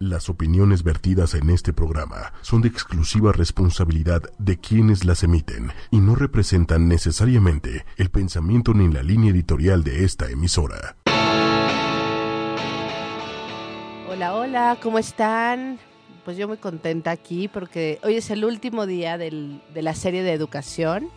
Las 0.00 0.28
opiniones 0.28 0.84
vertidas 0.84 1.34
en 1.34 1.50
este 1.50 1.72
programa 1.72 2.32
son 2.42 2.62
de 2.62 2.68
exclusiva 2.68 3.32
responsabilidad 3.32 4.22
de 4.38 4.56
quienes 4.56 5.04
las 5.04 5.24
emiten 5.24 5.72
y 5.90 5.98
no 5.98 6.14
representan 6.14 6.86
necesariamente 6.86 7.84
el 7.96 8.08
pensamiento 8.08 8.74
ni 8.74 8.92
la 8.92 9.02
línea 9.02 9.32
editorial 9.32 9.82
de 9.82 10.04
esta 10.04 10.30
emisora. 10.30 10.94
Hola, 14.08 14.34
hola, 14.36 14.78
¿cómo 14.80 15.00
están? 15.00 15.80
Pues 16.24 16.36
yo 16.36 16.46
muy 16.46 16.58
contenta 16.58 17.10
aquí 17.10 17.48
porque 17.48 17.98
hoy 18.04 18.14
es 18.14 18.30
el 18.30 18.44
último 18.44 18.86
día 18.86 19.18
del- 19.18 19.60
de 19.74 19.82
la 19.82 19.94
serie 19.94 20.22
de 20.22 20.32
educación 20.32 21.08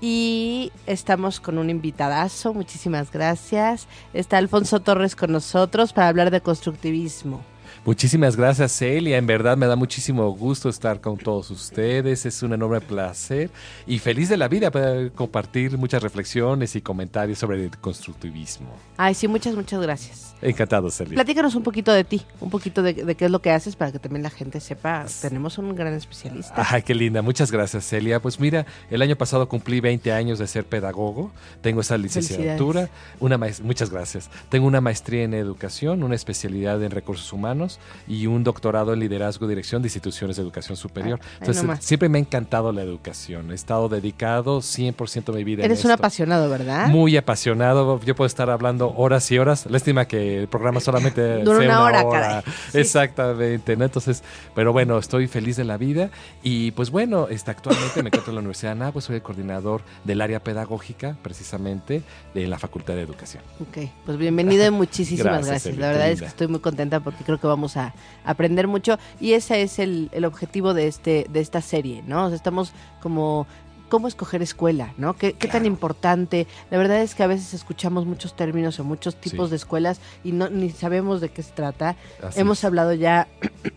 y 0.00 0.72
estamos 0.86 1.38
con 1.38 1.58
un 1.58 1.70
invitadazo, 1.70 2.52
muchísimas 2.54 3.12
gracias. 3.12 3.86
Está 4.12 4.38
Alfonso 4.38 4.80
Torres 4.80 5.14
con 5.14 5.30
nosotros 5.30 5.92
para 5.92 6.08
hablar 6.08 6.32
de 6.32 6.40
constructivismo. 6.40 7.44
Muchísimas 7.86 8.34
gracias, 8.34 8.72
Celia. 8.72 9.16
En 9.16 9.28
verdad 9.28 9.56
me 9.56 9.64
da 9.68 9.76
muchísimo 9.76 10.28
gusto 10.32 10.68
estar 10.68 11.00
con 11.00 11.16
todos 11.16 11.52
ustedes. 11.52 12.26
Es 12.26 12.42
un 12.42 12.52
enorme 12.52 12.80
placer 12.80 13.48
y 13.86 14.00
feliz 14.00 14.28
de 14.28 14.36
la 14.36 14.48
vida 14.48 14.72
poder 14.72 15.12
compartir 15.12 15.78
muchas 15.78 16.02
reflexiones 16.02 16.74
y 16.74 16.80
comentarios 16.80 17.38
sobre 17.38 17.62
el 17.62 17.70
constructivismo. 17.78 18.70
Ay, 18.96 19.14
sí, 19.14 19.28
muchas, 19.28 19.54
muchas 19.54 19.80
gracias. 19.80 20.34
Encantado, 20.42 20.90
Celia. 20.90 21.14
Platícanos 21.14 21.54
un 21.54 21.62
poquito 21.62 21.92
de 21.92 22.02
ti, 22.02 22.22
un 22.40 22.50
poquito 22.50 22.82
de, 22.82 22.92
de 22.92 23.14
qué 23.14 23.26
es 23.26 23.30
lo 23.30 23.40
que 23.40 23.52
haces 23.52 23.76
para 23.76 23.92
que 23.92 24.00
también 24.00 24.24
la 24.24 24.30
gente 24.30 24.58
sepa. 24.58 25.06
Tenemos 25.22 25.56
un 25.56 25.72
gran 25.76 25.94
especialista. 25.94 26.66
Ay, 26.68 26.82
qué 26.82 26.92
linda. 26.92 27.22
Muchas 27.22 27.52
gracias, 27.52 27.88
Celia. 27.88 28.20
Pues 28.20 28.40
mira, 28.40 28.66
el 28.90 29.00
año 29.00 29.14
pasado 29.14 29.48
cumplí 29.48 29.78
20 29.78 30.12
años 30.12 30.40
de 30.40 30.48
ser 30.48 30.64
pedagogo. 30.66 31.30
Tengo 31.60 31.82
esa 31.82 31.96
licenciatura. 31.96 32.90
Una 33.20 33.38
Muchas 33.62 33.90
gracias. 33.90 34.28
Tengo 34.48 34.66
una 34.66 34.80
maestría 34.80 35.22
en 35.22 35.34
educación, 35.34 36.02
una 36.02 36.16
especialidad 36.16 36.82
en 36.82 36.90
recursos 36.90 37.32
humanos 37.32 37.75
y 38.06 38.26
un 38.26 38.44
doctorado 38.44 38.92
en 38.92 39.00
liderazgo 39.00 39.46
y 39.46 39.48
dirección 39.48 39.82
de 39.82 39.86
instituciones 39.86 40.36
de 40.36 40.42
educación 40.42 40.76
superior. 40.76 41.18
Ay, 41.22 41.48
Entonces, 41.48 41.84
siempre 41.84 42.08
me 42.08 42.18
ha 42.18 42.20
encantado 42.20 42.72
la 42.72 42.82
educación. 42.82 43.50
He 43.50 43.54
estado 43.54 43.88
dedicado 43.88 44.60
100% 44.60 45.24
de 45.24 45.32
mi 45.32 45.44
vida 45.44 45.64
Eres 45.64 45.80
en 45.80 45.86
un 45.86 45.92
esto. 45.92 46.02
apasionado, 46.02 46.48
¿verdad? 46.48 46.88
Muy 46.88 47.16
apasionado. 47.16 48.00
Yo 48.00 48.14
puedo 48.14 48.26
estar 48.26 48.50
hablando 48.50 48.94
horas 48.96 49.30
y 49.30 49.38
horas. 49.38 49.66
Lástima 49.66 50.06
que 50.06 50.40
el 50.40 50.48
programa 50.48 50.80
solamente 50.80 51.38
Dura 51.44 51.58
sea 51.58 51.68
una 51.68 51.82
hora, 51.82 52.08
caray. 52.08 52.42
Sí. 52.72 52.78
Exactamente, 52.78 53.76
¿no? 53.76 53.84
Entonces, 53.84 54.22
pero 54.54 54.72
bueno, 54.72 54.98
estoy 54.98 55.26
feliz 55.26 55.56
de 55.56 55.64
la 55.64 55.76
vida 55.76 56.10
y 56.42 56.70
pues 56.72 56.90
bueno, 56.90 57.28
este, 57.28 57.50
actualmente 57.50 58.02
me 58.02 58.08
encuentro 58.08 58.30
en 58.30 58.36
la 58.36 58.40
Universidad 58.40 58.70
de 58.70 58.82
Anáhuac, 58.82 59.02
soy 59.02 59.16
el 59.16 59.22
coordinador 59.22 59.82
del 60.04 60.20
área 60.20 60.40
pedagógica, 60.40 61.16
precisamente, 61.22 62.02
de 62.34 62.46
la 62.46 62.58
Facultad 62.58 62.94
de 62.94 63.02
Educación. 63.02 63.42
Ok, 63.60 63.88
pues 64.04 64.18
bienvenido 64.18 64.66
y 64.66 64.70
muchísimas 64.70 65.46
Gracias, 65.46 65.76
La 65.76 65.88
verdad 65.88 66.10
es 66.10 66.20
que 66.20 66.26
estoy 66.26 66.46
muy 66.46 66.60
contenta 66.60 67.00
porque 67.00 67.24
creo 67.24 67.40
que 67.40 67.46
vamos 67.46 67.65
a 67.76 67.94
aprender 68.24 68.68
mucho 68.68 68.98
y 69.18 69.32
ese 69.32 69.62
es 69.62 69.78
el, 69.78 70.10
el 70.12 70.26
objetivo 70.26 70.74
de 70.74 70.88
este 70.88 71.26
de 71.30 71.40
esta 71.40 71.62
serie, 71.62 72.02
¿no? 72.06 72.26
O 72.26 72.28
sea, 72.28 72.36
estamos 72.36 72.72
como 73.02 73.46
cómo 73.88 74.08
escoger 74.08 74.42
escuela, 74.42 74.92
¿no? 74.98 75.14
¿Qué, 75.14 75.34
qué 75.34 75.46
tan 75.46 75.64
importante? 75.64 76.48
La 76.72 76.76
verdad 76.78 77.00
es 77.02 77.14
que 77.14 77.22
a 77.22 77.28
veces 77.28 77.54
escuchamos 77.54 78.04
muchos 78.04 78.34
términos 78.34 78.80
o 78.80 78.84
muchos 78.84 79.14
tipos 79.14 79.46
Sí. 79.46 79.50
de 79.50 79.56
escuelas 79.56 80.00
y 80.24 80.32
no 80.32 80.48
ni 80.50 80.70
sabemos 80.70 81.20
de 81.20 81.28
qué 81.28 81.42
se 81.44 81.52
trata. 81.52 81.94
Así 82.20 82.40
Hemos 82.40 82.58
es. 82.58 82.64
hablado 82.64 82.94
ya 82.94 83.28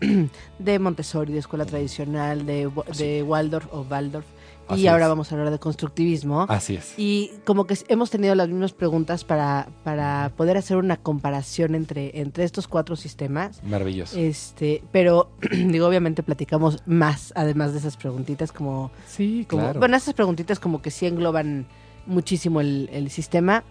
de 0.58 0.78
Montessori, 0.80 1.32
de 1.32 1.38
escuela 1.38 1.64
tradicional, 1.64 2.44
de 2.44 3.22
Waldorf 3.22 3.66
o 3.72 3.82
Waldorf 3.88 4.26
y 4.76 4.86
ahora 4.86 5.04
es. 5.04 5.08
vamos 5.08 5.30
a 5.30 5.34
hablar 5.34 5.50
de 5.50 5.58
constructivismo. 5.58 6.46
Así 6.48 6.76
es. 6.76 6.94
Y 6.96 7.30
como 7.44 7.66
que 7.66 7.78
hemos 7.88 8.10
tenido 8.10 8.34
las 8.34 8.48
mismas 8.48 8.72
preguntas 8.72 9.24
para, 9.24 9.68
para 9.84 10.32
poder 10.36 10.56
hacer 10.56 10.76
una 10.76 10.96
comparación 10.96 11.74
entre, 11.74 12.20
entre 12.20 12.44
estos 12.44 12.68
cuatro 12.68 12.96
sistemas. 12.96 13.62
Maravilloso. 13.64 14.18
Este, 14.18 14.82
pero 14.92 15.30
digo, 15.50 15.86
obviamente 15.86 16.22
platicamos 16.22 16.82
más, 16.86 17.32
además 17.36 17.72
de 17.72 17.78
esas 17.78 17.96
preguntitas, 17.96 18.52
como, 18.52 18.90
sí, 19.06 19.46
como 19.48 19.62
claro. 19.62 19.78
bueno, 19.80 19.96
esas 19.96 20.14
preguntitas 20.14 20.58
como 20.58 20.82
que 20.82 20.90
sí 20.90 21.06
engloban 21.06 21.66
muchísimo 22.06 22.60
el, 22.60 22.88
el 22.92 23.10
sistema. 23.10 23.64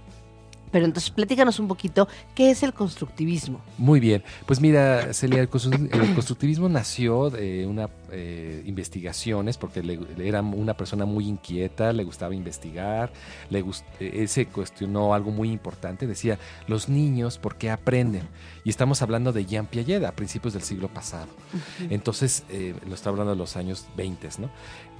Pero 0.71 0.85
entonces 0.85 1.09
platícanos 1.09 1.59
un 1.59 1.67
poquito, 1.67 2.07
¿qué 2.35 2.51
es 2.51 2.63
el 2.63 2.73
constructivismo? 2.73 3.61
Muy 3.77 3.99
bien. 3.99 4.23
Pues 4.45 4.61
mira, 4.61 5.13
Celia, 5.13 5.41
el 5.41 5.49
constru- 5.49 5.89
el 5.91 6.13
constructivismo 6.13 6.69
nació 6.69 7.29
de 7.29 7.65
una 7.67 7.89
eh, 8.11 8.63
investigaciones 8.65 9.57
porque 9.59 9.83
le- 9.83 9.99
era 10.27 10.41
una 10.41 10.73
persona 10.75 11.05
muy 11.05 11.27
inquieta, 11.27 11.93
le 11.93 12.03
gustaba 12.03 12.33
investigar, 12.33 13.11
le 13.51 13.63
gust- 13.63 13.83
eh, 13.99 14.27
se 14.27 14.47
cuestionó 14.47 15.13
algo 15.13 15.29
muy 15.29 15.51
importante, 15.51 16.07
decía, 16.07 16.39
los 16.67 16.89
niños, 16.89 17.37
¿por 17.37 17.55
qué 17.55 17.69
aprenden? 17.69 18.23
Y 18.63 18.69
estamos 18.71 19.01
hablando 19.03 19.31
de 19.31 19.45
Jean 19.45 19.67
Piaget 19.67 20.03
a 20.05 20.11
principios 20.13 20.53
del 20.53 20.63
siglo 20.63 20.87
pasado. 20.87 21.27
Entonces, 21.89 22.43
eh, 22.49 22.73
lo 22.87 22.95
está 22.95 23.09
hablando 23.09 23.31
de 23.31 23.37
los 23.37 23.55
años 23.55 23.85
20, 23.95 24.27
¿no? 24.39 24.49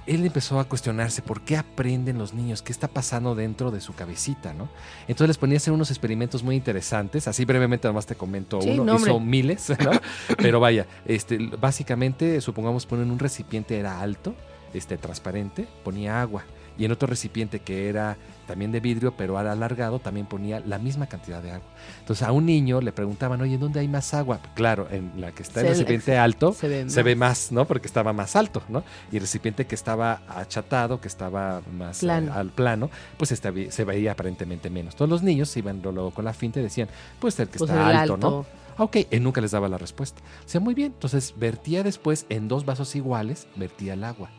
Él 0.06 0.24
empezó 0.24 0.58
a 0.60 0.64
cuestionarse 0.64 1.22
por 1.22 1.42
qué 1.42 1.56
aprenden 1.56 2.18
los 2.18 2.34
niños, 2.34 2.62
qué 2.62 2.72
está 2.72 2.88
pasando 2.88 3.34
dentro 3.34 3.70
de 3.70 3.80
su 3.80 3.94
cabecita, 3.94 4.54
¿no? 4.54 4.68
Entonces 5.02 5.28
les 5.28 5.38
ponía 5.38 5.56
a 5.56 5.58
hacer 5.58 5.72
unos 5.72 5.90
experimentos 5.90 6.42
muy 6.42 6.56
interesantes, 6.56 7.28
así 7.28 7.44
brevemente 7.44 7.86
además 7.86 8.06
te 8.06 8.14
comento 8.14 8.60
Sí, 8.60 8.70
uno, 8.70 8.84
no, 8.84 8.96
hizo 8.96 9.20
miles, 9.20 9.70
¿no? 9.84 9.92
Pero 10.38 10.60
vaya, 10.60 10.86
este, 11.06 11.38
básicamente, 11.38 12.40
supongamos 12.40 12.86
ponen 12.86 13.10
un 13.10 13.18
recipiente 13.18 13.78
era 13.78 14.00
alto, 14.00 14.34
este, 14.74 14.96
transparente, 14.96 15.66
ponía 15.84 16.20
agua, 16.20 16.44
y 16.78 16.84
en 16.84 16.92
otro 16.92 17.06
recipiente 17.08 17.60
que 17.60 17.88
era 17.88 18.16
también 18.46 18.72
de 18.72 18.80
vidrio, 18.80 19.14
pero 19.16 19.38
era 19.40 19.52
alargado, 19.52 20.00
también 20.00 20.26
ponía 20.26 20.58
la 20.60 20.78
misma 20.78 21.06
cantidad 21.06 21.40
de 21.40 21.52
agua. 21.52 21.66
Entonces 22.00 22.26
a 22.26 22.32
un 22.32 22.46
niño 22.46 22.80
le 22.80 22.90
preguntaban, 22.90 23.40
oye, 23.40 23.56
¿dónde 23.58 23.78
hay 23.80 23.86
más 23.86 24.12
agua? 24.12 24.40
Claro, 24.54 24.88
en 24.90 25.12
la 25.20 25.30
que 25.32 25.42
está 25.44 25.60
en 25.60 25.66
Se- 25.66 25.72
el 25.72 25.78
recipiente 25.78 26.18
alto, 26.18 26.52
se 26.52 26.66
ve 26.68 26.90
se 26.90 27.02
ve 27.04 27.14
más, 27.14 27.52
¿no? 27.52 27.64
Porque 27.66 27.86
estaba 27.86 28.12
más 28.12 28.34
alto, 28.34 28.62
¿no? 28.68 28.82
Y 29.12 29.16
el 29.16 29.22
recipiente 29.22 29.66
que 29.66 29.74
estaba 29.76 30.22
achatado, 30.28 31.00
que 31.00 31.06
estaba 31.08 31.62
más 31.72 32.02
eh, 32.02 32.06
al 32.34 32.50
plano, 32.50 32.90
pues 33.16 33.30
estaba- 33.30 33.56
se 33.70 33.84
veía 33.84 34.12
aparentemente 34.12 34.68
menos. 34.68 34.96
Todos 34.96 35.08
los 35.08 35.22
niños 35.22 35.48
se 35.48 35.60
iban 35.60 35.80
luego 35.82 36.10
con 36.10 36.24
la 36.24 36.32
finta 36.32 36.58
y 36.58 36.64
decían, 36.64 36.88
pues 37.20 37.38
el 37.38 37.48
que 37.48 37.58
Pues 37.58 37.70
está 37.70 37.90
el 37.90 37.96
alto, 37.96 38.16
¿no? 38.16 38.26
alto. 38.38 38.46
Ah, 38.76 38.84
Ok, 38.84 38.96
él 39.10 39.22
nunca 39.22 39.40
les 39.42 39.50
daba 39.50 39.68
la 39.68 39.76
respuesta. 39.78 40.22
O 40.44 40.48
sea, 40.48 40.58
muy 40.60 40.72
bien. 40.74 40.92
Entonces 40.94 41.34
vertía 41.36 41.82
después 41.82 42.24
en 42.30 42.48
dos 42.48 42.64
vasos 42.64 42.96
iguales, 42.96 43.46
vertía 43.54 43.92
el 43.92 44.02
agua. 44.04 44.30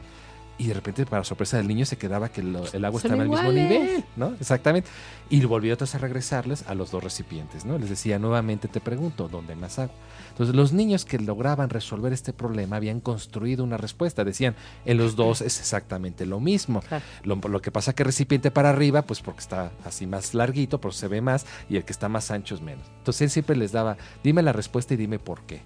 Y 0.61 0.67
de 0.67 0.75
repente, 0.75 1.07
para 1.07 1.23
sorpresa 1.23 1.57
del 1.57 1.67
niño, 1.67 1.85
se 1.85 1.97
quedaba 1.97 2.29
que 2.29 2.43
lo- 2.43 2.71
el 2.71 2.85
agua 2.85 3.01
Son 3.01 3.11
estaba 3.13 3.23
al 3.23 3.29
mismo 3.29 3.51
iguales. 3.51 3.69
nivel, 3.69 4.05
¿no? 4.15 4.35
Exactamente. 4.39 4.87
Y 5.31 5.43
volvió 5.45 5.73
a 5.73 5.97
regresarles 5.97 6.63
a 6.67 6.75
los 6.75 6.91
dos 6.91 7.03
recipientes, 7.03 7.65
¿no? 7.65 7.79
Les 7.79 7.89
decía, 7.89 8.19
nuevamente 8.19 8.67
te 8.67 8.79
pregunto, 8.79 9.27
¿dónde 9.27 9.53
hay 9.53 9.59
más 9.59 9.79
agua? 9.79 9.95
Entonces, 10.29 10.55
los 10.55 10.71
niños 10.71 11.03
que 11.03 11.17
lograban 11.17 11.69
resolver 11.71 12.13
este 12.13 12.31
problema 12.31 12.75
habían 12.75 12.99
construido 12.99 13.63
una 13.63 13.77
respuesta. 13.77 14.23
Decían, 14.23 14.55
en 14.85 14.97
los 14.99 15.15
dos 15.15 15.41
es 15.41 15.59
exactamente 15.59 16.27
lo 16.27 16.39
mismo. 16.39 16.81
Claro. 16.81 17.03
Lo, 17.23 17.35
lo 17.37 17.59
que 17.61 17.71
pasa 17.71 17.93
que 17.93 18.03
el 18.03 18.07
recipiente 18.07 18.51
para 18.51 18.69
arriba, 18.69 19.01
pues 19.01 19.21
porque 19.21 19.39
está 19.39 19.71
así 19.83 20.05
más 20.05 20.35
larguito, 20.35 20.79
pero 20.79 20.91
se 20.91 21.07
ve 21.07 21.21
más, 21.21 21.47
y 21.69 21.77
el 21.77 21.85
que 21.85 21.91
está 21.91 22.07
más 22.07 22.29
ancho 22.29 22.53
es 22.53 22.61
menos. 22.61 22.85
Entonces 22.99 23.21
él 23.23 23.29
siempre 23.31 23.55
les 23.55 23.71
daba, 23.71 23.97
dime 24.23 24.43
la 24.43 24.53
respuesta 24.53 24.93
y 24.93 24.97
dime 24.97 25.17
por 25.17 25.41
qué. 25.41 25.61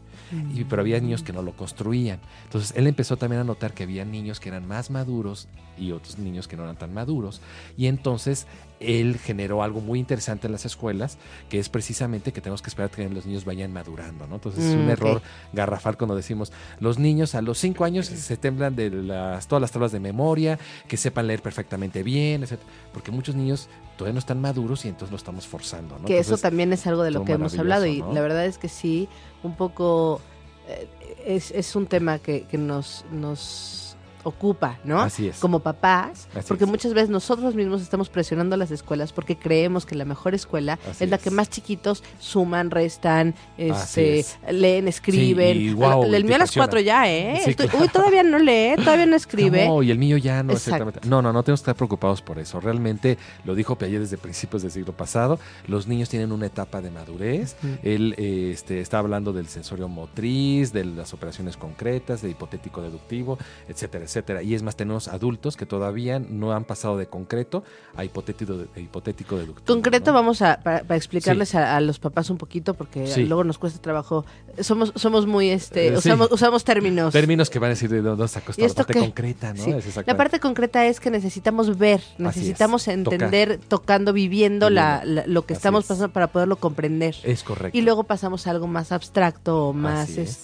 Y, 0.56 0.63
pero 0.63 0.81
había 0.81 1.00
niños 1.00 1.22
que 1.22 1.31
no 1.31 1.44
lo 1.44 1.56
construían. 1.56 2.19
Entonces 2.45 2.73
él 2.75 2.88
empezó 2.88 3.16
también 3.16 3.41
a 3.41 3.44
notar 3.44 3.73
que 3.73 3.83
había 3.83 4.03
niños 4.06 4.39
que 4.39 4.50
eran 4.50 4.67
más 4.67 4.84
maduros 4.90 5.47
y 5.78 5.91
otros 5.91 6.18
niños 6.18 6.47
que 6.47 6.56
no 6.56 6.63
eran 6.63 6.78
tan 6.78 6.94
maduros. 6.94 7.41
Y 7.78 7.88
entonces 7.88 8.47
él 8.79 9.18
generó 9.18 9.63
algo 9.63 9.81
muy 9.81 10.00
interesante 10.00 10.47
en 10.47 10.53
las 10.53 10.66
escuelas, 10.66 11.18
que 11.50 11.59
es 11.59 11.69
precisamente 11.69 12.31
que 12.31 12.41
tenemos 12.41 12.62
que 12.62 12.69
esperar 12.69 12.91
que 12.91 13.07
los 13.09 13.25
niños 13.25 13.45
vayan 13.45 13.74
madurando. 13.74 14.25
¿no? 14.28 14.35
Entonces 14.35 14.63
es 14.63 14.75
Mm, 14.75 14.79
un 14.79 14.85
ok. 14.85 14.91
error 14.91 15.22
garrafal 15.53 15.97
cuando 15.97 16.16
decimos, 16.16 16.51
los 16.79 16.97
niños 17.00 17.35
a 17.35 17.41
los 17.41 17.57
cinco 17.57 17.84
años 17.85 18.06
se 18.06 18.38
temblan 18.38 18.75
de 18.75 18.90
las, 18.90 19.47
todas 19.47 19.62
las 19.62 19.72
tablas 19.72 19.91
de 19.91 20.00
memoria, 20.00 20.59
que 20.88 20.97
sepan 20.97 21.28
leer 21.28 21.41
perfectamente 21.41 22.03
bien, 22.03 22.44
etc. 22.44 22.59
Porque 22.94 23.12
muchos 23.12 23.35
niños 23.35 23.68
todavía 23.97 24.13
no 24.13 24.19
están 24.19 24.40
maduros 24.41 24.85
y 24.85 24.90
entonces 24.90 25.12
lo 25.12 25.18
estamos 25.18 25.45
forzando. 25.47 25.97
¿no? 26.00 26.06
que 26.06 26.19
eso 26.19 26.38
también 26.38 26.72
es 26.74 26.85
algo 26.88 27.03
de 27.03 27.12
lo 27.12 27.25
que 27.25 27.34
hemos 27.34 27.57
hablado 27.57 27.85
y 27.85 28.00
la 28.00 28.22
verdad 28.22 28.45
es 28.45 28.57
que 28.57 28.69
sí, 28.69 29.07
un 29.44 29.56
poco 29.56 30.22
eh, 30.68 30.88
es, 31.25 31.51
es 31.51 31.75
un 31.75 31.88
tema 31.88 32.19
que, 32.19 32.44
que 32.44 32.57
nos, 32.57 33.06
nos 33.12 33.85
ocupa, 34.25 34.80
¿no? 34.83 35.00
Así 35.00 35.27
es. 35.27 35.38
Como 35.39 35.60
papás, 35.60 36.27
Así 36.36 36.48
porque 36.48 36.63
es. 36.66 36.69
muchas 36.69 36.94
veces 36.94 37.10
nosotros 37.10 37.56
mismos 37.56 37.81
estamos 37.81 38.10
presionando 38.10 38.56
a 38.56 38.57
las 38.57 38.72
escuelas 38.72 39.13
porque 39.13 39.38
creemos 39.38 39.86
que 39.86 39.95
la 39.95 40.04
mejor 40.04 40.33
escuela 40.33 40.80
Así 40.89 41.04
es 41.04 41.10
la 41.12 41.18
que 41.19 41.30
más 41.30 41.50
chiquitos 41.50 42.04
suman, 42.19 42.72
restan, 42.72 43.36
este, 43.57 44.19
es. 44.19 44.38
leen, 44.51 44.88
escriben. 44.88 45.62
y 45.62 45.72
guau, 45.74 46.04
el 46.13 46.25
mío 46.25 46.36
a 46.36 46.39
las 46.39 46.51
cuatro 46.51 46.80
ya, 46.80 47.10
¿eh? 47.10 47.39
Sí, 47.44 47.51
Estoy- 47.51 47.68
claro. 47.68 47.86
Uy, 47.86 47.89
todavía 47.89 48.24
no 48.24 48.39
lee, 48.39 48.75
todavía 48.77 49.06
no 49.06 49.16
escribe. 49.16 49.68
No, 49.68 49.83
y 49.83 49.92
el 49.92 50.00
mío 50.00 50.18
ya 50.18 50.42
no, 50.44 50.54
Exacto. 50.54 50.75
exactamente. 50.75 51.07
No, 51.07 51.22
no, 51.22 51.31
no 51.31 51.44
tenemos 51.44 51.60
que 51.60 51.63
estar 51.66 51.75
preocupados 51.75 52.22
por 52.24 52.39
eso. 52.39 52.60
Realmente, 52.60 53.18
lo 53.44 53.54
dijo 53.54 53.77
Piaget 53.77 54.00
desde 54.00 54.18
principios 54.18 54.63
del 54.63 54.72
siglo 54.72 54.92
pasado, 54.94 55.39
los 55.68 55.86
niños 55.88 56.10
tienen 56.10 56.31
una 56.31 56.48
etapa 56.48 56.81
de 56.81 56.89
madurez. 56.89 57.56
Él 57.83 58.16
eh, 58.18 58.50
este, 58.51 58.81
está 58.81 58.98
hablando 59.00 59.33
del 59.33 59.48
sensorio 59.48 59.88
motriz, 59.88 60.74
de 60.74 60.83
las 60.86 61.13
operaciones 61.13 61.57
concretas, 61.57 62.22
de 62.24 62.31
hipotético 62.31 62.81
deductivo, 62.81 63.38
etcétera, 63.69 64.04
etcétera. 64.06 64.14
Etcétera. 64.15 64.41
Y 64.44 64.53
es 64.56 64.63
más, 64.63 64.75
tenemos 64.75 65.07
adultos 65.07 65.57
que 65.57 65.65
todavía 65.65 66.19
no 66.19 66.53
han 66.53 66.63
pasado 66.63 66.97
de 66.97 67.07
concreto 67.07 67.63
a 67.95 68.03
hipotético, 68.06 68.57
de, 68.57 68.81
hipotético 68.81 69.38
deductivo. 69.38 69.65
Concreto, 69.65 70.12
¿no? 70.12 70.15
vamos 70.15 70.41
a 70.41 70.59
para, 70.63 70.83
para 70.83 70.95
explicarles 70.95 71.50
Sí. 71.50 71.57
a, 71.57 71.75
a 71.75 71.81
los 71.81 72.00
papás 72.00 72.29
un 72.29 72.38
poquito 72.38 72.73
porque 72.73 73.07
Sí. 73.07 73.25
luego 73.25 73.44
nos 73.44 73.57
cuesta 73.57 73.81
trabajo. 73.81 74.25
Somos 74.62 74.94
somos 74.95 75.25
muy 75.27 75.50
este 75.50 75.88
Eh, 75.88 75.91
sí. 75.91 75.97
usamos 75.97 76.31
usamos 76.31 76.63
términos. 76.63 77.12
Términos 77.13 77.50
que 77.50 77.59
van 77.59 77.67
a 77.67 77.73
decir 77.73 77.89
de 77.89 78.01
dónde 78.01 78.27
sacó 78.27 78.47
¿Y 78.57 78.62
esta 78.62 78.65
esto 78.65 78.75
parte 78.77 78.94
qué? 78.94 79.00
concreta, 79.00 79.53
¿no? 79.53 79.65
Es 79.77 79.95
La 80.07 80.15
parte 80.17 80.39
concreta 80.39 80.85
es 80.85 81.00
que 81.00 81.12
necesitamos 81.12 81.77
ver, 81.77 82.01
necesitamos 82.17 82.88
entender, 82.88 83.59
tocando, 83.67 84.13
viviendo 84.13 84.69
la- 84.69 85.03
la- 85.03 85.25
lo 85.27 85.45
que 85.45 85.53
Así 85.53 85.59
estamos 85.59 85.83
es. 85.83 85.88
pasando 85.89 86.13
para 86.13 86.27
poderlo 86.27 86.56
comprender. 86.57 87.15
Es 87.23 87.44
correcto. 87.44 87.77
Y 87.77 87.81
luego 87.81 88.03
pasamos 88.03 88.47
a 88.47 88.51
algo 88.51 88.67
más 88.67 88.91
abstracto 88.91 89.67
o 89.69 89.73
más 89.73 90.09
Así 90.09 90.21
es. 90.21 90.38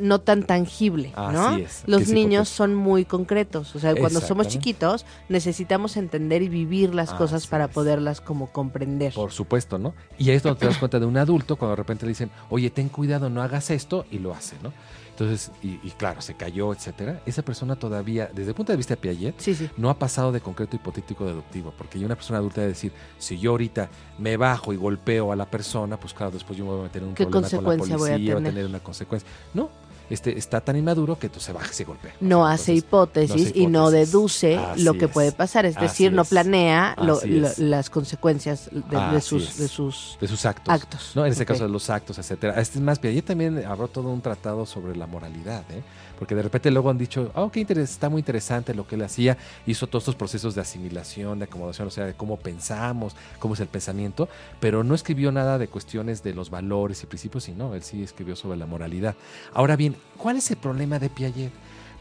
No 0.00 0.20
tan 0.20 0.44
tangible, 0.44 1.12
¿no? 1.16 1.48
Así 1.48 1.62
es, 1.62 1.82
Los 1.86 2.08
niños 2.08 2.48
son 2.48 2.74
muy 2.74 3.04
concretos, 3.04 3.74
o 3.74 3.78
sea, 3.78 3.94
cuando 3.94 4.20
somos 4.20 4.48
chiquitos 4.48 5.04
necesitamos 5.28 5.96
entender 5.96 6.42
y 6.42 6.48
vivir 6.48 6.94
las 6.94 7.12
cosas 7.12 7.46
para 7.46 7.66
es. 7.66 7.70
poderlas 7.70 8.20
como 8.20 8.52
comprender. 8.52 9.12
Por 9.12 9.32
supuesto, 9.32 9.78
¿no? 9.78 9.94
Y 10.18 10.30
ahí 10.30 10.36
es 10.36 10.42
donde 10.42 10.60
te 10.60 10.66
das 10.66 10.78
cuenta 10.78 10.98
de 10.98 11.06
un 11.06 11.16
adulto 11.16 11.56
cuando 11.56 11.72
de 11.72 11.76
repente 11.76 12.06
le 12.06 12.10
dicen, 12.10 12.30
oye, 12.50 12.70
ten 12.70 12.88
cuidado, 12.88 13.30
no 13.30 13.42
hagas 13.42 13.70
esto, 13.70 14.06
y 14.10 14.18
lo 14.18 14.32
hace, 14.32 14.56
¿no? 14.62 14.72
Entonces, 15.22 15.52
y, 15.62 15.78
y 15.86 15.90
claro, 15.96 16.20
se 16.20 16.34
cayó, 16.34 16.72
etcétera. 16.72 17.20
Esa 17.26 17.42
persona 17.42 17.76
todavía, 17.76 18.28
desde 18.34 18.50
el 18.50 18.54
punto 18.54 18.72
de 18.72 18.76
vista 18.76 18.94
de 18.94 19.00
Piaget, 19.00 19.38
Sí, 19.38 19.54
sí. 19.54 19.70
no 19.76 19.88
ha 19.90 19.98
pasado 19.98 20.32
de 20.32 20.40
concreto 20.40 20.74
hipotético 20.76 21.24
deductivo, 21.24 21.72
porque 21.76 21.98
una 22.04 22.14
persona 22.16 22.38
adulta 22.38 22.60
debe 22.62 22.72
decir, 22.72 22.92
si 23.18 23.38
yo 23.38 23.52
ahorita 23.52 23.88
me 24.18 24.36
bajo 24.36 24.72
y 24.72 24.76
golpeo 24.76 25.32
a 25.32 25.36
la 25.36 25.46
persona, 25.46 25.96
pues 25.98 26.12
claro, 26.12 26.32
después 26.32 26.58
yo 26.58 26.64
me 26.64 26.70
voy 26.72 26.80
a 26.80 26.82
meter 26.84 27.02
en 27.02 27.08
un 27.10 27.14
¿Qué 27.14 27.24
problema 27.26 27.48
con 27.48 27.64
la 27.64 27.70
consecuencia 27.78 27.96
voy 27.96 28.08
a 28.08 28.12
policía, 28.14 28.34
va 28.34 28.40
a 28.40 28.42
tener? 28.42 28.54
tener 28.54 28.66
una 28.68 28.80
consecuencia. 28.80 29.28
No, 29.54 29.70
este 30.12 30.38
está 30.38 30.60
tan 30.60 30.76
inmaduro 30.76 31.18
que 31.18 31.26
entonces 31.26 31.46
se 31.46 31.52
baja 31.52 31.68
y 31.70 31.74
se 31.74 31.84
golpea. 31.84 32.12
No 32.20 32.46
hace 32.46 32.72
entonces, 32.72 32.84
hipótesis 32.88 33.36
no 33.36 33.48
hace 33.50 33.58
y 33.58 33.66
no 33.66 33.90
deduce 33.90 34.56
Así 34.56 34.82
lo 34.82 34.94
que 34.94 35.06
es. 35.06 35.10
puede 35.10 35.32
pasar, 35.32 35.66
es 35.66 35.76
Así 35.76 35.84
decir, 35.86 36.12
no 36.12 36.24
planea 36.24 36.94
lo- 37.02 37.20
las 37.58 37.90
consecuencias 37.90 38.68
de, 38.72 39.20
sus, 39.20 39.56
de 39.58 39.68
sus 39.68 40.16
de 40.20 40.28
sus 40.28 40.44
actos. 40.46 40.72
actos. 40.72 41.12
¿no? 41.14 41.24
En 41.26 41.32
este 41.32 41.46
caso 41.46 41.64
de 41.64 41.70
los 41.70 41.88
actos, 41.90 42.18
etcétera. 42.18 42.60
Este 42.60 42.78
es 42.78 42.84
más, 42.84 42.98
Piaget 42.98 43.24
también 43.24 43.64
habló 43.64 43.88
todo 43.88 44.08
un 44.10 44.20
tratado 44.20 44.66
sobre 44.66 44.96
la 44.96 45.06
moralidad, 45.06 45.62
¿eh? 45.70 45.82
Porque 46.22 46.36
de 46.36 46.42
repente 46.42 46.70
luego 46.70 46.88
han 46.88 46.98
dicho, 46.98 47.32
oh, 47.34 47.50
qué 47.50 47.66
interes- 47.66 47.90
está 47.90 48.08
muy 48.08 48.20
interesante 48.20 48.74
lo 48.74 48.86
que 48.86 48.94
él 48.94 49.02
hacía, 49.02 49.36
hizo 49.66 49.88
todos 49.88 50.04
estos 50.04 50.14
procesos 50.14 50.54
de 50.54 50.60
asimilación, 50.60 51.40
de 51.40 51.46
acomodación, 51.46 51.88
o 51.88 51.90
sea, 51.90 52.06
de 52.06 52.14
cómo 52.14 52.36
pensamos, 52.36 53.16
cómo 53.40 53.54
es 53.54 53.60
el 53.60 53.66
pensamiento, 53.66 54.28
pero 54.60 54.84
no 54.84 54.94
escribió 54.94 55.32
nada 55.32 55.58
de 55.58 55.66
cuestiones 55.66 56.22
de 56.22 56.32
los 56.32 56.48
valores 56.48 57.02
y 57.02 57.06
principios, 57.06 57.42
sino 57.42 57.74
él 57.74 57.82
sí 57.82 58.04
escribió 58.04 58.36
sobre 58.36 58.56
la 58.56 58.66
moralidad. 58.66 59.16
Ahora 59.52 59.74
bien, 59.74 59.96
¿cuál 60.16 60.36
es 60.36 60.48
el 60.52 60.58
problema 60.58 61.00
de 61.00 61.10
Piaget? 61.10 61.50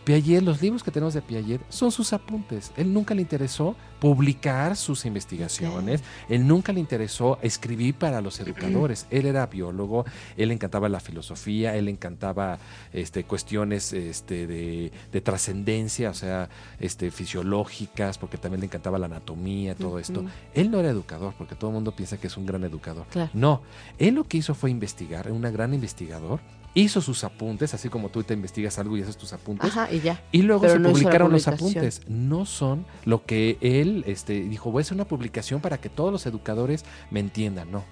Piaget, 0.03 0.41
los 0.41 0.61
libros 0.61 0.83
que 0.83 0.91
tenemos 0.91 1.13
de 1.13 1.21
Piaget 1.21 1.61
son 1.69 1.91
sus 1.91 2.11
apuntes. 2.13 2.71
Él 2.75 2.93
nunca 2.93 3.13
le 3.13 3.21
interesó 3.21 3.75
publicar 3.99 4.75
sus 4.75 5.05
investigaciones, 5.05 6.01
él 6.27 6.47
nunca 6.47 6.73
le 6.73 6.79
interesó 6.79 7.37
escribir 7.43 7.93
para 7.93 8.19
los 8.19 8.39
educadores. 8.39 9.05
Él 9.11 9.27
era 9.27 9.45
biólogo, 9.45 10.05
él 10.37 10.47
le 10.47 10.55
encantaba 10.55 10.89
la 10.89 10.99
filosofía, 10.99 11.75
él 11.75 11.85
le 11.85 11.91
encantaba 11.91 12.57
este, 12.93 13.25
cuestiones 13.25 13.93
este, 13.93 14.47
de, 14.47 14.91
de 15.11 15.21
trascendencia, 15.21 16.09
o 16.09 16.15
sea, 16.15 16.49
este, 16.79 17.11
fisiológicas, 17.11 18.17
porque 18.17 18.37
también 18.37 18.61
le 18.61 18.65
encantaba 18.65 18.97
la 18.97 19.05
anatomía, 19.05 19.75
todo 19.75 19.99
esto. 19.99 20.25
Él 20.55 20.71
no 20.71 20.79
era 20.79 20.89
educador, 20.89 21.35
porque 21.37 21.53
todo 21.53 21.69
el 21.69 21.75
mundo 21.75 21.91
piensa 21.91 22.17
que 22.17 22.25
es 22.25 22.37
un 22.37 22.47
gran 22.47 22.63
educador. 22.63 23.05
Claro. 23.11 23.29
No, 23.35 23.61
él 23.99 24.15
lo 24.15 24.23
que 24.23 24.37
hizo 24.37 24.55
fue 24.55 24.71
investigar, 24.71 25.27
era 25.27 25.35
un 25.35 25.41
gran 25.41 25.75
investigador, 25.75 26.39
hizo 26.73 27.01
sus 27.01 27.23
apuntes, 27.23 27.73
así 27.73 27.89
como 27.89 28.09
tú 28.09 28.23
te 28.23 28.33
investigas 28.33 28.79
algo 28.79 28.97
y 28.97 29.01
haces 29.01 29.17
tus 29.17 29.33
apuntes, 29.33 29.69
Ajá, 29.69 29.91
y 29.91 29.99
ya. 29.99 30.23
y 30.31 30.41
luego 30.41 30.61
Pero 30.61 30.73
se 30.73 30.79
no 30.79 30.91
publicaron 30.91 31.31
los 31.31 31.47
apuntes. 31.47 32.01
No 32.07 32.45
son 32.45 32.85
lo 33.05 33.25
que 33.25 33.57
él 33.61 34.03
este, 34.07 34.41
dijo, 34.41 34.71
voy 34.71 34.81
a 34.81 34.83
hacer 34.83 34.95
una 34.95 35.05
publicación 35.05 35.61
para 35.61 35.79
que 35.79 35.89
todos 35.89 36.11
los 36.11 36.25
educadores 36.25 36.85
me 37.09 37.19
entiendan. 37.19 37.71
No. 37.71 37.83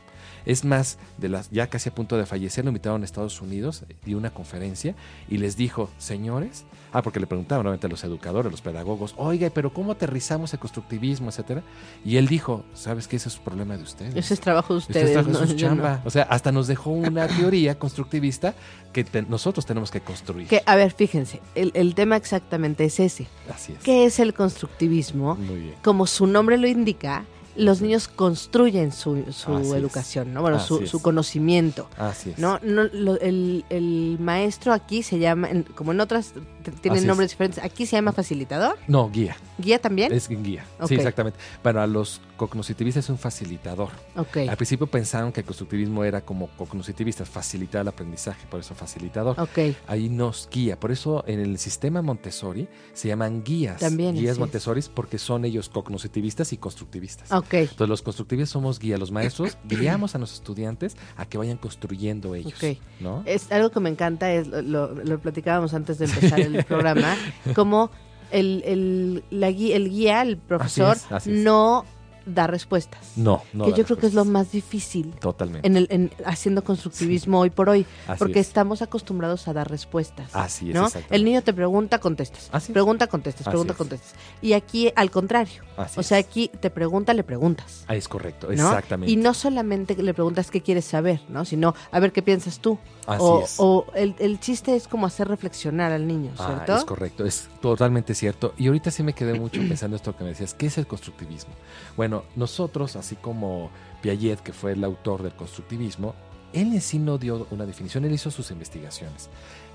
Es 0.45 0.63
más, 0.65 0.97
de 1.17 1.29
las, 1.29 1.49
ya 1.51 1.67
casi 1.67 1.89
a 1.89 1.95
punto 1.95 2.17
de 2.17 2.25
fallecer, 2.25 2.63
lo 2.65 2.69
invitaron 2.69 3.01
a 3.01 3.05
Estados 3.05 3.41
Unidos, 3.41 3.83
dio 4.05 4.17
una 4.17 4.29
conferencia 4.31 4.95
y 5.29 5.37
les 5.37 5.55
dijo, 5.57 5.89
señores, 5.97 6.65
ah, 6.93 7.01
porque 7.01 7.19
le 7.19 7.27
preguntaban 7.27 7.65
obviamente 7.65 7.87
a 7.87 7.89
los 7.89 8.03
educadores, 8.03 8.47
a 8.47 8.51
los 8.51 8.61
pedagogos, 8.61 9.13
oiga, 9.17 9.49
pero 9.53 9.73
¿cómo 9.73 9.91
aterrizamos 9.91 10.53
el 10.53 10.59
constructivismo, 10.59 11.29
etcétera? 11.29 11.61
Y 12.05 12.17
él 12.17 12.27
dijo, 12.27 12.63
¿sabes 12.73 13.07
qué? 13.07 13.17
Ese 13.17 13.29
es 13.29 13.37
un 13.37 13.43
problema 13.43 13.77
de 13.77 13.83
ustedes. 13.83 14.15
Ese 14.15 14.33
es 14.33 14.39
trabajo 14.39 14.73
de 14.73 14.79
Ustedes 14.79 15.27
no, 15.27 15.45
yo 15.45 15.45
no. 15.45 15.55
chamba. 15.55 16.01
O 16.05 16.09
sea, 16.09 16.23
hasta 16.23 16.51
nos 16.51 16.67
dejó 16.67 16.91
una 16.91 17.27
teoría 17.27 17.77
constructivista 17.77 18.53
que 18.93 19.03
te- 19.03 19.21
nosotros 19.23 19.65
tenemos 19.65 19.91
que 19.91 20.01
construir. 20.01 20.47
Que, 20.47 20.63
a 20.65 20.75
ver, 20.75 20.91
fíjense, 20.93 21.41
el, 21.55 21.71
el 21.75 21.93
tema 21.95 22.15
exactamente 22.15 22.85
es 22.85 22.99
ese. 22.99 23.27
Así 23.53 23.73
es. 23.73 23.79
¿Qué 23.83 24.05
es 24.05 24.19
el 24.19 24.33
constructivismo? 24.33 25.35
Muy 25.35 25.55
bien. 25.59 25.75
Como 25.83 26.07
su 26.07 26.25
nombre 26.27 26.57
lo 26.57 26.67
indica, 26.67 27.25
los 27.59 27.81
niños 27.81 28.07
construyen 28.07 28.91
su, 28.91 29.23
su 29.31 29.51
educación, 29.75 30.33
¿no? 30.33 30.41
Bueno, 30.41 30.59
su, 30.59 30.77
Así 30.77 30.87
su 30.87 31.01
conocimiento. 31.01 31.87
Así 31.97 32.31
es. 32.31 32.39
No, 32.39 32.59
no 32.63 32.85
lo- 32.85 33.19
el, 33.19 33.65
el 33.69 34.17
maestro 34.19 34.73
aquí 34.73 35.03
se 35.03 35.19
llama, 35.19 35.49
en- 35.49 35.63
como 35.63 35.91
en 35.91 35.99
otras 36.01 36.33
tienen 36.71 36.97
Así 36.97 37.03
es. 37.03 37.07
nombres 37.07 37.29
diferentes, 37.31 37.63
aquí 37.63 37.85
se 37.85 37.95
llama 37.95 38.11
facilitador, 38.11 38.77
No, 38.87 39.09
guía. 39.09 39.35
guía 39.57 39.79
también. 39.79 40.11
Es 40.11 40.27
guía. 40.29 40.65
Sí, 40.87 40.95
exactamente. 40.95 41.39
Para 41.61 41.85
los 41.87 42.21
cognoscitivistas 42.37 43.05
es 43.05 43.09
un 43.09 43.17
facilitador. 43.17 43.89
ok, 44.15 44.37
Al 44.49 44.55
principio 44.57 44.87
pensaron 44.87 45.31
que 45.31 45.41
el 45.41 45.45
constructivismo 45.45 46.03
era 46.03 46.21
como 46.21 46.47
cognoscitivista, 46.57 47.25
facilitar 47.25 47.81
el 47.81 47.87
aprendizaje, 47.89 48.45
por 48.49 48.59
eso 48.61 48.73
facilitador. 48.75 49.39
ok. 49.39 49.75
Ahí 49.87 50.09
nos 50.09 50.47
guía. 50.51 50.79
Por 50.79 50.91
eso 50.91 51.23
en 51.27 51.39
el 51.39 51.57
sistema 51.57 52.01
Montessori 52.01 52.67
se 52.93 53.07
llaman 53.09 53.43
guías. 53.43 53.79
También, 53.79 54.15
Guías. 54.15 54.37
Montessori 54.39 54.81
porque 54.93 55.17
son 55.17 55.43
ellos 55.45 55.67
cognoscitivistas 55.69 56.53
y 56.53 56.57
constructivistas. 56.57 57.29
Entonces 57.31 57.89
los 57.89 58.01
constructivistas 58.01 58.49
somos 58.51 58.79
guía, 58.79 58.97
los 58.97 59.11
maestros 59.11 59.57
guiamos 59.67 60.15
a 60.15 60.17
nuestros 60.19 60.39
estudiantes 60.39 60.95
a 61.17 61.25
que 61.25 61.37
vayan 61.37 61.57
construyendo 61.57 62.35
ellos. 62.35 62.53
¿no? 62.99 63.23
es 63.25 63.51
algo 63.51 63.69
que 63.71 63.79
me 63.79 63.89
encanta, 63.89 64.31
es 64.31 64.47
lo, 64.47 64.61
lo- 64.61 64.93
lo 64.95 65.19
platicábamos 65.19 65.73
antes 65.73 65.97
de 65.99 66.05
empezar 66.05 66.39
el 66.39 66.58
programa, 66.65 67.15
como 67.55 67.91
el, 68.31 68.63
el, 68.65 69.23
la 69.29 69.51
guía, 69.51 69.75
el 69.75 69.89
guía, 69.89 70.21
el 70.21 70.37
profesor, 70.37 70.97
es, 70.97 71.11
así 71.11 71.31
es. 71.31 71.37
no 71.37 71.85
da 72.25 72.47
respuestas. 72.47 73.13
No, 73.15 73.43
no. 73.53 73.65
que 73.65 73.73
yo 73.73 73.85
creo 73.85 73.97
que 73.97 74.07
es 74.07 74.13
lo 74.13 74.25
más 74.25 74.51
difícil 74.51 75.11
Totalmente. 75.19 75.67
en 75.67 75.77
el, 75.77 75.87
en, 75.89 76.11
haciendo 76.25 76.63
constructivismo 76.63 77.39
hoy 77.39 77.49
por 77.49 77.69
hoy, 77.69 77.85
Así 78.07 78.19
porque 78.19 78.39
es. 78.39 78.47
estamos 78.47 78.81
acostumbrados 78.81 79.47
a 79.47 79.53
dar 79.53 79.69
respuestas. 79.69 80.35
Así 80.35 80.71
es. 80.71 80.77
El 81.09 81.23
niño 81.25 81.41
te 81.41 81.53
pregunta, 81.53 81.99
contestas. 81.99 82.49
Así 82.51 82.71
es. 82.71 82.73
Pregunta, 82.73 83.07
contestas. 83.07 83.41
Así 83.41 83.49
Pregunta, 83.51 83.73
es. 83.73 83.77
contestas. 83.77 84.13
Y 84.41 84.53
aquí, 84.53 84.91
al 84.95 85.11
contrario. 85.11 85.63
Así 85.77 85.99
o 85.99 86.03
sea, 86.03 86.17
aquí 86.17 86.49
te 86.59 86.69
pregunta, 86.69 87.13
le 87.13 87.23
preguntas. 87.23 87.85
Ah, 87.87 87.95
es 87.95 88.07
correcto, 88.07 88.47
¿no? 88.47 88.53
exactamente. 88.53 89.11
Y 89.11 89.15
no 89.15 89.33
solamente 89.33 89.95
le 89.95 90.13
preguntas 90.13 90.51
qué 90.51 90.61
quieres 90.61 90.85
saber, 90.85 91.21
¿no? 91.29 91.45
Sino, 91.45 91.73
a 91.91 91.99
ver 91.99 92.11
qué 92.11 92.21
piensas 92.21 92.59
tú. 92.59 92.77
Así 93.07 93.21
o 93.23 93.43
es. 93.43 93.55
o 93.57 93.85
el, 93.95 94.13
el 94.19 94.39
chiste 94.39 94.75
es 94.75 94.87
como 94.87 95.07
hacer 95.07 95.27
reflexionar 95.27 95.91
al 95.91 96.05
niño, 96.05 96.31
Ah, 96.37 96.45
¿cierto? 96.47 96.75
es 96.77 96.83
correcto, 96.85 97.25
es 97.25 97.47
totalmente 97.61 98.13
cierto. 98.13 98.53
Y 98.57 98.67
ahorita 98.67 98.91
sí 98.91 99.01
me 99.03 99.13
quedé 99.13 99.39
mucho 99.39 99.59
pensando 99.61 99.95
esto 99.95 100.15
que 100.15 100.23
me 100.23 100.29
decías, 100.31 100.53
¿qué 100.53 100.67
es 100.67 100.77
el 100.77 100.85
constructivismo? 100.85 101.53
Bueno, 101.97 102.08
nosotros, 102.35 102.95
así 102.95 103.15
como 103.15 103.69
Piaget, 104.01 104.39
que 104.41 104.53
fue 104.53 104.73
el 104.73 104.83
autor 104.83 105.23
del 105.23 105.33
constructivismo, 105.35 106.15
él 106.53 106.73
en 106.73 106.81
sí 106.81 106.99
no 106.99 107.17
dio 107.17 107.47
una 107.51 107.65
definición, 107.65 108.05
él 108.05 108.13
hizo 108.13 108.31
sus 108.31 108.51
investigaciones. 108.51 109.29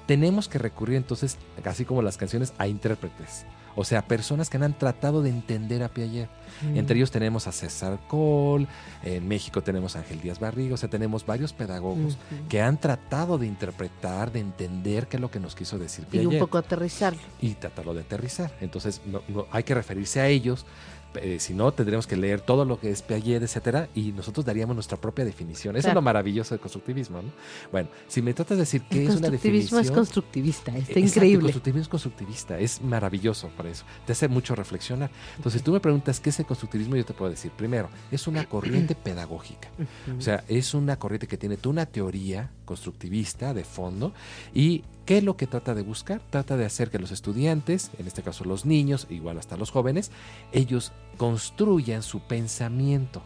Tenemos 0.07 0.49
que 0.49 0.59
recurrir 0.59 0.97
entonces, 0.97 1.39
así 1.65 1.85
como 1.85 2.03
las 2.03 2.17
canciones, 2.19 2.53
a 2.59 2.67
intérpretes. 2.69 3.47
O 3.77 3.83
sea, 3.85 4.07
personas 4.07 4.51
que 4.51 4.57
han 4.59 4.79
tratado 4.79 5.21
de 5.21 5.31
entender 5.31 5.83
a 5.83 5.89
Piaget. 5.89 6.29
Mm. 6.63 6.77
Entre 6.77 6.97
ellos 6.97 7.11
tenemos 7.11 7.49
a 7.49 7.53
César 7.53 7.99
Cole, 8.07 8.69
en 9.03 9.27
México 9.27 9.63
tenemos 9.65 9.97
a 9.97 10.01
Ángel 10.01 10.21
Díaz 10.21 10.39
Barriga, 10.39 10.75
o 10.75 10.77
sea, 10.77 10.89
tenemos 10.89 11.27
varios 11.27 11.53
pedagogos 11.53 12.17
que 12.49 12.63
han 12.63 12.79
tratado 12.79 13.37
de 13.37 13.47
interpretar, 13.49 14.31
de 14.31 14.41
entender 14.41 15.09
qué 15.09 15.17
es 15.17 15.21
lo 15.21 15.29
que 15.31 15.41
nos 15.41 15.57
quiso 15.57 15.77
decir 15.79 16.05
Y 16.09 16.11
Piaget 16.13 16.33
un 16.35 16.39
poco 16.39 16.59
aterrizarlo. 16.59 17.19
y 17.41 17.55
tratarlo 17.55 17.95
de 17.95 18.03
aterrizar. 18.03 18.53
Entonces, 18.61 19.01
no- 19.07 19.23
no- 19.27 19.47
hay 19.51 19.65
que 19.65 19.75
referirse 19.75 20.21
a 20.21 20.29
ellos. 20.29 20.67
Eh, 21.17 21.39
si 21.41 21.55
no, 21.55 21.73
tendremos 21.73 22.07
que 22.07 22.17
leer 22.17 22.41
todo 22.41 22.65
lo 22.65 22.79
que 22.81 22.91
es 22.91 23.03
Piaget, 23.03 23.43
etcétera, 23.43 23.89
y 23.95 24.13
nosotros 24.13 24.45
daríamos 24.45 24.75
nuestra 24.77 24.97
propia 24.97 25.25
definición. 25.25 25.77
Eso 25.77 25.89
es 25.89 25.95
lo 25.95 26.03
maravilloso 26.03 26.55
del 26.55 26.61
constructivismo, 26.61 27.23
¿no? 27.23 27.31
Bueno, 27.73 27.89
si 28.09 28.23
me 28.23 28.35
tratas 28.35 28.57
de 28.57 28.63
decir 28.63 28.83
qué 28.91 28.99
El 28.99 29.03
es 29.05 29.09
una 29.17 29.29
constructivismo 29.29 29.79
definición. 29.79 29.85
es 29.85 29.91
constructivista, 29.91 30.71
está 30.71 30.81
Exacto, 30.81 30.99
El 30.99 31.05
increíble. 31.07 31.43
constructivismo 31.43 31.83
es 31.83 31.89
constructivista, 31.89 32.59
es 32.59 32.83
maravilloso 32.83 33.49
para 33.57 33.71
eso. 33.71 33.85
Te 34.07 34.13
hace 34.13 34.29
mucho 34.29 34.55
reflexionar. 34.55 35.11
Entonces, 35.37 35.63
tú 35.63 35.73
me 35.73 35.81
preguntas 35.81 36.21
qué 36.21 36.31
es 36.31 36.39
el 36.39 36.47
constructivismo, 36.47 36.97
yo 36.97 37.05
te 37.05 37.15
puedo 37.15 37.31
decir, 37.31 37.51
primero, 37.53 37.89
es 38.11 38.27
una 38.27 38.45
corriente 38.49 38.95
pedagógica. 38.95 39.69
O 40.17 40.21
sea, 40.21 40.45
es 40.49 40.75
una 40.75 40.99
corriente 40.99 41.27
que 41.27 41.37
tiene 41.37 41.57
toda 41.57 41.73
una 41.73 41.87
teoría 41.87 42.51
constructivista 42.65 43.55
de 43.55 43.65
fondo. 43.65 44.13
¿Y 44.55 44.83
qué 45.05 45.19
es 45.19 45.25
lo 45.25 45.37
que 45.37 45.47
trata 45.47 45.75
de 45.75 45.83
buscar? 45.83 46.21
Trata 46.31 46.57
de 46.57 46.65
hacer 46.65 46.91
que 46.91 46.99
los 46.99 47.11
estudiantes, 47.11 47.91
en 47.99 48.07
este 48.07 48.23
caso 48.23 48.45
los 48.45 48.65
niños, 48.65 49.07
igual 49.11 49.39
hasta 49.39 49.57
los 49.57 49.71
jóvenes, 49.71 50.11
ellos 50.53 50.93
construyan 51.17 52.03
su 52.03 52.21
pensamiento. 52.21 53.23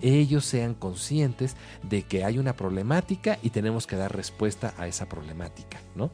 Ellos 0.00 0.44
sean 0.44 0.74
conscientes 0.74 1.56
de 1.82 2.02
que 2.02 2.24
hay 2.24 2.38
una 2.38 2.54
problemática 2.54 3.38
y 3.42 3.50
tenemos 3.50 3.86
que 3.86 3.96
dar 3.96 4.14
respuesta 4.14 4.74
a 4.76 4.86
esa 4.86 5.08
problemática, 5.08 5.80
¿no? 5.94 6.10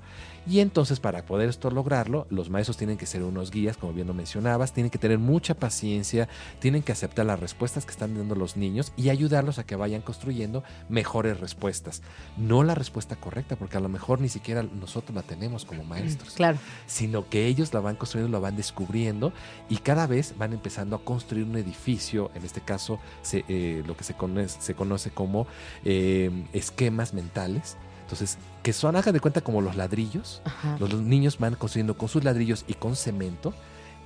Y 0.48 0.60
entonces 0.60 0.98
para 0.98 1.26
poder 1.26 1.50
esto 1.50 1.70
lograrlo, 1.70 2.26
los 2.30 2.48
maestros 2.48 2.78
tienen 2.78 2.96
que 2.96 3.04
ser 3.04 3.22
unos 3.22 3.50
guías, 3.50 3.76
como 3.76 3.92
bien 3.92 4.06
lo 4.06 4.14
mencionabas, 4.14 4.72
tienen 4.72 4.90
que 4.90 4.98
tener 4.98 5.18
mucha 5.18 5.54
paciencia, 5.54 6.26
tienen 6.58 6.82
que 6.82 6.92
aceptar 6.92 7.26
las 7.26 7.38
respuestas 7.38 7.84
que 7.84 7.90
están 7.90 8.16
dando 8.16 8.34
los 8.34 8.56
niños 8.56 8.92
y 8.96 9.10
ayudarlos 9.10 9.58
a 9.58 9.66
que 9.66 9.76
vayan 9.76 10.00
construyendo 10.00 10.64
mejores 10.88 11.38
respuestas. 11.38 12.02
No 12.38 12.64
la 12.64 12.74
respuesta 12.74 13.16
correcta, 13.16 13.56
porque 13.56 13.76
a 13.76 13.80
lo 13.80 13.90
mejor 13.90 14.22
ni 14.22 14.30
siquiera 14.30 14.62
nosotros 14.62 15.14
la 15.14 15.22
tenemos 15.22 15.66
como 15.66 15.84
maestros. 15.84 16.34
Claro. 16.34 16.58
Sino 16.86 17.28
que 17.28 17.46
ellos 17.46 17.74
la 17.74 17.80
van 17.80 17.96
construyendo, 17.96 18.38
lo 18.38 18.40
van 18.40 18.56
descubriendo 18.56 19.34
y 19.68 19.76
cada 19.76 20.06
vez 20.06 20.34
van 20.38 20.54
empezando 20.54 20.96
a 20.96 21.04
construir 21.04 21.44
un 21.44 21.56
edificio, 21.56 22.30
en 22.34 22.44
este 22.44 22.62
caso 22.62 23.00
eh, 23.32 23.82
lo 23.86 23.96
que 23.98 24.04
se 24.04 24.14
conoce, 24.14 24.60
se 24.60 24.74
conoce 24.74 25.10
como 25.10 25.46
eh, 25.84 26.30
esquemas 26.54 27.12
mentales 27.12 27.76
entonces, 28.08 28.38
que 28.62 28.72
son, 28.72 28.96
haga 28.96 29.12
de 29.12 29.20
cuenta 29.20 29.42
como 29.42 29.60
los 29.60 29.76
ladrillos. 29.76 30.40
Los, 30.80 30.94
niños 30.94 31.36
van 31.38 31.56
construyendo 31.56 31.98
con 31.98 32.08
sus 32.08 32.24
ladrillos 32.24 32.64
y 32.66 32.72
con 32.72 32.96
cemento. 32.96 33.52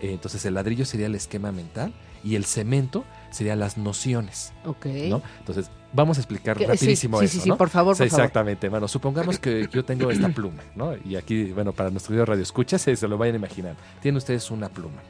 Eh, 0.01 0.11
entonces, 0.13 0.45
el 0.45 0.55
ladrillo 0.55 0.85
sería 0.85 1.07
el 1.07 1.15
esquema 1.15 1.53
mental 1.53 1.93
y 2.25 2.35
el 2.35 2.45
cemento 2.45 3.05
sería 3.31 3.55
las 3.55 3.79
nociones. 3.79 4.53
Ok. 4.67 4.87
¿no? 5.09 5.23
Entonces, 5.39 5.71
vamos 5.93 6.19
a 6.19 6.21
explicar 6.21 6.59
rapidísimo 6.61 7.21
sí, 7.21 7.27
eso. 7.27 7.35
Sí, 7.35 7.41
sí, 7.43 7.53
por 7.53 7.69
favor, 7.69 7.97
por 7.97 8.05
Exactamente. 8.05 8.69
Bueno, 8.69 8.89
supongamos 8.89 9.39
que 9.39 9.69
yo 9.73 9.85
tengo 9.85 10.11
esta 10.11 10.31
pluma, 10.31 10.65
¿no? 10.75 10.97
Y 11.05 11.15
aquí, 11.15 11.53
bueno, 11.53 11.73
para 11.73 11.91
nuestro 11.91 12.11
video 12.11 12.25
radio 12.25 12.43
escucha, 12.43 12.79
se, 12.79 12.97
se 12.97 13.07
lo 13.07 13.17
vayan 13.17 13.37
a 13.37 13.39
imaginar. 13.39 13.77
Tienen 14.01 14.17
ustedes 14.17 14.51
una 14.51 14.69
pluma. 14.69 15.01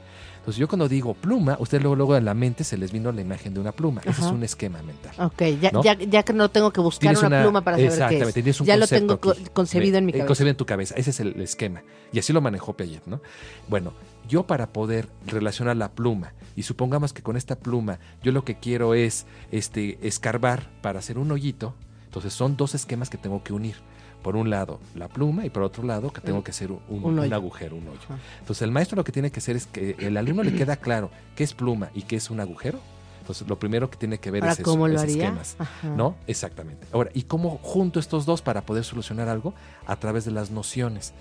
Entonces 0.42 0.58
yo 0.58 0.66
cuando 0.66 0.88
digo 0.88 1.14
pluma, 1.14 1.56
ustedes 1.60 1.84
luego, 1.84 1.94
luego 1.94 2.16
en 2.16 2.24
la 2.24 2.34
mente 2.34 2.64
se 2.64 2.76
les 2.76 2.90
vino 2.90 3.12
la 3.12 3.20
imagen 3.20 3.54
de 3.54 3.60
una 3.60 3.70
pluma. 3.70 4.00
Ese 4.04 4.22
es 4.22 4.26
un 4.26 4.42
esquema 4.42 4.82
mental. 4.82 5.14
Ok, 5.20 5.40
ya, 5.60 5.70
ya, 5.84 5.94
ya, 5.94 6.24
que 6.24 6.32
no 6.32 6.50
tengo 6.50 6.72
que 6.72 6.80
buscar 6.80 7.16
una, 7.16 7.42
pluma 7.42 7.62
para 7.62 7.76
saber 7.76 8.18
qué 8.18 8.24
es. 8.24 8.34
Tienes 8.34 8.60
un 8.60 8.66
ya 8.66 8.76
lo 8.76 8.88
tengo 8.88 9.20
concebido 9.52 9.98
en 9.98 10.06
mi 10.06 10.10
eh, 10.10 10.14
cabeza. 10.14 10.26
Concebido 10.26 10.50
en 10.50 10.56
tu 10.56 10.66
cabeza. 10.66 10.96
Ese 10.96 11.10
es 11.10 11.20
el 11.20 11.40
esquema. 11.40 11.84
Y 12.12 12.18
así 12.18 12.32
lo 12.32 12.40
manejó 12.40 12.72
Piaget, 12.72 13.06
¿no? 13.06 13.20
Bueno, 13.68 13.92
yo 14.28 14.44
para 14.44 14.72
poder 14.72 15.08
relacionar 15.26 15.76
la 15.76 15.92
pluma 15.92 16.32
y 16.56 16.64
supongamos 16.64 17.12
que 17.12 17.22
con 17.22 17.36
esta 17.36 17.54
pluma 17.54 18.00
yo 18.24 18.32
lo 18.32 18.44
que 18.44 18.58
quiero 18.58 18.94
es 18.94 19.26
este 19.52 19.96
escarbar 20.02 20.68
para 20.82 20.98
hacer 20.98 21.18
un 21.18 21.30
hoyito, 21.30 21.76
entonces 22.06 22.32
son 22.32 22.56
dos 22.56 22.74
esquemas 22.74 23.10
que 23.10 23.16
tengo 23.16 23.44
que 23.44 23.52
unir 23.52 23.76
por 24.22 24.36
un 24.36 24.50
lado 24.50 24.80
la 24.94 25.08
pluma 25.08 25.44
y 25.44 25.50
por 25.50 25.62
otro 25.62 25.82
lado 25.84 26.12
que 26.12 26.20
tengo 26.20 26.42
que 26.42 26.52
hacer 26.52 26.70
un, 26.70 27.32
agujero, 27.32 27.76
un 27.76 27.88
hoyo. 27.88 28.18
Entonces 28.40 28.62
el 28.62 28.70
maestro 28.70 28.96
lo 28.96 29.04
que 29.04 29.12
tiene 29.12 29.30
que 29.30 29.40
hacer 29.40 29.56
es 29.56 29.66
que 29.66 29.96
el 29.98 30.16
alumno 30.16 30.42
le 30.42 30.54
queda 30.54 30.76
claro 30.76 31.10
qué 31.36 31.44
es 31.44 31.54
pluma 31.54 31.90
y 31.94 32.02
qué 32.02 32.16
es 32.16 32.30
un 32.30 32.40
agujero. 32.40 32.78
Entonces 33.20 33.46
lo 33.48 33.56
primero 33.56 33.88
que 33.88 33.96
tiene 33.96 34.18
que 34.18 34.32
ver 34.32 34.44
es 34.44 34.58
cómo 34.58 34.88
esos 34.88 35.04
esquemas, 35.04 35.56
¿no? 35.96 36.16
Exactamente. 36.26 36.88
Ahora, 36.92 37.10
¿y 37.14 37.22
cómo 37.22 37.60
junto 37.62 38.00
estos 38.00 38.26
dos 38.26 38.42
para 38.42 38.62
poder 38.62 38.82
solucionar 38.82 39.28
algo? 39.28 39.54
A 39.86 39.94
través 39.96 40.24
de 40.24 40.32
las 40.32 40.50
nociones. 40.50 41.12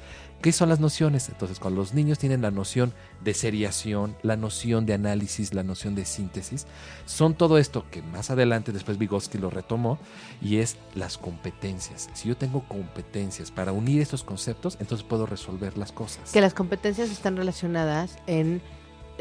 ¿Qué 0.42 0.52
son 0.52 0.70
las 0.70 0.80
nociones? 0.80 1.30
Entonces, 1.30 1.60
cuando 1.60 1.82
los 1.82 1.94
niños 1.94 2.18
tienen 2.18 2.42
la 2.42 2.50
noción 2.50 2.94
de 3.24 3.36
seriación, 3.36 4.16
la 4.24 4.36
noción 4.36 4.88
de 4.88 4.96
análisis, 4.96 5.54
la 5.54 5.62
noción 5.62 5.94
de 5.94 6.04
síntesis, 6.04 6.66
son 7.06 7.36
todo 7.36 7.60
esto 7.60 7.86
que 7.92 8.02
más 8.02 8.32
adelante 8.32 8.72
después 8.72 8.98
Vygotsky 8.98 9.38
lo 9.38 9.52
retomó 9.52 10.00
y 10.42 10.58
es 10.58 10.78
las 10.96 11.20
competencias. 11.20 12.10
Si 12.16 12.28
yo 12.28 12.36
tengo 12.36 12.64
competencias 12.68 13.52
para 13.52 13.72
unir 13.72 14.02
estos 14.02 14.24
conceptos, 14.24 14.78
entonces 14.80 15.06
puedo 15.08 15.28
resolver 15.28 15.78
las 15.78 15.92
cosas. 15.92 16.32
Que 16.32 16.42
las 16.42 16.56
competencias 16.56 17.12
están 17.12 17.38
relacionadas 17.38 18.18
en 18.26 18.64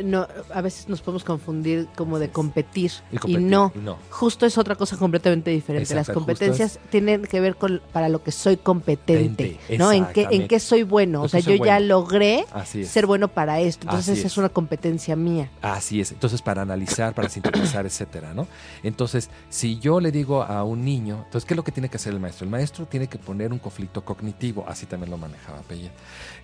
no, 0.05 0.27
a 0.53 0.61
veces 0.61 0.89
nos 0.89 1.01
podemos 1.01 1.25
confundir 1.25 1.89
como 1.97 2.19
de 2.19 2.31
competir, 2.31 2.93
y, 3.27 3.37
no, 3.37 3.73
Justo 4.11 4.47
es 4.47 4.59
otra 4.59 4.75
cosa 4.75 4.97
completamente 4.97 5.51
diferente. 5.51 5.95
Las 5.95 6.11
competencias 6.11 6.79
tienen 6.91 7.23
que 7.23 7.41
ver 7.41 7.57
con 7.57 7.81
para 7.93 8.09
lo 8.09 8.23
que 8.23 8.33
soy 8.33 8.57
competente, 8.57 9.59
¿no? 9.79 9.93
En 9.93 10.07
qué, 10.07 10.29
en 10.31 10.49
qué 10.49 10.61
soy 10.61 10.83
bueno. 10.83 11.23
o 11.23 11.29
sea, 11.29 11.41
yo 11.41 11.55
ya 11.55 11.81
logré 11.81 12.45
ser 12.85 13.07
bueno 13.07 13.29
para 13.29 13.61
esto. 13.61 13.87
Entonces 13.87 14.19
esa 14.19 14.27
es. 14.27 14.37
una 14.39 14.49
competencia 14.49 15.17
mía. 15.17 15.51
Así 15.63 16.01
es. 16.01 16.13
Entonces, 16.13 16.43
para 16.43 16.63
analizar, 16.63 17.15
para 17.15 17.29
sintetizar, 17.29 17.87
etcétera, 17.87 18.35
¿no? 18.35 18.47
Entonces, 18.83 19.31
si 19.49 19.79
yo 19.79 20.01
le 20.01 20.13
digo 20.13 20.43
a 20.43 20.65
un 20.65 20.85
niño, 20.85 21.23
entonces, 21.25 21.47
¿qué 21.47 21.55
es 21.55 21.57
lo 21.57 21.65
que 21.65 21.73
tiene 21.73 21.89
que 21.89 21.97
hacer 21.97 22.13
el 22.13 22.21
maestro? 22.21 22.45
El 22.45 22.51
maestro 22.51 22.87
tiene 22.87 23.07
que 23.07 23.19
poner 23.19 23.53
un 23.53 23.59
conflicto 23.59 24.05
cognitivo. 24.05 24.65
Así 24.69 24.87
también 24.87 25.11
lo 25.11 25.19
manejaba 25.19 25.61
Pellet. 25.63 25.93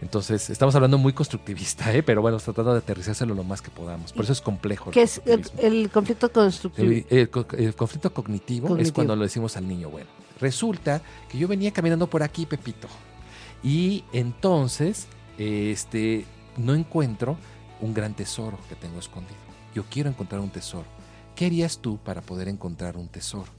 Entonces, 0.01 0.51
estamos 0.51 0.75
hablando 0.75 0.99
muy 0.99 1.13
constructivista, 1.13 1.93
¿eh? 1.93 2.03
Pero 2.03 2.23
bueno, 2.23 2.39
tratando 2.39 2.73
de 2.73 2.79
aterrizárselo 2.79 3.35
lo 3.35 3.45
más 3.47 3.63
que 3.63 3.71
podamos. 3.71 4.13
Por 4.13 4.25
eso 4.25 4.33
es 4.33 4.41
complejo. 4.41 4.91
¿Qué 4.91 5.03
es 5.03 5.23
el, 5.25 5.91
conflicto 5.91 6.31
constructivo? 6.31 7.07
El, 7.11 7.75
conflicto 7.75 8.13
cognitivo, 8.13 8.77
es 8.77 8.93
cuando 8.93 9.17
lo 9.17 9.23
decimos 9.23 9.57
al 9.57 9.67
niño, 9.67 9.91
bueno, 9.91 10.09
resulta 10.41 11.03
que 11.29 11.39
yo 11.39 11.49
venía 11.49 11.73
caminando 11.73 12.09
por 12.09 12.23
aquí, 12.23 12.47
Pepito, 12.47 12.89
y 13.63 14.05
entonces 14.13 15.07
este, 15.39 16.25
no 16.57 16.75
encuentro 16.75 17.37
un 17.81 17.95
gran 17.95 18.15
tesoro 18.15 18.59
que 18.69 18.75
tengo 18.75 18.99
escondido. 18.99 19.37
Yo 19.75 19.85
quiero 19.91 20.09
encontrar 20.09 20.41
un 20.41 20.51
tesoro. 20.51 20.87
¿Qué 21.35 21.47
harías 21.47 21.79
tú 21.79 21.99
para 21.99 22.23
poder 22.23 22.49
encontrar 22.49 22.97
un 22.97 23.09
tesoro? 23.09 23.51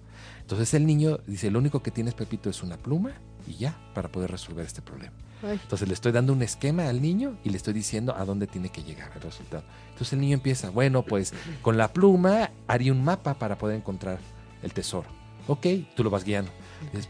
Entonces 0.41 0.74
el 0.74 0.86
niño 0.86 1.20
dice, 1.27 1.51
lo 1.51 1.60
único 1.60 1.84
que 1.84 1.91
tienes, 1.91 2.13
Pepito, 2.13 2.50
es 2.50 2.63
una 2.63 2.77
pluma 2.77 3.12
y 3.48 3.56
ya, 3.56 3.77
para 3.94 4.10
poder 4.12 4.32
resolver 4.32 4.65
este 4.65 4.82
problema. 4.82 5.13
Entonces 5.44 5.88
le 5.88 5.94
estoy 5.94 6.12
dando 6.12 6.34
un 6.34 6.41
esquema 6.41 6.88
al 6.88 7.01
niño 7.01 7.38
y 7.44 7.50
le 7.50 7.58
estoy 7.58 7.74
diciendo 7.74 8.15
a 8.15 8.25
dónde 8.25 8.48
tiene 8.48 8.70
que 8.70 8.84
llegar 8.84 9.12
el 9.15 9.22
resultado. 9.22 9.63
Entonces 9.89 10.13
el 10.13 10.20
niño 10.20 10.36
empieza, 10.36 10.70
bueno, 10.70 11.03
pues 11.03 11.34
con 11.62 11.77
la 11.77 11.94
pluma 11.94 12.51
haría 12.67 12.91
un 12.91 13.03
mapa 13.03 13.36
para 13.36 13.58
poder 13.58 13.77
encontrar 13.77 14.20
el 14.63 14.74
tesoro. 14.74 15.08
Ok, 15.48 15.65
tú 15.96 16.03
lo 16.03 16.10
vas 16.10 16.24
guiando. 16.25 16.51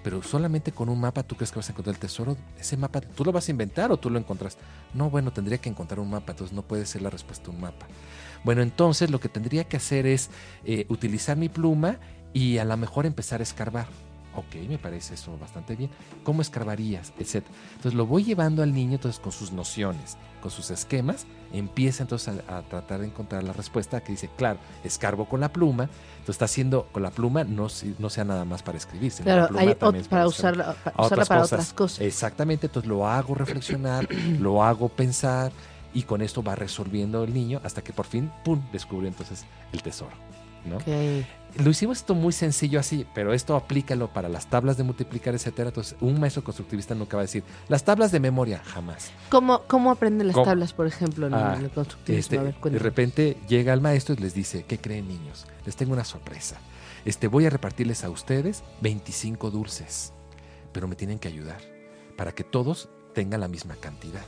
pero 0.04 0.22
solamente 0.22 0.72
con 0.72 0.90
un 0.90 1.00
mapa 1.00 1.24
tú 1.24 1.36
crees 1.36 1.52
que 1.52 1.58
vas 1.58 1.70
a 1.70 1.72
encontrar 1.72 1.96
el 1.96 2.00
tesoro. 2.00 2.38
Ese 2.60 2.78
mapa, 2.78 3.02
¿tú 3.02 3.26
lo 3.26 3.32
vas 3.32 3.48
a 3.48 3.52
inventar 3.52 3.92
o 3.92 3.98
tú 3.98 4.10
lo 4.10 4.20
encontraste? 4.20 4.62
No, 4.94 5.10
bueno, 5.10 5.32
tendría 5.32 5.58
que 5.58 5.70
encontrar 5.70 6.00
un 6.00 6.10
mapa, 6.10 6.34
entonces 6.34 6.56
no 6.56 6.62
puede 6.62 6.86
ser 6.86 7.02
la 7.02 7.10
respuesta 7.10 7.50
un 7.50 7.60
mapa. 7.60 7.88
Bueno, 8.44 8.62
entonces 8.62 9.10
lo 9.10 9.20
que 9.20 9.30
tendría 9.30 9.64
que 9.64 9.78
hacer 9.78 10.06
es 10.06 10.30
eh, 10.66 10.86
utilizar 10.90 11.36
mi 11.36 11.50
pluma 11.50 11.98
y 12.34 12.60
a 12.60 12.66
lo 12.66 12.78
mejor 12.78 13.06
empezar 13.06 13.40
a 13.40 13.44
escarbar. 13.44 13.88
Ok, 14.38 14.56
me 14.70 14.78
parece 14.78 15.16
eso 15.16 15.36
bastante 15.40 15.76
bien. 15.76 15.90
¿Cómo 16.24 16.44
escarbarías? 16.44 17.12
Etcétera. 17.18 17.52
Entonces 17.72 17.96
lo 17.96 18.06
voy 18.06 18.24
llevando 18.24 18.62
al 18.62 18.72
niño 18.72 18.94
entonces 18.94 19.20
con 19.20 19.32
sus 19.32 19.52
nociones, 19.52 20.16
con 20.42 20.52
sus 20.52 20.70
esquemas, 20.70 21.26
empieza 21.52 22.04
entonces 22.04 22.40
a, 22.48 22.62
tratar 22.62 23.00
de 23.00 23.08
encontrar 23.08 23.44
la 23.44 23.52
respuesta 23.52 24.02
que 24.02 24.12
dice, 24.12 24.30
claro, 24.38 24.60
escarbo 24.84 25.28
con 25.28 25.40
la 25.40 25.52
pluma, 25.52 25.86
entonces 25.86 26.36
está 26.36 26.46
haciendo 26.46 26.86
con 26.92 27.02
la 27.02 27.10
pluma 27.10 27.46
no, 27.46 27.68
no 27.98 28.10
sea 28.12 28.26
nada 28.26 28.46
más 28.46 28.62
para 28.62 28.78
escribir, 28.78 29.12
sino 29.12 29.26
claro, 29.26 29.58
hay 29.58 29.74
para, 29.74 30.28
usarla, 30.28 30.76
para, 30.84 31.44
otras 31.44 31.74
cosas. 31.74 32.00
Exactamente, 32.02 32.68
entonces 32.68 32.88
lo 32.88 33.08
hago 33.08 33.34
reflexionar, 33.34 34.08
lo 34.40 34.64
hago 34.64 34.88
pensar 34.88 35.52
y 35.96 36.04
con 36.04 36.22
esto 36.22 36.44
va 36.44 36.54
resolviendo 36.54 37.24
el 37.24 37.34
niño 37.34 37.60
hasta 37.64 37.84
que 37.84 37.92
por 37.92 38.06
fin, 38.06 38.32
¡pum!, 38.46 38.62
descubre 38.72 39.08
entonces 39.08 39.46
el 39.74 39.82
tesoro. 39.82 40.16
¿No? 40.68 40.78
Lo 41.64 41.72
hicimos 41.72 42.00
esto 42.00 42.14
muy 42.14 42.34
sencillo 42.34 42.80
así, 42.80 43.06
pero 43.16 43.34
esto 43.34 43.56
aplícalo 43.56 44.14
para 44.14 44.30
las 44.30 44.48
tablas 44.48 44.78
de 44.78 44.84
multiplicar, 44.84 45.34
etcétera. 45.34 45.70
Entonces, 45.70 45.96
un 46.02 46.20
maestro 46.20 46.44
constructivista 46.44 46.94
nunca 46.94 47.18
va 47.18 47.22
a 47.22 47.26
decir 47.26 47.44
las 47.68 47.84
tablas 47.84 48.12
de 48.12 48.20
memoria, 48.20 48.62
jamás. 48.64 49.12
¿Cómo, 49.30 49.64
cómo 49.68 49.90
aprenden 49.90 50.28
las 50.28 50.36
tablas, 50.36 50.74
por 50.74 50.86
ejemplo, 50.86 51.26
en 51.26 51.34
ah, 51.34 51.58
el 51.60 51.72
constructivismo? 51.72 52.44
Este, 52.44 52.70
de 52.70 52.80
repente 52.80 53.38
llega 53.48 53.74
el 53.74 53.82
maestro 53.82 54.14
y 54.14 54.22
les 54.22 54.36
dice, 54.36 54.66
¿qué 54.68 54.78
creen 54.78 55.08
niños? 55.08 55.48
Les 55.66 55.76
tengo 55.76 55.94
una 55.94 56.04
sorpresa. 56.04 56.58
Este, 57.06 57.28
voy 57.28 57.46
a 57.46 57.50
repartirles 57.50 58.04
a 58.04 58.10
ustedes 58.10 58.64
25 58.82 59.50
dulces, 59.50 60.14
pero 60.74 60.88
me 60.88 60.96
tienen 60.96 61.18
que 61.18 61.28
ayudar 61.28 61.62
para 62.18 62.34
que 62.34 62.44
todos 62.44 62.90
tengan 63.14 63.40
la 63.40 63.48
misma 63.48 63.76
cantidad. 63.76 64.22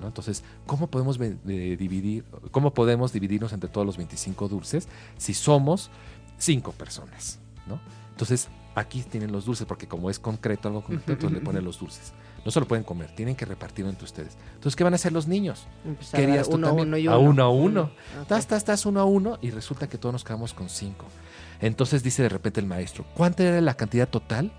¿No? 0.00 0.06
Entonces, 0.06 0.42
¿cómo 0.66 0.88
podemos 0.88 1.18
dividir, 1.18 2.24
cómo 2.50 2.72
podemos 2.74 3.12
dividirnos 3.12 3.52
entre 3.52 3.70
todos 3.70 3.86
los 3.86 3.96
25 3.96 4.48
dulces 4.48 4.88
si 5.16 5.34
somos 5.34 5.90
cinco 6.38 6.72
personas, 6.72 7.38
¿no? 7.66 7.80
Entonces, 8.10 8.48
aquí 8.74 9.02
tienen 9.02 9.32
los 9.32 9.44
dulces, 9.44 9.66
porque 9.66 9.86
como 9.86 10.10
es 10.10 10.18
concreto, 10.18 10.68
algo 10.68 10.82
concreto, 10.82 11.28
le 11.30 11.40
ponen 11.40 11.64
los 11.64 11.78
dulces. 11.78 12.12
No 12.44 12.50
se 12.50 12.60
lo 12.60 12.68
pueden 12.68 12.84
comer, 12.84 13.10
tienen 13.14 13.34
que 13.36 13.46
repartirlo 13.46 13.90
entre 13.90 14.04
ustedes. 14.04 14.36
Entonces, 14.54 14.76
¿qué 14.76 14.84
van 14.84 14.92
a 14.92 14.96
hacer 14.96 15.12
los 15.12 15.26
niños? 15.26 15.66
Querías 16.12 16.46
uno, 16.48 16.74
Uno 16.74 16.96
A 17.12 17.18
uno 17.18 17.42
a 17.42 17.48
uno. 17.48 17.90
Estás, 18.20 18.52
estás, 18.52 18.84
uno 18.86 19.00
a 19.00 19.04
uno 19.04 19.38
y 19.40 19.50
resulta 19.50 19.88
que 19.88 19.96
todos 19.96 20.12
nos 20.12 20.24
quedamos 20.24 20.52
con 20.52 20.68
cinco. 20.68 21.06
Entonces 21.60 22.02
dice 22.02 22.22
de 22.22 22.28
repente 22.28 22.60
el 22.60 22.66
maestro, 22.66 23.06
¿cuánta 23.14 23.42
era 23.44 23.60
la 23.60 23.74
cantidad 23.74 24.08
total? 24.08 24.52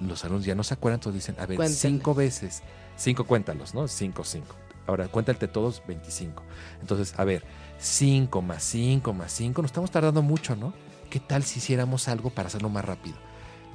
Los 0.00 0.24
alumnos 0.24 0.44
ya 0.44 0.54
no 0.54 0.62
se 0.62 0.74
acuerdan, 0.74 0.98
entonces 0.98 1.22
dicen, 1.26 1.42
a 1.42 1.46
ver, 1.46 1.68
cinco 1.68 2.14
veces. 2.14 2.62
Cinco 2.96 3.24
cuéntalos, 3.24 3.74
¿no? 3.74 3.88
Cinco, 3.88 4.24
cinco. 4.24 4.54
Ahora, 4.90 5.06
cuéntate 5.06 5.46
todos 5.46 5.82
25. 5.86 6.42
Entonces, 6.80 7.14
a 7.16 7.22
ver, 7.24 7.44
5 7.78 8.42
más 8.42 8.64
5 8.64 9.12
más 9.12 9.30
5, 9.32 9.62
nos 9.62 9.68
estamos 9.70 9.92
tardando 9.92 10.20
mucho, 10.20 10.56
¿no? 10.56 10.72
¿Qué 11.08 11.20
tal 11.20 11.44
si 11.44 11.60
hiciéramos 11.60 12.08
algo 12.08 12.30
para 12.30 12.48
hacerlo 12.48 12.70
más 12.70 12.84
rápido? 12.84 13.16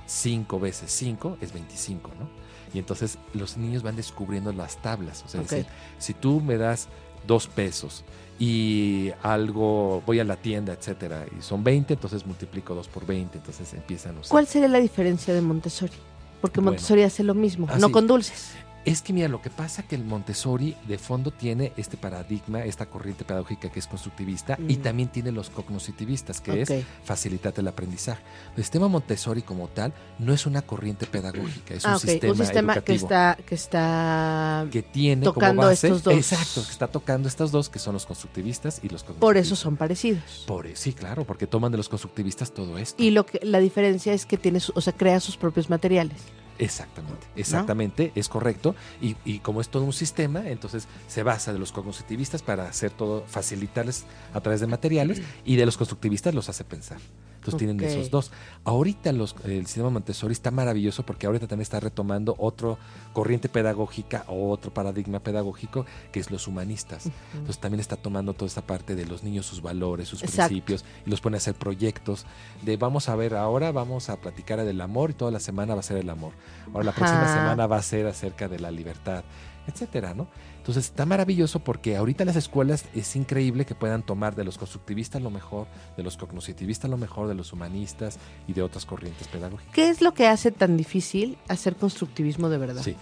5 0.07 0.60
veces 0.60 0.91
5 0.91 1.38
es 1.39 1.53
25, 1.53 2.12
¿no? 2.19 2.29
Y 2.74 2.79
entonces 2.79 3.17
los 3.34 3.55
niños 3.55 3.81
van 3.81 3.95
descubriendo 3.95 4.51
las 4.51 4.81
tablas. 4.81 5.24
O 5.25 5.29
sea, 5.29 5.39
decir, 5.39 5.65
si 6.00 6.13
tú 6.13 6.41
me 6.41 6.57
das 6.57 6.89
dos 7.25 7.48
pesos 7.48 8.03
y 8.38 9.12
algo, 9.24 10.03
voy 10.05 10.19
a 10.19 10.25
la 10.25 10.36
tienda, 10.36 10.74
etcétera, 10.74 11.25
y 11.38 11.41
son 11.41 11.63
20, 11.63 11.93
entonces 11.93 12.25
multiplico 12.25 12.75
2 12.75 12.89
por 12.89 13.05
20, 13.05 13.38
entonces 13.38 13.74
empiezan 13.74 14.17
a 14.17 14.19
usar. 14.19 14.31
¿Cuál 14.31 14.48
sería 14.48 14.67
la 14.67 14.79
diferencia 14.79 15.34
de 15.34 15.39
Montessori? 15.39 15.93
Porque 16.41 16.60
Bueno. 16.60 16.72
Montessori 16.72 17.03
hace 17.03 17.24
lo 17.24 17.34
mismo, 17.34 17.67
Ah, 17.69 17.77
no 17.79 17.88
sí. 17.88 17.93
con 17.93 18.05
dulces. 18.05 18.51
Es 18.86 19.01
que 19.01 19.13
mira, 19.13 19.27
lo 19.27 19.42
que 19.42 19.50
pasa 19.50 19.82
que 19.82 19.96
el 19.96 20.06
Montessori 20.06 20.75
de 20.88 21.00
fondo 21.00 21.32
tiene 21.32 21.74
este 21.75 21.98
paradigma, 21.98 22.63
esta 22.65 22.86
corriente 22.86 23.24
pedagógica 23.25 23.72
que 23.72 23.80
es 23.80 23.88
constructivista 23.88 24.60
y 24.68 24.77
Mm. 24.77 24.82
también 24.84 25.10
tiene 25.10 25.32
los 25.32 25.50
cognoscitivistas, 25.50 26.39
que 26.39 26.62
es 26.62 26.70
Ok. 26.70 26.77
facilitar 27.04 27.51
el 27.58 27.68
aprendizaje. 27.68 28.22
El 28.56 28.62
sistema 28.63 28.88
Montessori 28.88 29.42
como 29.42 29.70
tal 29.70 29.92
no 30.20 30.34
es 30.34 30.46
una 30.46 30.62
corriente 30.62 31.08
pedagógica, 31.08 31.74
es 31.74 31.84
Ah, 31.84 31.89
un 31.89 31.96
ok. 31.96 32.01
sistema, 32.01 32.32
Un 32.34 32.38
sistema 32.38 32.74
que 32.74 32.80
educativo 32.80 33.06
está, 33.08 33.38
que 33.44 33.56
está 33.56 34.68
que 34.72 34.84
tiene 34.84 35.24
tocando 35.24 35.56
como 35.62 35.68
base, 35.70 35.88
estos 35.88 36.04
dos. 36.04 36.13
exacto, 36.13 36.63
que 36.63 36.72
está 36.72 36.88
tocando 36.88 37.27
estos 37.27 37.51
dos 37.51 37.70
que 37.70 37.80
son 37.80 37.94
los 37.94 38.06
constructivistas 38.06 38.82
y 38.84 38.89
los 38.89 39.04
por 39.04 39.36
eso 39.38 39.56
son 39.56 39.77
parecidos. 39.77 40.44
Por 40.46 40.68
e- 40.68 40.75
sí, 40.75 40.94
claro, 40.94 41.24
porque 41.25 41.48
toman 41.48 41.72
de 41.72 41.77
los 41.77 41.89
constructivistas 41.89 42.51
todo 42.54 42.77
esto. 42.77 43.01
Y 43.01 43.10
lo 43.10 43.25
que 43.25 43.39
la 43.42 43.60
diferencia 43.60 44.13
es 44.13 44.27
que 44.27 44.38
tiene, 44.38 44.60
o 44.75 44.82
sea, 44.82 44.94
crea 44.94 45.20
sus 45.20 45.38
propios 45.38 45.72
materiales. 45.72 46.18
Exactamente, 46.58 47.28
exactamente, 47.36 48.12
es 48.16 48.30
correcto. 48.30 48.76
Y, 49.02 49.16
y 49.26 49.40
como 49.40 49.62
es 49.62 49.70
todo 49.70 49.84
un 49.84 49.94
sistema, 49.94 50.48
entonces 50.48 50.88
se 51.08 51.24
basa 51.24 51.54
de 51.54 51.60
los 51.60 51.72
cognitivistas 51.72 52.42
para 52.42 52.68
hacer 52.68 52.92
todo, 52.92 53.26
facilitarles 53.28 54.06
a 54.34 54.42
través 54.42 54.62
de 54.62 54.68
materiales 54.68 55.22
y 55.44 55.56
de 55.56 55.66
los 55.66 55.78
constructivistas 55.78 56.34
los 56.34 56.50
hace 56.50 56.64
pensar. 56.64 57.00
Entonces 57.46 57.68
tienen 57.68 57.80
esos 57.84 58.10
dos. 58.10 58.32
Ahorita 58.64 59.12
los, 59.12 59.36
el 59.44 59.68
sistema 59.68 59.92
Montessori 59.92 60.34
está 60.34 60.50
maravilloso 60.50 61.06
porque 61.06 61.28
ahorita 61.28 61.48
también 61.48 61.62
está 61.62 61.80
retomando 61.80 62.36
otro 62.40 62.80
corriente 63.14 63.50
pedagógica 63.50 64.25
o 64.28 64.50
otro 64.50 64.74
paradigma 64.74 65.20
pedagógico 65.20 65.86
que 66.12 66.20
es 66.20 66.32
los 66.32 66.48
humanistas. 66.48 67.06
Entonces 67.34 67.60
también 67.60 67.80
está 67.80 67.98
tomando 67.98 68.34
toda 68.34 68.48
esta 68.48 68.62
parte 68.62 68.96
de 68.96 69.06
los 69.06 69.24
niños, 69.24 69.46
sus 69.46 69.62
valores, 69.62 70.08
sus 70.08 70.24
Exacto. 70.24 70.48
principios 70.48 70.86
y 71.06 71.10
los 71.12 71.22
pone 71.22 71.38
a 71.38 71.40
hacer 71.40 71.54
proyectos 71.54 72.25
de 72.64 72.78
vamos 72.78 73.10
a 73.10 73.16
ver 73.16 73.36
ahora, 73.36 73.72
vamos 73.72 74.10
a 74.10 74.18
platicar 74.18 74.64
del 74.64 74.82
amor 74.82 75.12
y 75.12 75.14
toda 75.14 75.32
la 75.32 75.40
semana 75.40 75.75
va 75.75 75.82
a 75.82 75.84
ser 75.84 75.98
el 75.98 76.10
amor. 76.10 76.34
Ahora 76.68 76.86
la 76.86 76.92
próxima 76.94 77.28
semana 77.28 77.68
va 77.68 77.78
a 77.78 77.84
ser 77.84 78.08
acerca 78.08 78.48
de 78.48 78.60
la 78.60 78.72
libertad, 78.72 79.24
etcétera, 79.68 80.16
¿no? 80.16 80.28
Entonces 80.65 80.86
está 80.86 81.05
maravilloso 81.05 81.60
porque 81.60 81.95
ahorita 81.95 82.25
las 82.25 82.36
escuelas 82.36 82.86
es 82.95 83.15
increíble 83.15 83.67
que 83.67 83.75
puedan 83.75 84.01
tomar 84.01 84.36
de 84.36 84.43
los 84.43 84.57
constructivistas 84.57 85.22
lo 85.22 85.29
mejor, 85.29 85.67
de 85.95 86.01
los 86.01 86.17
cognoscitivistas 86.17 86.89
lo 86.89 86.98
mejor, 86.98 87.27
de 87.27 87.36
los 87.36 87.53
humanistas 87.53 88.17
y 88.48 88.53
de 88.53 88.63
otras 88.63 88.84
corrientes 88.84 89.27
pedagógicas. 89.27 89.72
¿Qué 89.75 89.89
es 89.89 90.01
lo 90.01 90.15
que 90.15 90.25
hace 90.25 90.50
tan 90.51 90.75
difícil 90.75 91.38
hacer 91.50 91.75
constructivismo 91.75 92.50
de 92.50 92.57
verdad? 92.57 92.81
Sí. 92.81 92.95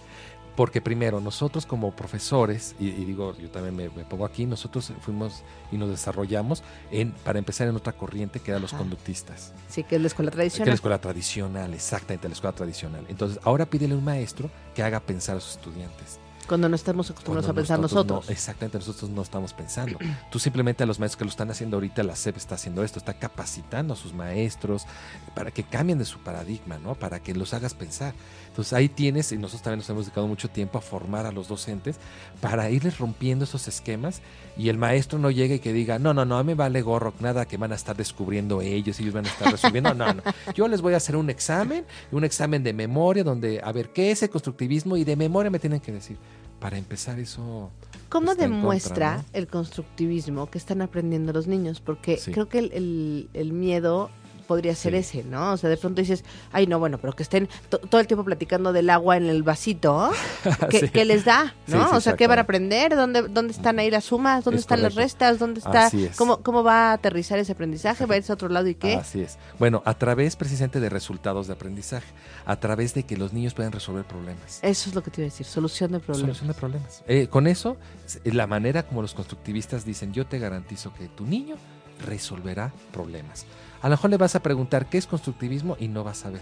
Porque 0.56 0.82
primero, 0.82 1.22
nosotros 1.22 1.64
como 1.64 1.96
profesores, 1.96 2.76
y, 2.78 2.88
y 2.88 3.04
digo, 3.06 3.34
yo 3.38 3.50
también 3.50 3.74
me, 3.74 3.88
me 3.88 4.04
pongo 4.04 4.26
aquí, 4.26 4.44
nosotros 4.44 4.92
fuimos 5.00 5.42
y 5.72 5.78
nos 5.78 5.88
desarrollamos 5.88 6.62
en, 6.90 7.12
para 7.24 7.38
empezar 7.38 7.66
en 7.66 7.76
otra 7.76 7.94
corriente 7.94 8.40
que 8.40 8.50
eran 8.50 8.60
los 8.60 8.74
conductistas. 8.74 9.54
Sí, 9.68 9.84
que 9.84 9.96
es 9.96 10.02
la 10.02 10.08
escuela 10.08 10.30
Que 10.30 10.34
es 10.34 10.36
la 10.36 10.42
tradicional. 10.42 10.74
escuela 10.74 11.00
tradicional, 11.00 11.72
exactamente, 11.72 12.28
la 12.28 12.34
escuela 12.34 12.54
tradicional. 12.54 13.06
Entonces, 13.08 13.40
ahora 13.42 13.64
pídele 13.64 13.94
a 13.94 13.96
un 13.96 14.04
maestro 14.04 14.50
que 14.74 14.82
haga 14.82 15.00
pensar 15.00 15.38
a 15.38 15.40
sus 15.40 15.52
estudiantes. 15.56 16.20
Cuando 16.46 16.68
no 16.68 16.76
estamos 16.76 17.10
acostumbrados 17.10 17.46
Cuando 17.46 17.60
a 17.60 17.62
pensar 17.62 17.78
nosotros. 17.80 18.26
no- 18.26 18.32
exactamente, 18.32 18.78
nosotros 18.78 19.10
no 19.10 19.22
estamos 19.22 19.52
pensando. 19.52 19.98
Tú 20.30 20.38
simplemente 20.38 20.82
a 20.82 20.86
los 20.86 20.98
maestros 20.98 21.18
que 21.18 21.24
lo 21.24 21.30
están 21.30 21.50
haciendo 21.50 21.76
ahorita, 21.76 22.02
la 22.02 22.16
SEP 22.16 22.36
está 22.36 22.54
haciendo 22.56 22.82
esto, 22.84 22.98
está 22.98 23.14
capacitando 23.14 23.94
a 23.94 23.96
sus 23.96 24.12
maestros 24.12 24.86
para 25.34 25.50
que 25.50 25.64
cambien 25.64 25.98
de 25.98 26.04
su 26.04 26.18
paradigma, 26.20 26.78
¿no? 26.78 26.94
Para 26.94 27.20
que 27.20 27.34
los 27.34 27.54
hagas 27.54 27.74
pensar. 27.74 28.14
Entonces 28.54 28.72
ahí 28.72 28.88
tienes, 28.88 29.32
y 29.32 29.36
nosotros 29.36 29.62
también 29.62 29.78
nos 29.80 29.90
hemos 29.90 30.04
dedicado 30.06 30.28
mucho 30.28 30.48
tiempo 30.48 30.78
a 30.78 30.80
formar 30.80 31.26
a 31.26 31.32
los 31.32 31.48
docentes 31.48 31.96
para 32.40 32.70
irles 32.70 32.98
rompiendo 32.98 33.46
esos 33.46 33.66
esquemas 33.66 34.20
y 34.56 34.68
el 34.68 34.78
maestro 34.78 35.18
no 35.18 35.32
llegue 35.32 35.56
y 35.56 35.58
que 35.58 35.72
diga, 35.72 35.98
no, 35.98 36.14
no, 36.14 36.24
no, 36.24 36.38
a 36.38 36.44
mí 36.44 36.52
me 36.52 36.54
vale 36.54 36.80
gorro, 36.80 37.12
nada 37.18 37.46
que 37.46 37.56
van 37.56 37.72
a 37.72 37.74
estar 37.74 37.96
descubriendo 37.96 38.60
ellos, 38.62 39.00
ellos 39.00 39.12
van 39.12 39.24
a 39.26 39.28
estar 39.28 39.50
resolviendo. 39.50 39.92
No, 39.92 40.14
no, 40.14 40.22
yo 40.54 40.68
les 40.68 40.82
voy 40.82 40.94
a 40.94 40.98
hacer 40.98 41.16
un 41.16 41.30
examen, 41.30 41.84
un 42.12 42.22
examen 42.22 42.62
de 42.62 42.72
memoria 42.72 43.24
donde, 43.24 43.60
a 43.60 43.72
ver, 43.72 43.88
¿qué 43.92 44.12
es 44.12 44.22
el 44.22 44.30
constructivismo? 44.30 44.96
Y 44.96 45.02
de 45.02 45.16
memoria 45.16 45.50
me 45.50 45.58
tienen 45.58 45.80
que 45.80 45.90
decir. 45.90 46.16
Para 46.60 46.78
empezar 46.78 47.18
eso... 47.18 47.70
¿Cómo 48.08 48.28
contra, 48.28 48.46
demuestra 48.46 49.16
¿no? 49.16 49.24
el 49.32 49.48
constructivismo 49.48 50.48
que 50.48 50.58
están 50.58 50.80
aprendiendo 50.80 51.32
los 51.32 51.48
niños? 51.48 51.80
Porque 51.80 52.18
Sí. 52.18 52.30
creo 52.30 52.48
que 52.48 52.60
el, 52.60 52.72
el- 52.72 53.28
el 53.34 53.52
miedo 53.52 54.10
podría 54.44 54.74
ser 54.74 54.92
Sí. 54.92 54.98
ese, 55.18 55.24
¿no? 55.24 55.52
O 55.52 55.56
sea, 55.56 55.68
de 55.70 55.76
pronto 55.76 56.00
dices, 56.00 56.24
ay, 56.52 56.66
no, 56.66 56.78
bueno, 56.78 56.98
pero 56.98 57.14
que 57.14 57.22
estén 57.22 57.48
to- 57.68 57.78
todo 57.78 58.00
el 58.00 58.06
tiempo 58.06 58.24
platicando 58.24 58.72
del 58.72 58.88
agua 58.90 59.16
en 59.16 59.26
el 59.26 59.42
vasito, 59.42 60.10
¿qué, 60.70 60.80
Sí. 60.80 60.88
qué 60.90 61.04
les 61.04 61.24
da? 61.24 61.54
¿no? 61.66 61.88
sí, 61.88 61.94
o 61.96 62.00
sea, 62.00 62.16
¿qué 62.16 62.26
van 62.26 62.38
a 62.38 62.42
aprender? 62.42 62.94
¿Dónde, 62.94 63.22
dónde 63.22 63.52
están 63.52 63.78
ahí 63.78 63.90
las 63.90 64.04
sumas? 64.04 64.44
¿Dónde 64.44 64.56
Es 64.58 64.62
están 64.62 64.82
las 64.82 64.94
restas? 64.94 65.38
¿Dónde 65.38 65.60
está? 65.60 65.90
¿Cómo, 66.16 66.38
¿Cómo 66.42 66.62
va 66.62 66.90
a 66.90 66.92
aterrizar 66.94 67.38
ese 67.38 67.52
aprendizaje? 67.52 68.06
¿Va 68.06 68.14
a 68.14 68.18
irse 68.18 68.32
a 68.32 68.34
otro 68.34 68.48
lado 68.48 68.68
y 68.68 68.74
qué? 68.74 68.94
Así 68.94 69.20
es. 69.22 69.38
Bueno, 69.58 69.82
a 69.84 69.94
través 69.94 70.36
precisamente 70.36 70.80
de 70.80 70.88
resultados 70.88 71.46
de 71.46 71.54
aprendizaje, 71.54 72.06
a 72.46 72.56
través 72.60 72.94
de 72.94 73.04
que 73.04 73.16
los 73.16 73.32
niños 73.32 73.54
puedan 73.54 73.72
resolver 73.72 74.04
problemas. 74.04 74.60
Eso 74.62 74.88
es 74.90 74.94
lo 74.94 75.02
que 75.02 75.10
te 75.10 75.20
iba 75.22 75.26
a 75.26 75.30
decir, 75.30 75.46
solución 75.46 75.92
de 75.92 76.00
problemas. 76.00 76.20
Solución 76.36 76.48
de 76.48 76.54
problemas. 76.54 77.02
Eh, 77.06 77.28
con 77.28 77.46
eso, 77.46 77.76
s- 78.06 78.20
la 78.24 78.46
manera 78.46 78.82
como 78.84 79.02
los 79.02 79.14
constructivistas 79.14 79.84
dicen, 79.84 80.12
yo 80.12 80.26
te 80.26 80.38
garantizo 80.38 80.92
que 80.94 81.08
tu 81.08 81.24
niño 81.26 81.56
resolverá 82.04 82.72
problemas. 82.92 83.46
A 83.84 83.88
lo 83.88 83.96
mejor 83.96 84.08
le 84.08 84.16
vas 84.16 84.34
a 84.34 84.40
preguntar 84.42 84.86
qué 84.86 84.96
es 84.96 85.06
constructivismo 85.06 85.76
y 85.78 85.88
no 85.88 86.04
vas 86.04 86.24
a 86.24 86.30
ver, 86.30 86.40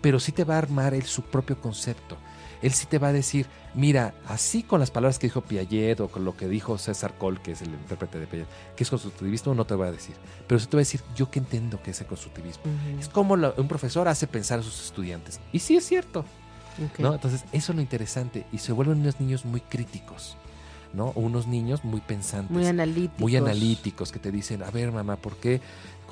pero 0.00 0.20
sí 0.20 0.30
te 0.30 0.44
va 0.44 0.54
a 0.54 0.58
armar 0.58 0.94
él 0.94 1.02
su 1.02 1.22
propio 1.22 1.60
concepto. 1.60 2.16
Él 2.62 2.72
sí 2.72 2.86
te 2.86 3.00
va 3.00 3.08
a 3.08 3.12
decir, 3.12 3.46
mira, 3.74 4.14
así 4.28 4.62
con 4.62 4.78
las 4.78 4.92
palabras 4.92 5.18
que 5.18 5.26
dijo 5.26 5.40
Piaget 5.40 5.98
o 5.98 6.06
con 6.06 6.24
lo 6.24 6.36
que 6.36 6.46
dijo 6.46 6.78
César 6.78 7.18
Cole, 7.18 7.40
que 7.42 7.50
es 7.50 7.62
el 7.62 7.70
intérprete 7.70 8.20
de 8.20 8.28
Piaget, 8.28 8.46
que 8.76 8.84
es 8.84 8.90
constructivismo, 8.90 9.56
no 9.56 9.64
te 9.66 9.74
va 9.74 9.86
a 9.86 9.90
decir. 9.90 10.14
Pero 10.46 10.60
sí 10.60 10.68
te 10.68 10.76
va 10.76 10.82
a 10.82 10.86
decir, 10.86 11.00
yo 11.16 11.28
que 11.32 11.40
entiendo 11.40 11.82
que 11.82 11.90
es 11.90 12.00
el 12.00 12.06
constructivismo. 12.06 12.62
Es 13.00 13.08
como 13.08 13.34
un 13.34 13.66
profesor 13.66 14.06
hace 14.06 14.28
pensar 14.28 14.60
a 14.60 14.62
sus 14.62 14.84
estudiantes. 14.84 15.40
Y 15.50 15.58
sí 15.58 15.76
es 15.76 15.84
cierto. 15.84 16.24
¿no? 16.98 17.14
Entonces, 17.14 17.44
eso 17.52 17.72
es 17.72 17.76
lo 17.76 17.82
interesante. 17.82 18.46
Y 18.52 18.58
se 18.58 18.70
vuelven 18.70 19.00
unos 19.00 19.18
niños 19.18 19.44
muy 19.44 19.60
críticos, 19.60 20.36
¿no? 20.92 21.10
Unos 21.16 21.48
niños 21.48 21.84
muy 21.84 22.00
pensantes, 22.00 22.52
Muy 22.56 22.66
analíticos. 22.66 23.20
muy 23.20 23.36
analíticos, 23.36 24.12
que 24.12 24.20
te 24.20 24.30
dicen, 24.30 24.62
a 24.62 24.70
ver, 24.70 24.92
mamá, 24.92 25.16
¿por 25.16 25.36
qué 25.36 25.60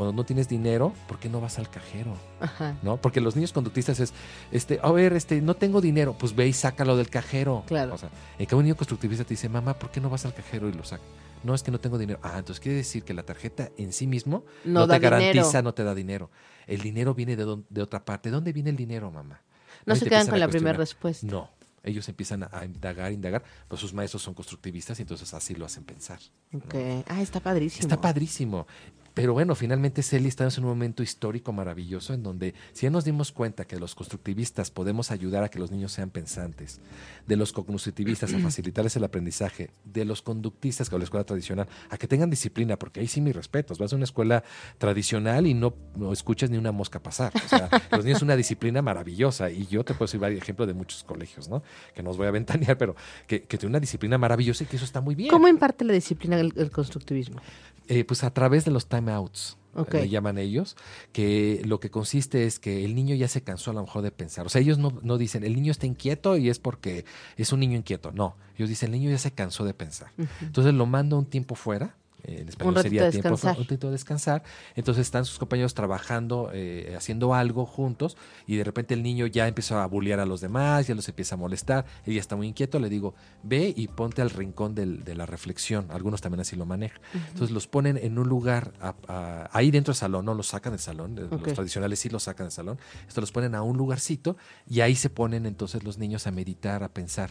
cuando 0.03 0.21
no 0.23 0.27
tienes 0.27 0.49
dinero, 0.49 0.93
por 1.07 1.19
qué 1.19 1.29
no 1.29 1.41
vas 1.41 1.59
al 1.59 1.71
cajero? 1.71 2.17
Ajá, 2.41 2.77
¿No? 2.83 2.97
Porque 2.97 3.21
los 3.21 3.37
niños 3.37 3.53
conductistas 3.53 4.01
es, 4.01 4.13
este, 4.51 4.81
a 4.83 4.91
ver, 4.91 5.13
este, 5.13 5.41
no 5.41 5.55
tengo 5.55 5.81
dinero, 5.81 6.17
pues 6.19 6.35
ve 6.35 6.49
y 6.49 6.53
sácalo 6.53 6.97
del 6.97 7.09
cajero. 7.09 7.63
Claro. 7.67 7.95
O 7.95 7.99
sea, 7.99 8.11
en 8.39 8.47
cambio 8.47 8.59
un 8.59 8.65
niño 8.65 8.77
constructivista 8.77 9.25
te 9.25 9.31
dice, 9.35 9.49
mamá, 9.49 9.75
¿por 9.79 9.91
qué 9.91 10.01
no 10.01 10.11
vas 10.11 10.25
al 10.27 10.35
cajero 10.35 10.69
y 10.69 10.73
lo 10.73 10.85
saca? 10.85 11.03
No, 11.45 11.55
es 11.55 11.63
que 11.63 11.71
no 11.71 11.79
tengo 11.81 11.99
dinero. 11.99 12.19
Ah, 12.23 12.35
entonces 12.39 12.61
quiere 12.61 12.79
decir 12.79 13.03
que 13.05 13.15
la 13.15 13.23
tarjeta 13.25 13.71
en 13.77 13.93
sí 13.93 14.07
mismo 14.07 14.45
No, 14.65 14.81
no, 14.87 14.89
te 14.89 14.99
garantiza, 15.01 15.33
dinero. 15.45 15.63
no 15.63 15.75
te 15.75 15.85
da 15.85 15.95
dinero. 15.95 16.31
El 16.67 16.81
dinero 16.81 17.15
viene 17.15 17.35
de, 17.37 17.45
don- 17.45 17.67
de 17.69 17.83
otra 17.83 18.05
parte. 18.05 18.29
¿De 18.29 18.35
dónde 18.35 18.53
viene 18.53 18.71
el 18.71 18.77
dinero, 18.77 19.11
mamá? 19.11 19.41
No 19.87 19.97
se 19.97 20.09
quedan 20.09 20.27
con 20.29 20.39
la 20.39 20.49
primera 20.49 20.77
respuesta. 20.79 21.27
No, 21.27 21.51
ellos 21.83 22.09
empiezan 22.09 22.45
a, 22.45 22.65
indagar, 22.65 23.11
indagar, 23.11 23.43
pues 23.67 23.81
sus 23.81 23.93
maestros 23.93 24.23
son 24.23 24.35
constructivistas 24.35 25.01
y 25.01 25.03
entonces 25.03 25.35
así 25.35 25.57
lo 25.57 25.67
hacen 25.67 25.83
pensar. 25.83 26.21
¿no? 26.53 26.59
Ok. 26.61 26.75
Ah, 27.09 27.21
está 27.21 27.41
padrísimo. 27.41 27.81
Está 27.83 28.01
padrísimo. 28.01 28.67
Pero 29.15 29.35
bueno, 29.35 29.55
finalmente, 29.55 30.03
Celi, 30.03 30.29
estamos 30.29 30.57
en 30.57 30.65
un 30.65 30.71
momento 30.71 31.03
histórico 31.03 31.53
maravilloso 31.53 32.15
en 32.15 32.23
donde 32.23 32.55
si 32.73 32.87
ya 32.87 32.91
nos 32.91 33.05
dimos 33.05 33.31
cuenta 33.31 33.67
que 33.67 33.79
los 33.79 33.95
constructivistas 33.95 34.71
podemos 34.71 35.11
ayudar 35.11 35.45
a 35.45 35.51
que 35.51 35.59
los 35.59 35.71
niños 35.71 35.93
sean 35.93 36.09
pensantes, 36.09 36.81
de 37.27 37.37
los 37.37 37.53
cognoscitivistas 37.53 38.33
a 38.33 38.39
facilitarles 38.43 38.97
el 38.97 39.05
aprendizaje, 39.05 39.71
de 39.85 40.05
los 40.07 40.23
conductistas 40.23 40.89
que 40.89 40.97
la 40.97 41.05
escuela 41.05 41.25
tradicional, 41.25 41.69
a 41.91 41.99
que 41.99 42.09
tengan 42.09 42.31
disciplina, 42.31 42.79
porque 42.79 43.01
ahí 43.01 43.07
sí 43.07 43.21
mis 43.21 43.37
respetos, 43.37 43.79
vas 43.79 43.93
a 43.93 43.97
una 43.97 44.05
escuela 44.05 44.45
tradicional 44.79 45.47
y 45.47 45.53
no, 45.53 45.75
no 45.95 46.13
escuchas 46.13 46.49
ni 46.49 46.57
una 46.57 46.73
mosca 46.73 47.03
pasar. 47.03 47.33
O 47.35 47.49
sea, 47.49 47.69
los 47.91 48.05
niños 48.05 48.23
una 48.23 48.37
disciplina 48.37 48.81
maravillosa 48.81 49.51
y 49.51 49.67
yo 49.67 49.85
te 49.85 49.93
puedo 49.93 50.07
decir 50.07 50.21
varios 50.21 50.41
ejemplos 50.41 50.69
de 50.69 50.75
muchos 50.75 51.05
colegios, 51.05 51.49
¿no? 51.49 51.63
Que 51.95 52.03
no 52.03 52.11
os 52.11 52.17
voy 52.17 52.29
a 52.29 52.31
ventanear, 52.31 52.79
pero 52.79 52.97
que, 53.27 53.43
que 53.43 53.59
tiene 53.59 53.73
una 53.73 53.81
disciplina 53.81 54.17
maravillosa 54.17 54.65
y 54.65 54.67
que 54.67 54.77
eso 54.77 54.85
está 54.85 55.03
muy 55.03 55.15
bien. 55.15 55.31
¿Cómo 55.31 55.49
imparte 55.49 55.85
la 55.85 55.93
disciplina 55.93 56.41
el, 56.41 56.53
el 56.57 56.71
constructivismo? 56.71 57.41
Eh, 57.89 58.05
pues 58.05 58.25
a 58.25 58.33
través 58.33 58.65
de 58.65 58.71
los 58.71 58.89
timeouts. 58.89 59.59
Ok. 59.75 59.95
Le 59.95 60.09
llaman 60.11 60.37
ellos, 60.37 60.77
que 61.13 61.63
lo 61.65 61.81
que 61.81 61.91
consiste 61.91 62.45
es 62.47 62.59
que 62.59 62.85
el 62.85 62.95
niño 62.95 63.15
ya 63.15 63.27
se 63.27 63.43
cansó 63.43 63.71
a 63.71 63.75
lo 63.75 63.81
mejor 63.81 64.03
de 64.03 64.11
pensar. 64.11 64.45
O 64.45 64.51
sea, 64.51 64.61
ellos 64.61 64.77
no, 64.77 64.99
no 65.03 65.17
dicen, 65.17 65.45
el 65.45 65.55
niño 65.55 65.73
está 65.73 65.87
inquieto 65.87 66.37
y 66.37 66.51
es 66.51 66.59
porque 66.59 67.07
es 67.39 67.53
un 67.53 67.61
niño 67.61 67.79
inquieto. 67.79 68.13
No, 68.13 68.37
ellos 68.57 68.69
dicen, 68.69 68.93
el 68.93 69.01
niño 69.01 69.11
ya 69.11 69.19
se 69.19 69.31
cansó 69.31 69.65
de 69.65 69.73
pensar. 69.73 70.13
Entonces 70.43 70.75
lo 70.75 70.85
mando 70.85 71.19
un 71.19 71.25
tiempo 71.25 71.55
fuera, 71.55 71.97
en 72.25 72.49
español 72.49 72.77
Un 72.77 72.83
sería 72.83 73.05
de 73.05 73.11
tiempo, 73.11 73.31
descansar. 73.31 73.57
un 73.59 73.63
ratito 73.65 73.87
de 73.89 73.93
descansar. 73.93 74.43
Entonces 74.77 75.03
están 75.03 75.25
sus 75.25 75.39
compañeros 75.39 75.75
trabajando, 75.75 76.51
eh, 76.53 76.95
haciendo 76.97 77.35
algo 77.35 77.67
juntos 77.67 78.17
y 78.47 78.57
de 78.57 78.65
repente 78.65 78.95
el 78.95 79.03
niño 79.03 79.27
ya 79.27 79.49
empieza 79.49 79.83
a 79.83 79.87
bullear 79.87 80.21
a 80.21 80.27
los 80.27 80.41
demás, 80.41 80.87
ya 80.87 80.95
los 80.95 81.09
empieza 81.09 81.35
a 81.35 81.39
molestar, 81.39 81.85
ella 82.07 82.21
está 82.21 82.37
muy 82.37 82.47
inquieto, 82.49 82.79
le 82.79 82.89
digo, 82.89 83.15
ve 83.43 83.73
y 83.77 83.89
ponte 83.89 84.23
al 84.23 84.31
rincón 84.31 84.75
del- 84.75 85.05
de 85.05 85.15
la 85.15 85.27
reflexión. 85.27 85.87
Algunos 85.91 86.21
también 86.21 86.41
así 86.41 86.57
lo 86.57 86.67
manejan. 86.67 87.01
Entonces 87.29 87.51
los 87.51 87.67
ponen 87.67 87.97
en 87.97 88.19
un 88.19 88.29
lugar 88.29 88.73
a- 88.81 88.95
a- 89.09 89.51
ahí 89.53 89.71
dentro 89.71 89.93
del 89.93 89.99
salón, 89.99 90.25
no 90.25 90.35
los 90.35 90.47
sacan 90.49 90.73
del 90.73 90.81
salón, 90.81 91.19
eh, 91.19 91.27
los 91.31 91.55
tradicionales 91.55 91.99
sí 91.99 92.09
los 92.09 92.23
sacan 92.25 92.47
del 92.47 92.53
salón, 92.53 92.79
esto 93.09 93.21
los 93.21 93.33
ponen 93.33 93.55
a 93.55 93.63
un 93.63 93.77
lugarcito 93.77 94.37
y 94.69 94.81
ahí 94.81 94.95
se 94.95 95.11
ponen 95.11 95.47
entonces 95.47 95.83
los 95.85 95.99
niños 95.99 96.27
a 96.27 96.31
meditar, 96.31 96.83
a 96.83 96.89
pensar, 96.89 97.31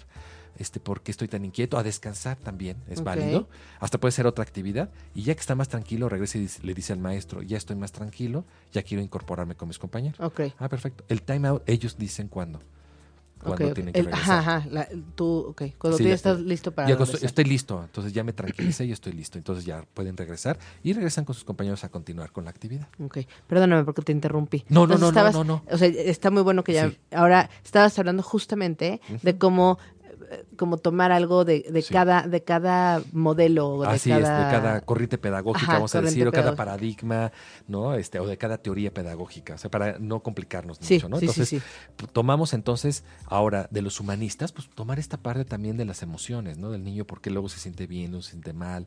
este, 0.57 0.79
¿por 0.79 1.01
qué 1.01 1.11
estoy 1.11 1.27
tan 1.27 1.43
inquieto? 1.45 1.77
A 1.77 1.83
descansar 1.83 2.37
también, 2.37 2.77
es 2.89 3.03
válido. 3.03 3.47
Hasta 3.79 3.99
puede 3.99 4.11
ser 4.11 4.27
otra 4.27 4.43
actividad. 4.43 4.89
Y 5.15 5.23
ya 5.23 5.33
que 5.33 5.39
está 5.41 5.55
más 5.55 5.69
tranquilo, 5.69 6.09
regresa 6.09 6.37
y 6.37 6.41
dice- 6.41 6.61
le 6.63 6.73
dice 6.73 6.93
al 6.93 6.99
maestro, 6.99 7.41
ya 7.41 7.57
estoy 7.57 7.75
más 7.75 7.91
tranquilo, 7.91 8.45
ya 8.71 8.83
quiero 8.83 9.01
incorporarme 9.03 9.55
con 9.55 9.67
mis 9.67 9.79
compañeros. 9.79 10.19
Ok. 10.19 10.41
Ah, 10.59 10.69
perfecto. 10.69 11.03
El 11.07 11.21
time 11.23 11.47
out, 11.47 11.63
ellos 11.67 11.97
dicen 11.97 12.27
cuándo. 12.27 12.59
Cuándo 13.43 13.65
ok, 13.65 13.69
ok. 13.71 13.73
tienen 13.73 13.93
que 13.95 14.03
regresar. 14.03 14.37
ajá, 14.37 14.57
ajá. 14.57 14.67
la- 14.69 14.87
tú, 15.15 15.47
ok. 15.49 15.63
Cuando 15.79 15.97
Sí, 15.97 16.03
tú 16.03 16.09
ya 16.09 16.13
estás 16.13 16.39
listo 16.41 16.71
para 16.73 16.87
Ya 16.87 16.95
regresar. 16.95 17.25
estoy 17.25 17.43
listo, 17.45 17.81
entonces 17.83 18.13
ya 18.13 18.23
me 18.23 18.33
tranquilicé 18.33 18.85
y 18.85 18.91
estoy 18.91 19.13
listo. 19.13 19.39
Entonces 19.39 19.65
ya 19.65 19.83
pueden 19.95 20.15
regresar 20.15 20.59
y 20.83 20.93
regresan 20.93 21.25
con 21.25 21.33
sus 21.33 21.43
compañeros 21.43 21.83
a 21.83 21.89
continuar 21.89 22.31
con 22.31 22.43
la 22.43 22.51
actividad. 22.51 22.87
Ok, 23.03 23.17
perdóname 23.47 23.83
porque 23.83 24.03
te 24.03 24.11
interrumpí. 24.11 24.63
No, 24.69 24.85
no, 24.85 24.93
Entonces 24.93 24.99
no, 25.01 25.05
no, 25.05 25.09
estabas- 25.09 25.33
no, 25.33 25.43
no. 25.43 25.63
O 25.71 25.77
sea, 25.79 25.87
está 25.87 26.29
muy 26.29 26.43
bueno 26.43 26.63
que 26.63 26.73
ya... 26.73 26.89
Sí. 26.91 26.97
Ahora, 27.15 27.49
estabas 27.65 27.97
hablando 27.97 28.21
justamente 28.21 29.01
de 29.23 29.37
cómo 29.39 29.79
como 30.57 30.77
tomar 30.77 31.11
algo 31.11 31.45
de, 31.45 31.65
de 31.71 31.81
Sí. 31.81 31.93
cada 31.93 32.27
de 32.27 32.43
cada 32.43 33.01
modelo 33.11 33.69
o 33.69 33.81
de 33.83 33.89
Así 33.89 34.09
cada... 34.09 34.21
es, 34.21 34.45
de 34.45 34.51
cada 34.57 34.81
corriente 34.81 35.17
pedagógica, 35.17 35.63
Ajá, 35.65 35.73
vamos 35.75 35.95
a 35.95 36.01
decir, 36.01 36.27
o 36.27 36.31
cada 36.31 36.55
paradigma, 36.55 37.31
¿no? 37.67 37.95
Este, 37.95 38.19
o 38.19 38.27
de 38.27 38.37
cada 38.37 38.57
teoría 38.57 38.93
pedagógica, 38.93 39.55
o 39.55 39.57
sea, 39.57 39.69
para 39.71 39.97
no 39.99 40.21
complicarnos 40.21 40.77
Sí, 40.81 40.95
mucho, 40.95 41.09
¿no? 41.09 41.17
sí, 41.17 41.25
Entonces, 41.27 41.61
tomamos 42.13 42.53
entonces 42.53 43.03
ahora 43.25 43.67
de 43.71 43.81
los 43.81 43.99
humanistas, 43.99 44.51
pues 44.51 44.69
tomar 44.69 44.99
esta 44.99 45.17
parte 45.17 45.45
también 45.45 45.77
de 45.77 45.85
las 45.85 46.01
emociones, 46.03 46.57
¿no? 46.57 46.71
Del 46.71 46.83
niño, 46.83 47.05
porque 47.05 47.29
luego 47.29 47.49
se 47.49 47.59
siente 47.59 47.87
bien, 47.87 48.11
no 48.11 48.21
se 48.21 48.31
siente 48.31 48.53
mal, 48.53 48.85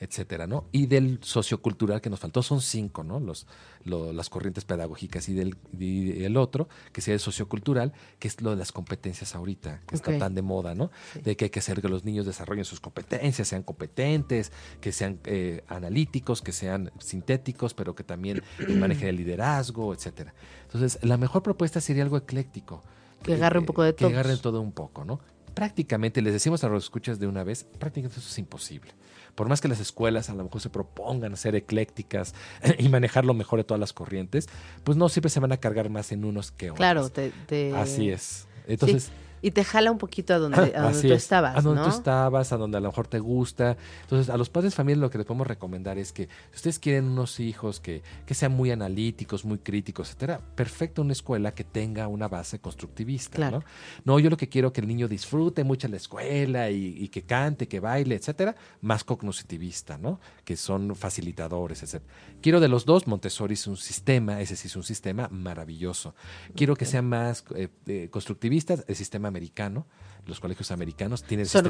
etcétera, 0.00 0.46
¿no? 0.46 0.66
Y 0.72 0.86
del 0.86 1.18
sociocultural 1.22 2.00
que 2.00 2.08
nos 2.10 2.20
faltó, 2.20 2.42
son 2.42 2.60
cinco, 2.60 3.02
¿no? 3.02 3.18
Los, 3.18 3.46
lo- 3.84 4.12
las 4.12 4.28
corrientes 4.30 4.64
pedagógicas 4.64 5.28
y 5.28 5.34
del 5.34 5.56
y 5.78 6.22
el 6.24 6.36
otro, 6.36 6.68
que 6.92 7.00
sería 7.00 7.14
el 7.14 7.20
sociocultural, 7.20 7.92
que 8.18 8.28
es 8.28 8.40
lo 8.40 8.50
de 8.50 8.56
las 8.56 8.70
competencias 8.72 9.34
ahorita, 9.34 9.80
que 9.88 9.96
está 9.96 10.16
tan 10.18 10.34
de 10.34 10.42
moda, 10.42 10.74
¿no? 10.74 10.90
Sí. 11.12 11.20
De 11.22 11.36
que 11.36 11.46
hay 11.46 11.50
que 11.50 11.58
hacer 11.58 11.80
que 11.82 11.88
los 11.88 12.04
niños 12.04 12.26
desarrollen 12.26 12.64
sus 12.64 12.80
competencias, 12.80 13.48
sean 13.48 13.62
competentes, 13.64 14.52
que 14.80 14.92
sean 14.92 15.18
eh, 15.24 15.64
analíticos, 15.68 16.42
que 16.42 16.52
sean 16.52 16.92
sintéticos, 17.00 17.74
pero 17.74 17.94
que 17.94 18.04
también 18.04 18.42
manejen 18.78 19.08
el 19.08 19.16
liderazgo, 19.16 19.92
etcétera. 19.94 20.32
Entonces, 20.62 20.98
la 21.02 21.16
mejor 21.16 21.42
propuesta 21.42 21.80
sería 21.80 22.02
algo 22.04 22.16
ecléctico. 22.18 22.82
Que 23.22 23.34
agarre 23.34 23.58
un 23.58 23.64
poco 23.66 23.82
de 23.82 23.94
Que 23.94 23.98
todos. 24.04 24.12
agarren 24.12 24.38
todo 24.40 24.60
un 24.60 24.70
poco, 24.70 25.04
¿no? 25.04 25.18
Prácticamente, 25.54 26.22
les 26.22 26.32
decimos 26.32 26.62
a 26.62 26.68
los 26.68 26.84
escuchas 26.84 27.18
de 27.18 27.26
una 27.26 27.42
vez, 27.42 27.64
prácticamente 27.64 28.20
eso 28.20 28.28
es 28.28 28.38
imposible. 28.38 28.92
Por 29.38 29.48
más 29.48 29.60
que 29.60 29.68
las 29.68 29.78
escuelas 29.78 30.28
a 30.30 30.34
lo 30.34 30.42
mejor 30.42 30.60
se 30.60 30.68
propongan 30.68 31.36
ser 31.36 31.54
eclécticas 31.54 32.34
y 32.80 32.88
manejar 32.88 33.24
lo 33.24 33.34
mejor 33.34 33.60
de 33.60 33.64
todas 33.64 33.78
las 33.78 33.92
corrientes, 33.92 34.48
pues 34.82 34.98
no 34.98 35.08
siempre 35.08 35.30
se 35.30 35.38
van 35.38 35.52
a 35.52 35.58
cargar 35.58 35.90
más 35.90 36.10
en 36.10 36.24
unos 36.24 36.50
que 36.50 36.72
otros. 36.72 36.78
Claro, 36.78 37.08
te, 37.08 37.30
te- 37.46 37.72
Así 37.76 38.10
es. 38.10 38.48
Entonces, 38.66 39.12
Y 39.42 39.50
te 39.52 39.64
jala 39.64 39.90
un 39.90 39.98
poquito 39.98 40.34
a 40.34 40.38
donde, 40.38 40.58
a 40.76 40.82
donde 40.82 41.00
tú 41.00 41.14
es. 41.14 41.22
estabas, 41.22 41.56
A 41.56 41.60
donde 41.60 41.82
¿no? 41.82 41.88
tú 41.88 41.94
estabas, 41.94 42.52
a 42.52 42.56
donde 42.56 42.78
a 42.78 42.80
lo 42.80 42.88
mejor 42.88 43.06
te 43.06 43.18
gusta. 43.18 43.76
Entonces, 44.02 44.30
a 44.30 44.36
los 44.36 44.50
padres 44.50 44.72
de 44.72 44.76
familia 44.76 45.00
lo 45.00 45.10
que 45.10 45.18
les 45.18 45.26
podemos 45.26 45.46
recomendar 45.46 45.98
es 45.98 46.12
que 46.12 46.28
si 46.50 46.56
ustedes 46.56 46.78
quieren 46.78 47.04
unos 47.06 47.40
hijos 47.40 47.80
que, 47.80 48.02
que 48.26 48.34
sean 48.34 48.52
muy 48.52 48.70
analíticos, 48.70 49.44
muy 49.44 49.58
críticos, 49.58 50.08
etcétera, 50.08 50.40
perfecto 50.54 51.02
una 51.02 51.12
escuela 51.12 51.52
que 51.54 51.64
tenga 51.64 52.08
una 52.08 52.28
base 52.28 52.58
constructivista. 52.58 53.36
Claro. 53.36 53.58
¿no? 54.04 54.14
no, 54.14 54.18
yo 54.18 54.30
lo 54.30 54.36
que 54.36 54.48
quiero 54.48 54.68
es 54.68 54.74
que 54.74 54.80
el 54.80 54.88
niño 54.88 55.08
disfrute 55.08 55.64
mucho 55.64 55.88
la 55.88 55.96
escuela 55.96 56.70
y, 56.70 56.96
y 56.98 57.08
que 57.08 57.22
cante, 57.22 57.68
que 57.68 57.80
baile, 57.80 58.14
etcétera, 58.16 58.56
más 58.80 59.04
cognitivista, 59.04 59.98
¿no? 59.98 60.20
Que 60.44 60.56
son 60.56 60.94
facilitadores, 60.96 61.82
etcétera. 61.82 62.12
Quiero 62.40 62.60
de 62.60 62.68
los 62.68 62.84
dos, 62.84 63.06
Montessori 63.06 63.54
es 63.54 63.66
un 63.66 63.76
sistema, 63.76 64.40
ese 64.40 64.56
sí 64.56 64.68
es 64.68 64.76
un 64.76 64.82
sistema 64.82 65.28
maravilloso. 65.30 66.14
Quiero 66.54 66.76
que 66.76 66.84
sean 66.84 67.06
más 67.06 67.44
eh, 67.54 67.68
eh, 67.86 68.08
constructivistas, 68.10 68.84
el 68.88 68.96
sistema 68.96 69.27
americano, 69.28 69.86
los 70.26 70.40
colegios 70.40 70.70
americanos 70.72 71.22
tienen 71.22 71.46
Son 71.46 71.64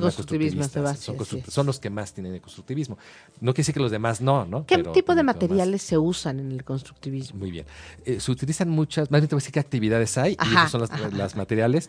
base, 0.82 1.16
son, 1.24 1.42
son 1.48 1.66
los 1.66 1.78
que 1.78 1.90
más 1.90 2.12
tienen 2.12 2.32
de 2.32 2.40
constructivismo. 2.40 2.98
No 3.40 3.52
quiere 3.52 3.58
decir 3.58 3.74
que 3.74 3.80
los 3.80 3.92
demás 3.92 4.20
no, 4.20 4.44
¿no? 4.46 4.66
¿Qué 4.66 4.78
Pero 4.78 4.90
tipo 4.92 5.14
de 5.14 5.22
materiales 5.22 5.82
se 5.82 5.96
usan 5.96 6.40
en 6.40 6.50
el 6.50 6.64
constructivismo? 6.64 7.38
Muy 7.38 7.52
bien. 7.52 7.66
Eh, 8.04 8.18
se 8.18 8.32
utilizan 8.32 8.68
muchas, 8.68 9.10
más 9.12 9.20
bien 9.20 9.28
te 9.28 9.34
voy 9.36 9.38
a 9.38 9.42
decir 9.42 9.52
qué 9.52 9.60
actividades 9.60 10.18
hay, 10.18 10.32
y 10.32 10.36
Ajá, 10.38 10.50
esas 10.60 10.70
son 10.72 10.80
las, 10.80 10.90
ajá, 10.90 11.08
las 11.10 11.36
materiales, 11.36 11.88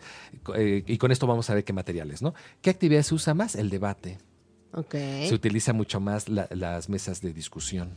eh, 0.54 0.84
y 0.86 0.96
con 0.98 1.10
esto 1.10 1.26
vamos 1.26 1.50
a 1.50 1.54
ver 1.54 1.64
qué 1.64 1.72
materiales, 1.72 2.22
¿no? 2.22 2.34
¿Qué 2.62 2.70
actividades 2.70 3.08
se 3.08 3.14
usa 3.16 3.34
más? 3.34 3.56
El 3.56 3.68
debate. 3.70 4.18
Ok. 4.72 4.92
Se 4.92 5.32
utiliza 5.34 5.72
mucho 5.72 5.98
más 5.98 6.28
la- 6.28 6.46
las 6.50 6.88
mesas 6.88 7.20
de 7.20 7.32
discusión, 7.32 7.96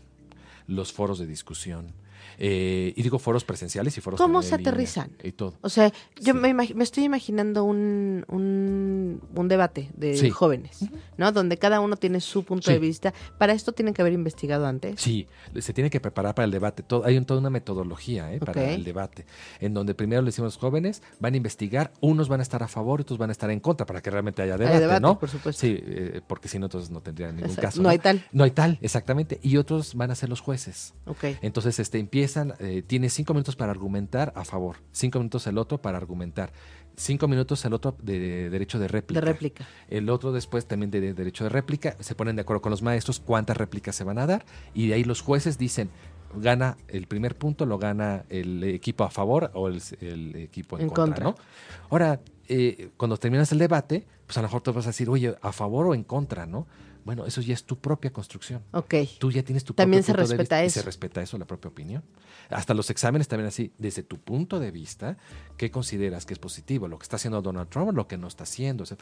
los 0.65 0.91
foros 0.93 1.19
de 1.19 1.27
discusión. 1.27 1.93
Eh, 2.37 2.93
y 2.95 3.03
digo 3.03 3.19
foros 3.19 3.43
presenciales 3.43 3.97
y 3.97 4.01
foros 4.01 4.19
¿Cómo 4.19 4.41
se 4.41 4.55
aterrizan? 4.55 5.11
Y 5.23 5.31
todo. 5.33 5.53
O 5.61 5.69
sea, 5.69 5.91
yo 6.19 6.33
Sí. 6.33 6.39
me, 6.39 6.53
me 6.53 6.83
estoy 6.83 7.03
imaginando 7.03 7.63
un, 7.63 8.25
un, 8.27 9.21
un 9.35 9.47
debate 9.47 9.89
de 9.95 10.15
Sí. 10.17 10.29
jóvenes, 10.29 10.79
¿no? 11.17 11.31
Donde 11.31 11.57
cada 11.57 11.79
uno 11.79 11.95
tiene 11.97 12.19
su 12.21 12.43
punto 12.43 12.67
Sí. 12.67 12.73
de 12.73 12.79
vista. 12.79 13.13
Para 13.37 13.53
esto 13.53 13.71
tienen 13.71 13.93
que 13.93 14.01
haber 14.01 14.13
investigado 14.13 14.65
antes. 14.65 14.99
Sí, 15.01 15.27
se 15.59 15.73
tiene 15.73 15.89
que 15.89 15.99
preparar 15.99 16.35
para 16.35 16.45
el 16.45 16.51
debate. 16.51 16.83
Todo, 16.83 17.05
hay 17.05 17.17
un- 17.17 17.25
toda 17.25 17.39
una 17.39 17.49
metodología 17.49 18.33
¿eh? 18.33 18.39
para 18.39 18.71
el 18.73 18.83
debate, 18.83 19.25
en 19.59 19.73
donde 19.73 19.93
primero 19.93 20.21
le 20.21 20.27
decimos 20.27 20.53
a 20.53 20.55
los 20.55 20.57
jóvenes, 20.57 21.01
van 21.19 21.33
a 21.33 21.37
investigar, 21.37 21.91
unos 22.01 22.27
van 22.29 22.39
a 22.39 22.43
estar 22.43 22.63
a 22.63 22.67
favor, 22.67 23.01
otros 23.01 23.17
van 23.19 23.29
a 23.29 23.31
estar 23.33 23.49
en 23.51 23.59
contra, 23.59 23.85
para 23.85 24.01
que 24.01 24.09
realmente 24.09 24.41
haya 24.41 24.57
debate, 24.57 24.79
debate, 24.79 25.01
¿no? 25.01 25.19
por 25.19 25.29
supuesto. 25.29 25.59
Sí, 25.61 25.77
eh, 25.81 26.21
porque 26.27 26.47
si 26.47 26.59
no, 26.59 26.65
entonces 26.67 26.89
no 26.89 27.01
tendrían 27.01 27.35
ningún 27.35 27.49
Exacto. 27.51 27.67
caso. 27.67 27.81
No 27.81 27.89
hay 27.89 27.99
tal. 27.99 28.23
No 28.31 28.43
hay 28.43 28.51
tal, 28.51 28.77
exactamente. 28.81 29.39
Y 29.41 29.57
otros 29.57 29.95
van 29.95 30.11
a 30.11 30.15
ser 30.15 30.29
los 30.29 30.41
jueces. 30.41 30.93
Ok. 31.05 31.23
Entonces, 31.41 31.79
este, 31.79 31.99
empiezan, 32.13 32.53
eh, 32.59 32.83
tiene 32.85 33.09
cinco 33.09 33.33
minutos 33.33 33.55
para 33.55 33.71
argumentar 33.71 34.33
a 34.35 34.45
favor, 34.45 34.75
cinco 34.91 35.17
minutos 35.17 35.47
el 35.47 35.57
otro 35.57 35.81
para 35.81 35.97
argumentar, 35.97 36.53
cinco 36.95 37.27
minutos 37.27 37.65
el 37.65 37.73
otro 37.73 37.95
de, 38.03 38.51
derecho 38.51 38.77
de 38.77 38.87
réplica. 38.87 39.19
De 39.19 39.25
réplica. 39.25 39.67
El 39.89 40.07
otro 40.11 40.31
después 40.31 40.67
también 40.67 40.91
de, 40.91 41.01
de 41.01 41.15
derecho 41.15 41.43
de 41.43 41.49
réplica. 41.49 41.95
Se 42.01 42.13
ponen 42.13 42.35
de 42.35 42.43
acuerdo 42.43 42.61
con 42.61 42.69
los 42.69 42.83
maestros 42.83 43.19
cuántas 43.19 43.57
réplicas 43.57 43.95
se 43.95 44.03
van 44.03 44.19
a 44.19 44.27
dar. 44.27 44.45
Y 44.75 44.89
de 44.89 44.93
ahí 44.93 45.03
los 45.03 45.21
jueces 45.21 45.57
dicen, 45.57 45.89
gana 46.35 46.77
el 46.87 47.07
primer 47.07 47.35
punto, 47.35 47.65
lo 47.65 47.79
gana 47.79 48.25
el 48.29 48.63
equipo 48.63 49.05
a 49.05 49.09
favor 49.09 49.49
o 49.55 49.67
el, 49.67 49.81
el 49.99 50.35
equipo 50.35 50.77
en, 50.77 50.83
En 50.83 50.89
contra, 50.89 51.25
contra. 51.25 51.43
¿no? 51.43 51.87
Ahora, 51.89 52.19
eh, 52.47 52.89
cuando 52.95 53.17
terminas 53.17 53.51
el 53.53 53.57
debate, 53.57 54.05
pues 54.27 54.37
a 54.37 54.41
lo 54.41 54.49
mejor 54.49 54.61
tú 54.61 54.71
vas 54.71 54.85
a 54.85 54.89
decir, 54.89 55.09
oye, 55.09 55.35
a 55.41 55.51
favor 55.51 55.87
o 55.87 55.95
en 55.95 56.03
contra, 56.03 56.45
¿no? 56.45 56.67
Bueno, 57.05 57.25
eso 57.25 57.41
ya 57.41 57.53
es 57.53 57.63
tu 57.65 57.77
propia 57.79 58.11
construcción. 58.13 58.63
Ok. 58.71 58.93
Tú 59.19 59.31
ya 59.31 59.43
tienes 59.43 59.63
tu 59.63 59.73
También 59.73 60.03
propio 60.03 60.13
se 60.13 60.17
punto 60.23 60.27
de 60.29 60.37
respeta 60.37 60.55
vista 60.61 60.63
y 60.63 60.67
eso. 60.67 60.79
se 60.79 60.85
respeta 60.85 61.21
eso, 61.21 61.37
la 61.37 61.45
propia 61.45 61.69
opinión. 61.69 62.03
Hasta 62.49 62.73
los 62.73 62.89
exámenes 62.89 63.27
también 63.27 63.47
así, 63.47 63.73
desde 63.77 64.03
tu 64.03 64.17
punto 64.19 64.59
de 64.59 64.71
vista, 64.71 65.17
¿qué 65.57 65.69
consideras 65.71 66.25
que 66.25 66.33
es 66.33 66.39
positivo? 66.39 66.87
¿Lo 66.87 66.97
que 66.97 67.03
está 67.03 67.17
haciendo 67.17 67.41
Donald 67.41 67.69
Trump 67.69 67.89
o 67.89 67.91
lo 67.91 68.07
que 68.07 68.17
no 68.17 68.27
está 68.27 68.43
haciendo? 68.43 68.83
O 68.83 68.85
sea, 68.85 68.97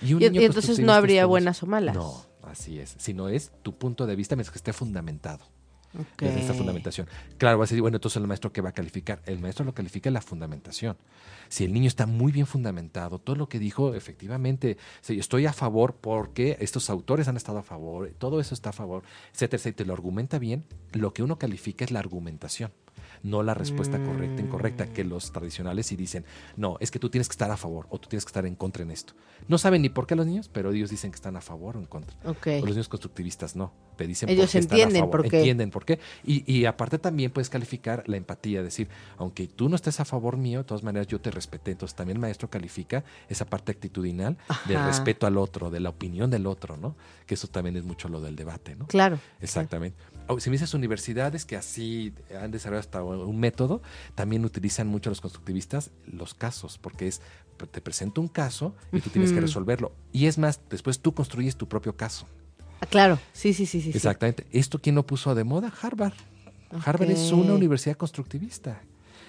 y 0.00 0.14
un 0.14 0.22
Y, 0.22 0.30
niño 0.30 0.40
y 0.40 0.44
entonces 0.46 0.78
no 0.78 0.92
habría 0.92 1.20
es 1.20 1.24
todo 1.24 1.28
buenas 1.30 1.56
eso. 1.58 1.66
o 1.66 1.68
malas. 1.68 1.94
No, 1.94 2.24
así 2.42 2.78
es. 2.78 2.94
Sino 2.98 3.28
es 3.28 3.52
tu 3.62 3.76
punto 3.76 4.06
de 4.06 4.16
vista 4.16 4.34
mientras 4.36 4.52
que 4.52 4.58
esté 4.58 4.72
fundamentado. 4.72 5.44
Desde 6.18 6.40
esta 6.40 6.54
fundamentación. 6.54 7.06
Claro, 7.36 7.58
va 7.58 7.64
a 7.64 7.66
decir, 7.66 7.80
bueno, 7.80 7.96
entonces 7.96 8.20
el 8.20 8.26
maestro 8.26 8.52
qué 8.52 8.60
va 8.60 8.70
a 8.70 8.72
calificar. 8.72 9.20
El 9.26 9.40
maestro 9.40 9.64
lo 9.64 9.74
califica 9.74 10.10
la 10.10 10.22
fundamentación. 10.22 10.96
Si 11.48 11.64
el 11.64 11.72
niño 11.72 11.86
está 11.86 12.06
muy 12.06 12.32
bien 12.32 12.46
fundamentado, 12.46 13.18
todo 13.18 13.36
lo 13.36 13.48
que 13.48 13.58
dijo, 13.58 13.94
efectivamente, 13.94 14.78
sí, 15.02 15.18
estoy 15.18 15.44
a 15.44 15.52
favor 15.52 15.96
porque 16.00 16.56
estos 16.60 16.88
autores 16.88 17.28
han 17.28 17.36
estado 17.36 17.58
a 17.58 17.62
favor, 17.62 18.10
todo 18.18 18.40
eso 18.40 18.54
está 18.54 18.70
a 18.70 18.72
favor, 18.72 19.02
etcétera, 19.34 19.58
etcétera, 19.58 19.88
lo 19.88 19.92
argumenta 19.92 20.38
bien, 20.38 20.64
lo 20.92 21.12
que 21.12 21.22
uno 21.22 21.38
califica 21.38 21.84
es 21.84 21.90
la 21.90 21.98
argumentación, 21.98 22.72
no 23.22 23.42
la 23.42 23.54
respuesta 23.54 23.98
correcta, 24.02 24.42
incorrecta, 24.42 24.86
que 24.86 25.04
los 25.04 25.32
tradicionales 25.32 25.86
sí 25.86 25.96
dicen, 25.96 26.24
no, 26.56 26.76
es 26.80 26.90
que 26.90 26.98
tú 26.98 27.08
tienes 27.08 27.28
que 27.28 27.32
estar 27.32 27.50
a 27.50 27.56
favor 27.56 27.86
o 27.90 27.98
tú 27.98 28.08
tienes 28.08 28.24
que 28.24 28.30
estar 28.30 28.46
en 28.46 28.54
contra 28.54 28.82
en 28.82 28.90
esto. 28.90 29.14
No 29.48 29.58
saben 29.58 29.82
ni 29.82 29.88
por 29.88 30.06
qué 30.06 30.14
los 30.14 30.26
niños, 30.26 30.48
pero 30.48 30.72
ellos 30.72 30.90
dicen 30.90 31.10
que 31.10 31.16
están 31.16 31.36
a 31.36 31.40
favor 31.40 31.76
o 31.76 31.80
en 31.80 31.86
contra. 31.86 32.16
O 32.24 32.34
los 32.34 32.70
niños 32.70 32.88
constructivistas 32.88 33.56
no, 33.56 33.72
te 33.96 34.06
dicen 34.06 34.28
Ellos 34.28 34.46
por 34.46 34.52
qué 34.52 34.58
están 34.58 34.78
a 34.78 34.82
entienden 34.82 35.02
favor, 35.02 35.22
por 35.22 35.30
qué. 35.30 35.38
Entienden 35.38 35.70
por 35.70 35.84
qué. 35.84 35.98
Y, 36.24 36.52
y 36.52 36.64
aparte 36.64 36.98
también 36.98 37.30
puedes 37.30 37.50
calificar 37.50 38.04
la 38.06 38.16
empatía, 38.16 38.62
decir, 38.62 38.88
aunque 39.18 39.46
tú 39.48 39.68
no 39.68 39.76
estés 39.76 40.00
a 40.00 40.04
favor 40.04 40.36
mío, 40.36 40.60
de 40.60 40.64
todas 40.64 40.82
maneras 40.82 41.06
yo 41.08 41.20
te 41.20 41.30
respeté. 41.30 41.72
Entonces 41.72 41.94
también 41.96 42.16
el 42.16 42.20
maestro 42.20 42.50
califica 42.50 43.04
esa 43.28 43.44
parte 43.46 43.72
actitudinal 43.72 44.36
del 44.66 44.76
Ajá. 44.76 44.86
respeto 44.86 45.26
al 45.26 45.38
otro, 45.38 45.70
de 45.70 45.80
la 45.80 45.90
opinión 45.90 46.30
del 46.30 46.46
otro, 46.46 46.76
¿no? 46.76 46.96
Que 47.26 47.34
eso 47.34 47.48
también 47.48 47.76
es 47.76 47.84
mucho 47.84 48.08
lo 48.08 48.20
del 48.20 48.36
debate, 48.36 48.76
¿no? 48.76 48.86
Claro. 48.86 49.18
Exactamente. 49.40 49.96
Si 50.38 50.50
me 50.50 50.54
dices 50.54 50.74
universidades 50.74 51.44
que 51.44 51.56
así 51.56 52.12
han 52.40 52.50
desarrollado 52.50 52.80
hasta 52.80 53.02
un 53.02 53.38
método, 53.38 53.82
también 54.14 54.44
utilizan 54.44 54.86
mucho 54.86 55.10
los 55.10 55.20
constructivistas 55.20 55.90
los 56.06 56.34
casos, 56.34 56.78
porque 56.78 57.08
es, 57.08 57.20
te 57.70 57.80
presento 57.80 58.20
un 58.20 58.28
caso 58.28 58.74
y 58.92 59.00
tú 59.00 59.10
tienes 59.10 59.32
que 59.32 59.40
resolverlo. 59.40 59.92
Y 60.12 60.26
es 60.26 60.38
más, 60.38 60.60
después 60.70 61.00
tú 61.00 61.14
construyes 61.14 61.56
tu 61.56 61.68
propio 61.68 61.96
caso. 61.96 62.26
Ah, 62.80 62.86
claro, 62.86 63.18
sí, 63.32 63.52
sí, 63.52 63.66
sí, 63.66 63.80
sí. 63.80 63.92
sí. 63.92 63.96
Exactamente. 63.96 64.46
¿Esto 64.50 64.80
quién 64.80 64.94
lo 64.94 65.06
puso 65.06 65.34
de 65.34 65.44
moda? 65.44 65.72
Harvard. 65.80 66.14
Harvard 66.84 67.10
es 67.10 67.30
una 67.32 67.54
universidad 67.54 67.96
constructivista. 67.96 68.80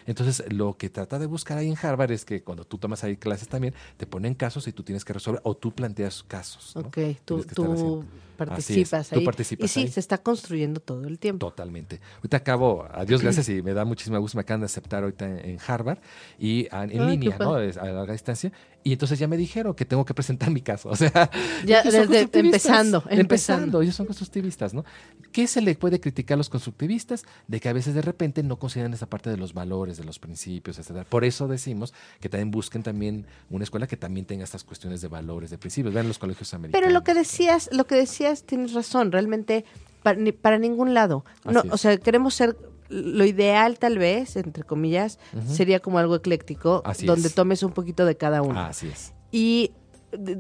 Entonces, 0.06 0.44
lo 0.52 0.78
que 0.78 0.90
trata 0.90 1.20
de 1.20 1.26
buscar 1.26 1.58
ahí 1.58 1.70
en 1.70 1.78
Harvard 1.82 2.12
es 2.12 2.26
que 2.26 2.44
cuando 2.44 2.66
tú 2.66 2.78
tomas 2.78 3.04
ahí 3.04 3.18
clases 3.18 3.48
también, 3.48 3.74
te 3.98 4.06
ponen 4.06 4.34
casos 4.34 4.68
y 4.68 4.74
tú 4.74 4.84
tienes 4.84 5.06
que 5.06 5.14
resolver, 5.14 5.42
o 5.44 5.56
tú 5.56 5.74
planteas 5.74 6.24
casos. 6.24 6.74
¿no? 6.76 6.82
Ok, 6.82 6.98
tú, 7.26 7.40
haciendo. 7.40 7.54
tú 7.54 8.06
participas 8.50 9.02
es, 9.08 9.10
tú 9.10 9.20
ahí. 9.20 9.26
participas 9.26 9.66
y 9.66 9.68
sí, 9.74 9.80
ahí. 9.82 9.88
se 9.88 10.00
está 10.00 10.18
construyendo 10.18 10.80
todo 10.80 11.06
el 11.08 11.20
tiempo. 11.20 11.48
Totalmente. 11.48 12.00
Ahorita 12.18 12.38
acabo, 12.38 12.86
a 12.92 13.06
Dios 13.06 13.22
gracias 13.22 13.50
y 13.50 13.62
me 13.62 13.74
da 13.74 13.86
muchísimo 13.86 14.20
gusto, 14.20 14.38
me 14.38 14.42
acaban 14.42 14.62
de 14.62 14.66
aceptar 14.66 15.04
ahorita 15.04 15.26
en, 15.28 15.50
en 15.52 15.58
Harvard 15.66 16.00
y 16.40 16.68
a- 16.72 16.84
en 16.84 16.90
Ay, 16.92 16.98
qué 16.98 17.06
línea, 17.26 17.38
¿no? 17.38 17.56
A 17.56 17.62
larga 17.62 18.14
distancia. 18.14 18.52
Y 18.86 18.92
entonces 18.92 19.18
ya 19.18 19.30
me 19.30 19.38
dijeron 19.38 19.74
que 19.76 19.86
tengo 19.86 20.04
que 20.04 20.14
presentar 20.14 20.50
mi 20.52 20.60
caso. 20.62 20.90
O 20.94 20.96
sea, 20.96 21.30
Ya 21.66 21.82
desde 21.84 22.02
empezando, 22.34 22.34
Empezando, 22.42 23.04
empezando. 23.10 23.82
ellos 23.82 23.96
son 23.96 24.06
constructivistas, 24.06 24.74
¿no? 24.74 24.84
¿Qué 25.32 25.48
se 25.48 25.62
le 25.62 25.76
puede 25.76 26.00
criticar 26.02 26.36
a 26.36 26.38
los 26.38 26.50
constructivistas? 26.50 27.24
De 27.48 27.60
que 27.62 27.70
a 27.70 27.74
veces 27.74 27.94
de 27.96 28.02
repente 28.02 28.44
no 28.44 28.60
consideran 28.60 28.94
esa 28.94 29.08
parte 29.10 29.30
de 29.30 29.38
los 29.38 29.54
valores, 29.54 29.98
de 29.98 30.04
los 30.04 30.20
principios, 30.20 30.80
etcétera. 30.80 31.06
Por 31.10 31.24
eso 31.24 31.48
decimos 31.48 31.94
que 32.20 32.28
también 32.28 32.52
busquen 32.52 32.84
también 32.84 33.26
una 33.50 33.64
escuela 33.64 33.88
que 33.88 33.96
también 33.96 34.26
tenga 34.26 34.44
estas 34.44 34.64
cuestiones 34.66 35.00
de 35.02 35.08
valores, 35.08 35.50
de 35.50 35.58
principios. 35.58 35.94
Vean 35.94 36.08
los 36.10 36.18
colegios 36.20 36.54
americanos. 36.54 36.82
Pero 36.86 36.94
lo 36.94 37.04
que 37.06 37.14
decías, 37.14 37.70
lo 37.72 37.86
que 37.88 37.96
decías 37.96 38.33
tienes 38.42 38.74
razón, 38.74 39.12
realmente 39.12 39.64
para, 40.02 40.20
ni- 40.20 40.32
para 40.32 40.58
ningún 40.58 40.96
lado. 40.96 41.24
No, 41.46 41.60
es. 41.62 41.72
o 41.72 41.78
sea, 41.78 41.96
queremos 41.98 42.34
ser 42.34 42.58
lo 42.90 43.24
ideal 43.26 43.78
tal 43.80 44.00
vez, 44.00 44.36
entre 44.36 44.64
comillas, 44.64 45.20
sería 45.48 45.80
como 45.80 46.00
algo 46.00 46.16
ecléctico, 46.16 46.82
Así 46.86 47.06
donde 47.06 47.28
es. 47.28 47.36
tomes 47.36 47.62
un 47.64 47.72
poquito 47.72 48.06
de 48.06 48.18
cada 48.18 48.42
uno. 48.42 48.60
Así 48.60 48.88
es. 48.88 49.14
Y 49.32 49.72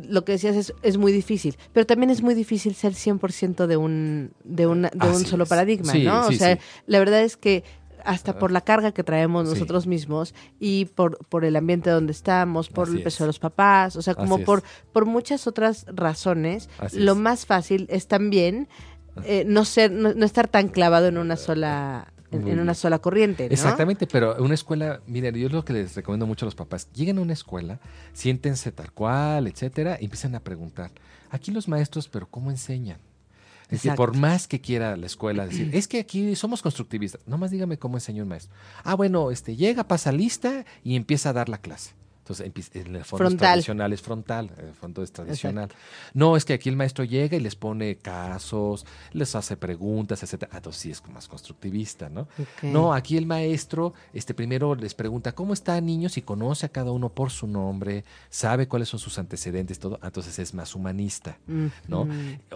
lo 0.07 0.23
que 0.23 0.33
decías 0.33 0.55
es, 0.55 0.73
es 0.83 0.97
muy 0.97 1.11
difícil, 1.11 1.57
pero 1.71 1.85
también 1.87 2.11
es 2.11 2.21
muy 2.21 2.35
difícil 2.35 2.75
ser 2.75 2.93
100% 2.93 3.65
de 3.65 3.75
un, 3.77 4.31
de, 4.43 4.67
una, 4.67 4.89
de 4.89 5.07
un 5.09 5.25
solo 5.25 5.43
es. 5.45 5.49
paradigma, 5.49 5.93
Sí, 5.93 6.03
¿no? 6.03 6.27
sí, 6.29 6.35
o 6.35 6.37
sea, 6.37 6.55
sí. 6.57 6.61
la 6.85 6.99
verdad 6.99 7.21
es 7.23 7.37
que 7.37 7.63
hasta 8.05 8.37
por 8.39 8.51
la 8.51 8.61
carga 8.61 8.91
que 8.91 9.03
traemos 9.03 9.47
Sí. 9.47 9.53
nosotros 9.53 9.87
mismos 9.87 10.33
y 10.59 10.85
por, 10.85 11.17
por 11.29 11.45
el 11.45 11.55
ambiente 11.55 11.89
donde 11.89 12.11
estamos, 12.11 12.69
por 12.69 12.87
Así 12.87 12.97
el 12.97 13.03
peso 13.03 13.15
es. 13.15 13.19
de 13.19 13.27
los 13.27 13.39
papás, 13.39 13.95
o 13.95 14.01
sea, 14.01 14.15
como 14.15 14.35
Así 14.35 14.41
es. 14.41 14.45
por, 14.45 14.63
por 14.91 15.05
muchas 15.05 15.47
otras 15.47 15.85
razones, 15.93 16.69
Así 16.79 16.99
lo 16.99 17.13
es. 17.13 17.17
más 17.17 17.45
fácil 17.45 17.87
es 17.89 18.07
también 18.07 18.67
eh, 19.25 19.43
no 19.45 19.63
ser, 19.65 19.91
no, 19.91 20.13
no 20.13 20.25
estar 20.25 20.47
tan 20.47 20.69
clavado 20.69 21.07
en 21.07 21.17
una 21.19 21.35
sola, 21.37 22.11
en, 22.31 22.59
una 22.59 22.73
sola 22.73 22.97
corriente, 22.99 23.47
¿no? 23.47 23.53
Exactamente, 23.53 24.07
pero 24.07 24.35
una 24.43 24.55
escuela, 24.55 25.01
miren, 25.05 25.35
yo 25.35 25.49
lo 25.49 25.63
que 25.63 25.73
les 25.73 25.95
recomiendo 25.95 26.25
mucho 26.25 26.45
a 26.45 26.47
los 26.47 26.55
papás, 26.55 26.91
lleguen 26.93 27.19
a 27.19 27.21
una 27.21 27.33
escuela, 27.33 27.79
siéntense 28.13 28.71
tal 28.71 28.91
cual, 28.91 29.45
etcétera, 29.47 29.97
y 30.01 30.05
empiecen 30.05 30.33
a 30.33 30.39
preguntar. 30.39 30.91
Aquí 31.29 31.51
los 31.51 31.67
maestros, 31.67 32.07
pero 32.09 32.27
¿cómo 32.27 32.49
enseñan? 32.49 32.97
Es 33.75 33.81
que 33.81 33.91
por 33.91 34.15
más 34.15 34.47
que 34.47 34.61
quiera 34.61 34.95
la 34.97 35.05
escuela 35.05 35.45
decir, 35.45 35.69
es 35.73 35.87
que 35.87 35.99
aquí 35.99 36.35
somos 36.35 36.61
constructivistas, 36.61 37.21
nomás 37.25 37.51
dígame 37.51 37.77
cómo 37.77 37.97
enseña 37.97 38.23
un 38.23 38.29
maestro. 38.29 38.53
Ah, 38.83 38.95
bueno, 38.95 39.31
este 39.31 39.55
llega, 39.55 39.87
pasa 39.87 40.11
lista 40.11 40.65
y 40.83 40.95
empieza 40.95 41.29
a 41.29 41.33
dar 41.33 41.49
la 41.49 41.57
clase. 41.57 41.93
Entonces, 42.23 42.53
en 42.73 42.95
el 42.95 43.03
fondo 43.03 43.27
es 43.27 43.35
tradicional, 43.35 43.91
es 43.91 44.01
frontal, 44.01 44.49
en 44.57 44.67
el 44.67 44.73
fondo 44.73 45.03
es 45.03 45.11
tradicional. 45.11 45.67
No, 46.13 46.37
es 46.37 46.45
que 46.45 46.53
aquí 46.53 46.69
el 46.69 46.77
maestro 46.77 47.03
llega 47.03 47.35
y 47.35 47.41
les 47.41 47.57
pone 47.57 47.97
casos, 47.97 48.85
les 49.11 49.35
hace 49.35 49.57
preguntas, 49.57 50.23
etcétera. 50.23 50.49
Ah, 50.53 50.57
entonces 50.57 50.81
sí 50.81 50.89
es 50.89 51.05
más 51.09 51.27
constructivista, 51.27 52.07
¿no? 52.07 52.29
No, 52.61 52.93
aquí 52.93 53.17
el 53.17 53.25
maestro 53.25 53.93
este, 54.13 54.33
primero 54.33 54.73
les 54.73 54.93
pregunta, 54.93 55.33
¿cómo 55.33 55.51
está 55.51 55.81
niños? 55.81 56.17
Y 56.17 56.21
conoce 56.21 56.65
a 56.65 56.69
cada 56.69 56.91
uno 56.91 57.09
por 57.09 57.29
su 57.29 57.45
nombre, 57.45 58.05
sabe 58.29 58.69
cuáles 58.69 58.87
son 58.87 59.01
sus 59.01 59.19
antecedentes, 59.19 59.77
todo. 59.77 59.99
Ah, 60.01 60.07
Entonces 60.07 60.39
es 60.39 60.53
más 60.53 60.75
humanista, 60.75 61.37
¿no? 61.89 62.07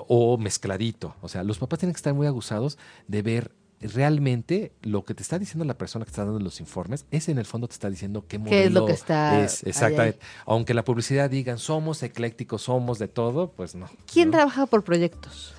O 0.08 0.38
mezcladito. 0.38 1.14
O 1.22 1.28
sea, 1.28 1.44
los 1.44 1.58
papás 1.58 1.80
tienen 1.80 1.94
que 1.94 1.98
estar 2.00 2.14
muy 2.14 2.26
aguzados 2.26 2.78
de 3.10 3.22
ver 3.22 3.52
realmente 3.82 4.72
lo 4.82 5.06
que 5.06 5.14
te 5.14 5.22
está 5.24 5.38
diciendo 5.38 5.64
la 5.66 5.78
persona 5.78 6.04
que 6.06 6.10
está 6.10 6.26
dando 6.26 6.40
los 6.40 6.60
informes, 6.60 7.06
es 7.12 7.30
en 7.30 7.38
el 7.38 7.46
fondo 7.46 7.68
te 7.68 7.74
está 7.74 7.90
diciendo 7.90 8.26
qué 8.28 8.38
modelo 8.40 8.52
¿Qué 8.58 8.66
es 8.66 8.72
lo 8.72 8.86
que 8.86 8.92
está 8.94 9.44
es. 9.44 9.64
Exactamente. 9.64 10.20
Aunque 10.46 10.74
la 10.74 10.84
publicidad 10.84 11.30
digan 11.30 11.58
somos 11.60 12.02
eclécticos, 12.04 12.64
somos 12.64 12.98
de 13.00 13.08
todo, 13.08 13.52
pues 13.52 13.76
no. 13.76 13.88
¿Quién 14.12 14.30
¿no? 14.30 14.38
trabaja 14.38 14.66
por 14.66 14.84
proyectos? 14.84 15.54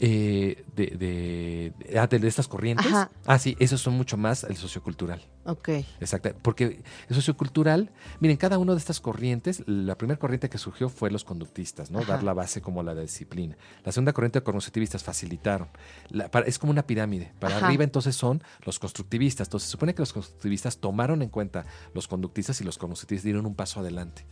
Eh, 0.00 0.64
de, 0.74 0.86
de, 0.88 1.72
de- 1.88 1.98
ah, 1.98 2.06
de- 2.06 2.18
de 2.18 2.28
estas 2.28 2.48
corrientes. 2.48 2.86
Ajá. 2.86 3.10
Ah, 3.26 3.38
sí, 3.38 3.56
esos 3.60 3.80
son 3.80 3.94
mucho 3.94 4.16
más 4.16 4.44
el 4.44 4.56
sociocultural. 4.56 5.22
Ok. 5.46 5.68
Exacto, 6.00 6.32
porque 6.42 6.82
el 7.08 7.14
sociocultural, 7.14 7.90
miren, 8.20 8.36
cada 8.38 8.56
una 8.58 8.72
de 8.72 8.78
estas 8.78 9.00
corrientes, 9.00 9.62
la 9.66 9.96
primera 9.98 10.18
corriente 10.18 10.48
que 10.48 10.56
surgió 10.58 10.88
fue 10.88 11.10
los 11.10 11.22
conductistas, 11.24 11.90
¿no? 11.90 11.98
Ajá. 11.98 12.14
Dar 12.14 12.22
la 12.22 12.32
base 12.32 12.62
como 12.62 12.82
la 12.82 12.94
disciplina. 12.94 13.56
La 13.84 13.92
segunda 13.92 14.12
corriente 14.14 14.40
de 14.40 14.44
cognitivistas 14.44 15.04
facilitaron. 15.04 15.68
La- 16.08 16.30
para- 16.30 16.46
es 16.46 16.58
como 16.58 16.70
una 16.70 16.86
pirámide. 16.86 17.32
Para 17.38 17.56
Ajá. 17.58 17.66
arriba 17.66 17.84
entonces 17.84 18.16
son 18.16 18.42
los 18.64 18.78
constructivistas. 18.78 19.48
Entonces 19.48 19.66
se 19.68 19.72
supone 19.72 19.94
que 19.94 20.00
los 20.02 20.12
constructivistas 20.14 20.78
tomaron 20.78 21.20
en 21.22 21.28
cuenta 21.28 21.66
los 21.94 22.08
conductistas 22.08 22.60
y 22.60 22.64
los 22.64 22.78
cognitivistas 22.78 23.24
dieron 23.24 23.44
un 23.44 23.54
paso 23.54 23.80
adelante. 23.80 24.24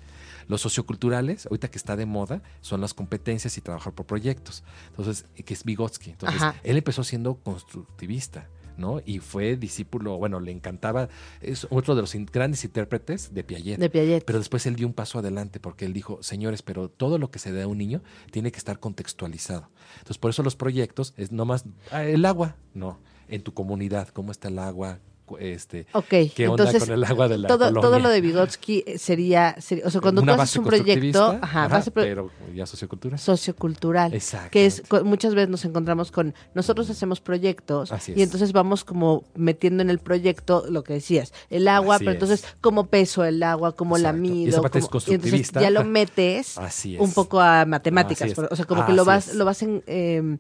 Los 0.48 0.62
socioculturales, 0.62 1.46
ahorita 1.46 1.70
que 1.70 1.79
está 1.79 1.94
de 1.94 2.07
moda, 2.07 2.42
son 2.62 2.81
las 2.81 2.94
competencias 2.94 3.57
y 3.59 3.61
trabajar 3.61 3.92
por 3.92 4.07
proyectos. 4.07 4.64
Entonces, 4.88 5.27
que 5.44 5.53
es 5.55 5.62
Vygotsky. 5.64 6.11
Entonces, 6.11 6.42
Ajá. 6.42 6.55
él 6.64 6.77
empezó 6.79 7.05
siendo 7.05 7.35
constructivista. 7.37 8.48
¿No? 8.77 9.01
Y 9.05 9.19
fue 9.19 9.57
discípulo, 9.57 10.19
bueno, 10.19 10.41
le 10.41 10.53
encantaba, 10.53 11.09
es 11.41 11.67
otro 11.71 11.95
de 11.95 12.03
los 12.03 12.15
grandes 12.33 12.65
intérpretes 12.65 13.33
de 13.35 13.45
Piaget. 13.45 13.79
De 13.79 13.91
Piaget. 13.91 14.25
Pero 14.25 14.39
después 14.39 14.67
él 14.67 14.77
dio 14.77 14.87
un 14.87 14.95
paso 14.95 15.19
adelante 15.19 15.61
porque 15.61 15.85
él 15.85 15.93
dijo, 15.93 16.23
señores, 16.23 16.63
pero 16.63 16.89
todo 16.89 17.19
lo 17.19 17.31
que 17.31 17.39
se 17.39 17.53
da 17.53 17.65
a 17.65 17.67
un 17.67 17.79
niño 17.79 18.03
tiene 18.31 18.53
que 18.53 18.59
estar 18.59 18.79
contextualizado. 18.81 19.69
Entonces, 19.95 20.19
por 20.19 20.31
eso 20.31 20.43
los 20.43 20.57
proyectos 20.57 21.15
es 21.17 21.33
nomás 21.33 21.65
ah, 21.91 22.05
el 22.05 22.25
agua, 22.25 22.57
no, 22.75 22.99
en 23.29 23.43
tu 23.43 23.55
comunidad, 23.55 24.09
cómo 24.09 24.33
está 24.33 24.49
el 24.49 24.59
agua, 24.59 25.01
este, 25.38 25.87
Ok, 25.92 26.07
qué 26.35 26.49
onda 26.49 26.64
entonces 26.64 26.85
con 26.85 26.95
el 26.95 27.05
agua 27.05 27.29
de 27.29 27.38
la 27.38 27.49
todo, 27.49 27.59
colonia. 27.59 27.81
todo 27.81 27.99
lo 27.99 28.09
de 28.09 28.21
Vygotsky 28.21 28.85
eh, 28.87 28.99
sería, 28.99 29.57
sería- 29.61 29.87
o 29.87 29.90
sea, 29.90 30.01
cuando 30.01 30.23
Una 30.23 30.37
tú 30.37 30.42
haces 30.42 30.57
un 30.57 30.64
proyecto, 30.64 30.92
constructivista, 30.92 31.47
ajá, 31.47 31.64
ajá, 31.64 31.68
base 31.77 31.90
pro- 31.90 32.03
pero 32.03 32.31
ya 32.55 32.66
sociocultura. 32.66 33.18
sociocultural, 33.18 34.14
Exacto. 34.14 34.51
que 34.51 34.66
es 34.66 34.83
muchas 35.05 35.35
veces 35.35 35.49
nos 35.51 35.64
encontramos 35.64 36.11
con 36.11 36.35
nosotros 36.55 36.88
hacemos 36.90 37.21
proyectos 37.21 37.92
Así 37.92 38.12
y 38.12 38.16
es. 38.16 38.23
entonces 38.23 38.53
vamos 38.53 38.85
como 38.85 39.25
metiendo 39.35 39.83
en 39.83 39.90
el 39.90 39.99
proyecto 39.99 40.64
lo 40.68 40.83
que 40.85 40.95
decías, 40.95 41.33
el 41.51 41.68
agua, 41.68 41.97
Así 41.97 42.05
pero 42.05 42.12
entonces 42.14 42.45
es. 42.45 42.57
cómo 42.61 42.87
peso 42.87 43.25
el 43.25 43.42
agua, 43.42 43.75
cómo 43.77 43.99
la 43.99 44.11
Exacto. 44.11 44.27
Y 44.27 44.31
mido, 44.31 44.51
esa 44.51 44.61
parte 44.62 44.79
es 44.79 44.85
y 44.85 44.87
entonces 44.87 45.07
constructivista. 45.07 45.61
ya 45.61 45.71
lo 45.71 45.85
metes 45.85 46.59
Así 46.59 46.95
es. 46.97 47.01
un 47.01 47.12
poco 47.12 47.40
a 47.40 47.64
matemáticas, 47.66 48.33
o 48.38 48.57
sea, 48.57 48.64
como 48.64 48.87
que 48.87 48.92
lo 48.92 49.05
vas 49.05 49.35
lo 49.35 49.45
vas 49.45 49.62
en, 49.62 49.83
eh, 49.87 50.37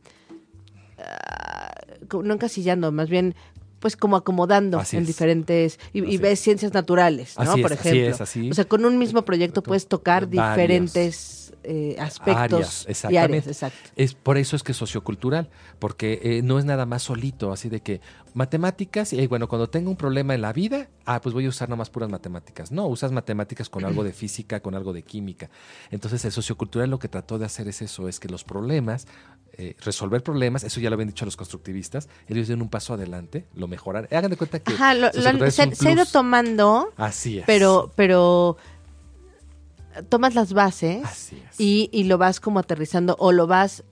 ah, 0.98 1.72
no 2.12 2.34
encasillando, 2.34 2.92
más 2.92 3.08
bien 3.08 3.34
pues 3.82 3.96
como 3.96 4.14
acomodando 4.16 4.78
Así 4.78 4.96
en 4.96 5.02
es. 5.02 5.08
diferentes 5.08 5.80
y, 5.92 6.16
ves 6.18 6.34
es. 6.34 6.40
ciencias 6.40 6.72
naturales, 6.72 7.34
¿no? 7.36 7.50
Así 7.50 7.62
Por 7.62 7.72
es, 7.72 7.80
así 7.80 7.88
ejemplo. 7.88 8.14
es, 8.14 8.20
así. 8.20 8.50
O 8.50 8.54
sea, 8.54 8.64
con 8.64 8.84
un 8.84 8.96
mismo 8.96 9.22
proyecto 9.22 9.60
puedes 9.60 9.88
tocar 9.88 10.26
Varios. 10.26 10.56
diferentes 10.56 11.52
eh, 11.64 11.96
aspectos 11.98 12.52
Áreas, 12.52 12.84
y 12.86 12.90
exactamente. 12.92 13.24
áreas, 13.24 13.46
exacto. 13.48 13.90
Es 13.96 14.14
por 14.14 14.38
eso 14.38 14.54
es 14.54 14.62
que 14.62 14.70
es 14.70 14.78
sociocultural, 14.78 15.50
porque 15.80 16.20
eh, 16.22 16.42
no 16.42 16.60
es 16.60 16.64
nada 16.64 16.86
más 16.86 17.02
solito, 17.02 17.52
así 17.52 17.68
de 17.68 17.80
que 17.80 18.00
matemáticas, 18.34 19.12
y 19.12 19.18
eh, 19.20 19.26
bueno, 19.26 19.48
cuando 19.48 19.68
tengo 19.68 19.90
un 19.90 19.96
problema 19.96 20.34
en 20.34 20.42
la 20.42 20.52
vida, 20.52 20.88
ah, 21.04 21.20
pues 21.20 21.34
voy 21.34 21.46
a 21.46 21.48
usar 21.48 21.68
nomás 21.68 21.90
puras 21.90 22.08
matemáticas. 22.08 22.70
No, 22.70 22.86
usas 22.86 23.10
matemáticas 23.10 23.68
con 23.68 23.84
algo 23.84 24.04
de 24.04 24.12
física, 24.12 24.60
con 24.60 24.76
algo 24.76 24.92
de 24.92 25.02
química. 25.02 25.50
Entonces, 25.90 26.24
el 26.24 26.30
sociocultural 26.30 26.88
lo 26.88 27.00
que 27.00 27.08
trató 27.08 27.38
de 27.38 27.46
hacer 27.46 27.66
es 27.66 27.82
eso, 27.82 28.08
es 28.08 28.20
que 28.20 28.28
los 28.28 28.44
problemas, 28.44 29.08
eh, 29.58 29.76
resolver 29.84 30.22
problemas, 30.22 30.64
eso 30.64 30.80
ya 30.80 30.88
lo 30.90 30.94
habían 30.94 31.08
dicho 31.08 31.24
los 31.24 31.36
constructivistas, 31.36 32.08
ellos 32.28 32.46
dieron 32.46 32.62
un 32.62 32.68
paso 32.70 32.94
adelante, 32.94 33.46
lo 33.54 33.68
mejoraron. 33.68 34.08
Hagan 34.10 34.30
de 34.30 34.36
cuenta 34.36 34.58
que 34.60 34.72
Ajá, 34.72 34.94
lo- 34.94 35.10
lo 35.12 35.50
se, 35.50 35.62
ha 35.62 35.92
ido 35.92 36.06
tomando, 36.06 36.92
Así 36.96 37.38
es. 37.38 37.44
pero, 37.46 37.92
pero 37.96 38.56
tomas 40.08 40.34
las 40.34 40.52
bases 40.54 41.04
Así 41.04 41.36
es. 41.50 41.60
y, 41.60 41.90
y 41.92 42.04
lo 42.04 42.16
vas 42.18 42.40
como 42.40 42.58
aterrizando 42.58 43.16
o 43.18 43.32
lo 43.32 43.46
vas 43.46 43.84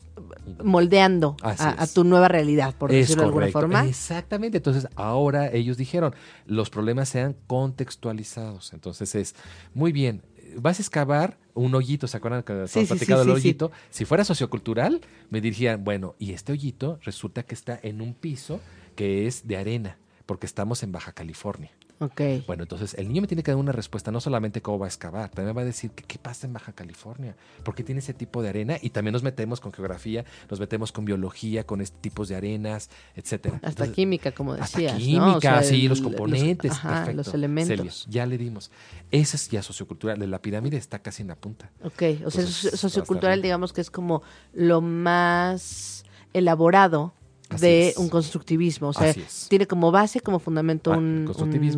moldeando 0.63 1.37
a, 1.43 1.87
tu 1.87 2.05
nueva 2.05 2.29
realidad, 2.29 2.75
por 2.75 2.91
Es 2.91 2.99
decirlo 2.99 3.23
de 3.23 3.27
alguna 3.29 3.49
forma. 3.49 3.87
Exactamente. 3.87 4.59
Entonces, 4.59 4.89
ahora 4.97 5.51
ellos 5.51 5.77
dijeron, 5.77 6.15
los 6.47 6.71
problemas 6.71 7.09
sean 7.09 7.37
contextualizados. 7.47 8.73
Entonces 8.73 9.15
es, 9.15 9.35
muy 9.75 9.93
bien, 9.93 10.23
vas 10.57 10.79
a 10.79 10.83
excavar 10.83 11.39
un 11.55 11.75
hoyito, 11.75 12.07
¿se 12.07 12.17
acuerdan 12.17 12.43
que 12.43 12.67
Sí, 12.67 12.87
sí, 12.87 12.99
sí. 12.99 13.13
hoyito? 13.31 13.71
Si 13.91 14.05
fuera 14.05 14.25
sociocultural, 14.25 15.01
me 15.31 15.41
dirían, 15.41 15.85
bueno, 15.85 16.15
y 16.19 16.33
este 16.33 16.53
hoyito 16.53 16.99
resulta 17.03 17.43
que 17.43 17.55
está 17.55 17.79
en 17.83 18.01
un 18.01 18.15
piso 18.15 18.61
que 18.97 19.27
es 19.27 19.47
de 19.47 19.57
arena, 19.57 19.97
porque 20.27 20.47
estamos 20.47 20.83
en 20.83 20.93
Baja 20.93 21.13
California. 21.13 21.71
Ok. 22.03 22.21
Bueno, 22.47 22.63
entonces 22.63 22.95
el 22.95 23.09
niño 23.09 23.21
me 23.21 23.29
tiene 23.29 23.43
que 23.43 23.51
dar 23.51 23.59
una 23.59 23.73
respuesta, 23.73 24.11
no 24.11 24.23
solamente 24.23 24.63
cómo 24.63 24.79
va 24.79 24.87
a 24.87 24.89
excavar, 24.89 25.29
también 25.31 25.55
va 25.55 25.61
a 25.61 25.65
decir 25.67 25.91
qué, 25.91 26.03
qué 26.03 26.19
pasa 26.19 26.47
en 26.47 26.55
Baja 26.55 26.73
California, 26.73 27.37
por 27.63 27.75
qué 27.75 27.85
tiene 27.85 27.99
ese 27.99 28.15
tipo 28.15 28.43
de 28.43 28.49
arena 28.49 28.77
y 28.81 28.89
también 28.89 29.13
nos 29.13 29.23
metemos 29.23 29.61
con 29.61 29.71
geografía, 29.71 30.25
nos 30.51 30.59
metemos 30.59 30.93
con 30.93 31.05
biología, 31.05 31.65
con 31.67 31.83
este 31.83 31.99
tipos 32.01 32.29
de 32.31 32.37
arenas, 32.37 32.89
etcétera. 33.15 33.57
Hasta 33.57 33.69
Entonces, 33.69 33.95
química, 33.95 34.33
como 34.33 34.55
hasta 34.55 34.79
decías. 34.79 34.95
¿no? 34.95 34.99
química, 34.99 35.37
O 35.37 35.41
sea, 35.43 35.63
sí, 35.63 35.83
el- 35.83 35.89
los 35.91 36.01
componentes, 36.01 36.73
ajá, 36.73 36.89
perfecto. 36.91 37.17
los 37.19 37.35
elementos. 37.35 38.07
Ya 38.09 38.25
le 38.25 38.39
dimos. 38.39 38.71
Esa 39.11 39.37
es 39.37 39.51
ya 39.51 39.63
sociocultural, 39.63 40.31
la 40.31 40.41
pirámide 40.41 40.79
está 40.79 41.01
casi 41.01 41.21
en 41.21 41.29
la 41.29 41.37
punta. 41.37 41.71
Ok, 41.85 41.93
o 41.93 41.95
sea, 41.99 42.15
Entonces, 42.15 42.65
hasta 42.65 42.77
sociocultural, 42.79 43.43
digamos 43.43 43.75
que 43.75 43.83
es 43.83 43.91
como 43.91 44.23
lo 44.55 44.81
más 44.81 46.05
elaborado 46.33 47.13
Así 47.51 47.67
de 47.67 47.89
es. 47.89 47.97
un 47.97 48.09
constructivismo. 48.09 48.89
O 48.89 48.93
sea, 48.93 49.15
tiene 49.49 49.67
como 49.67 49.91
base, 49.91 50.21
como 50.21 50.39
fundamento 50.39 50.93
Ah, 50.93 50.97
un, 50.99 51.05
un 51.21 51.25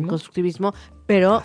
constructivismo. 0.07 0.73
pero 1.05 1.41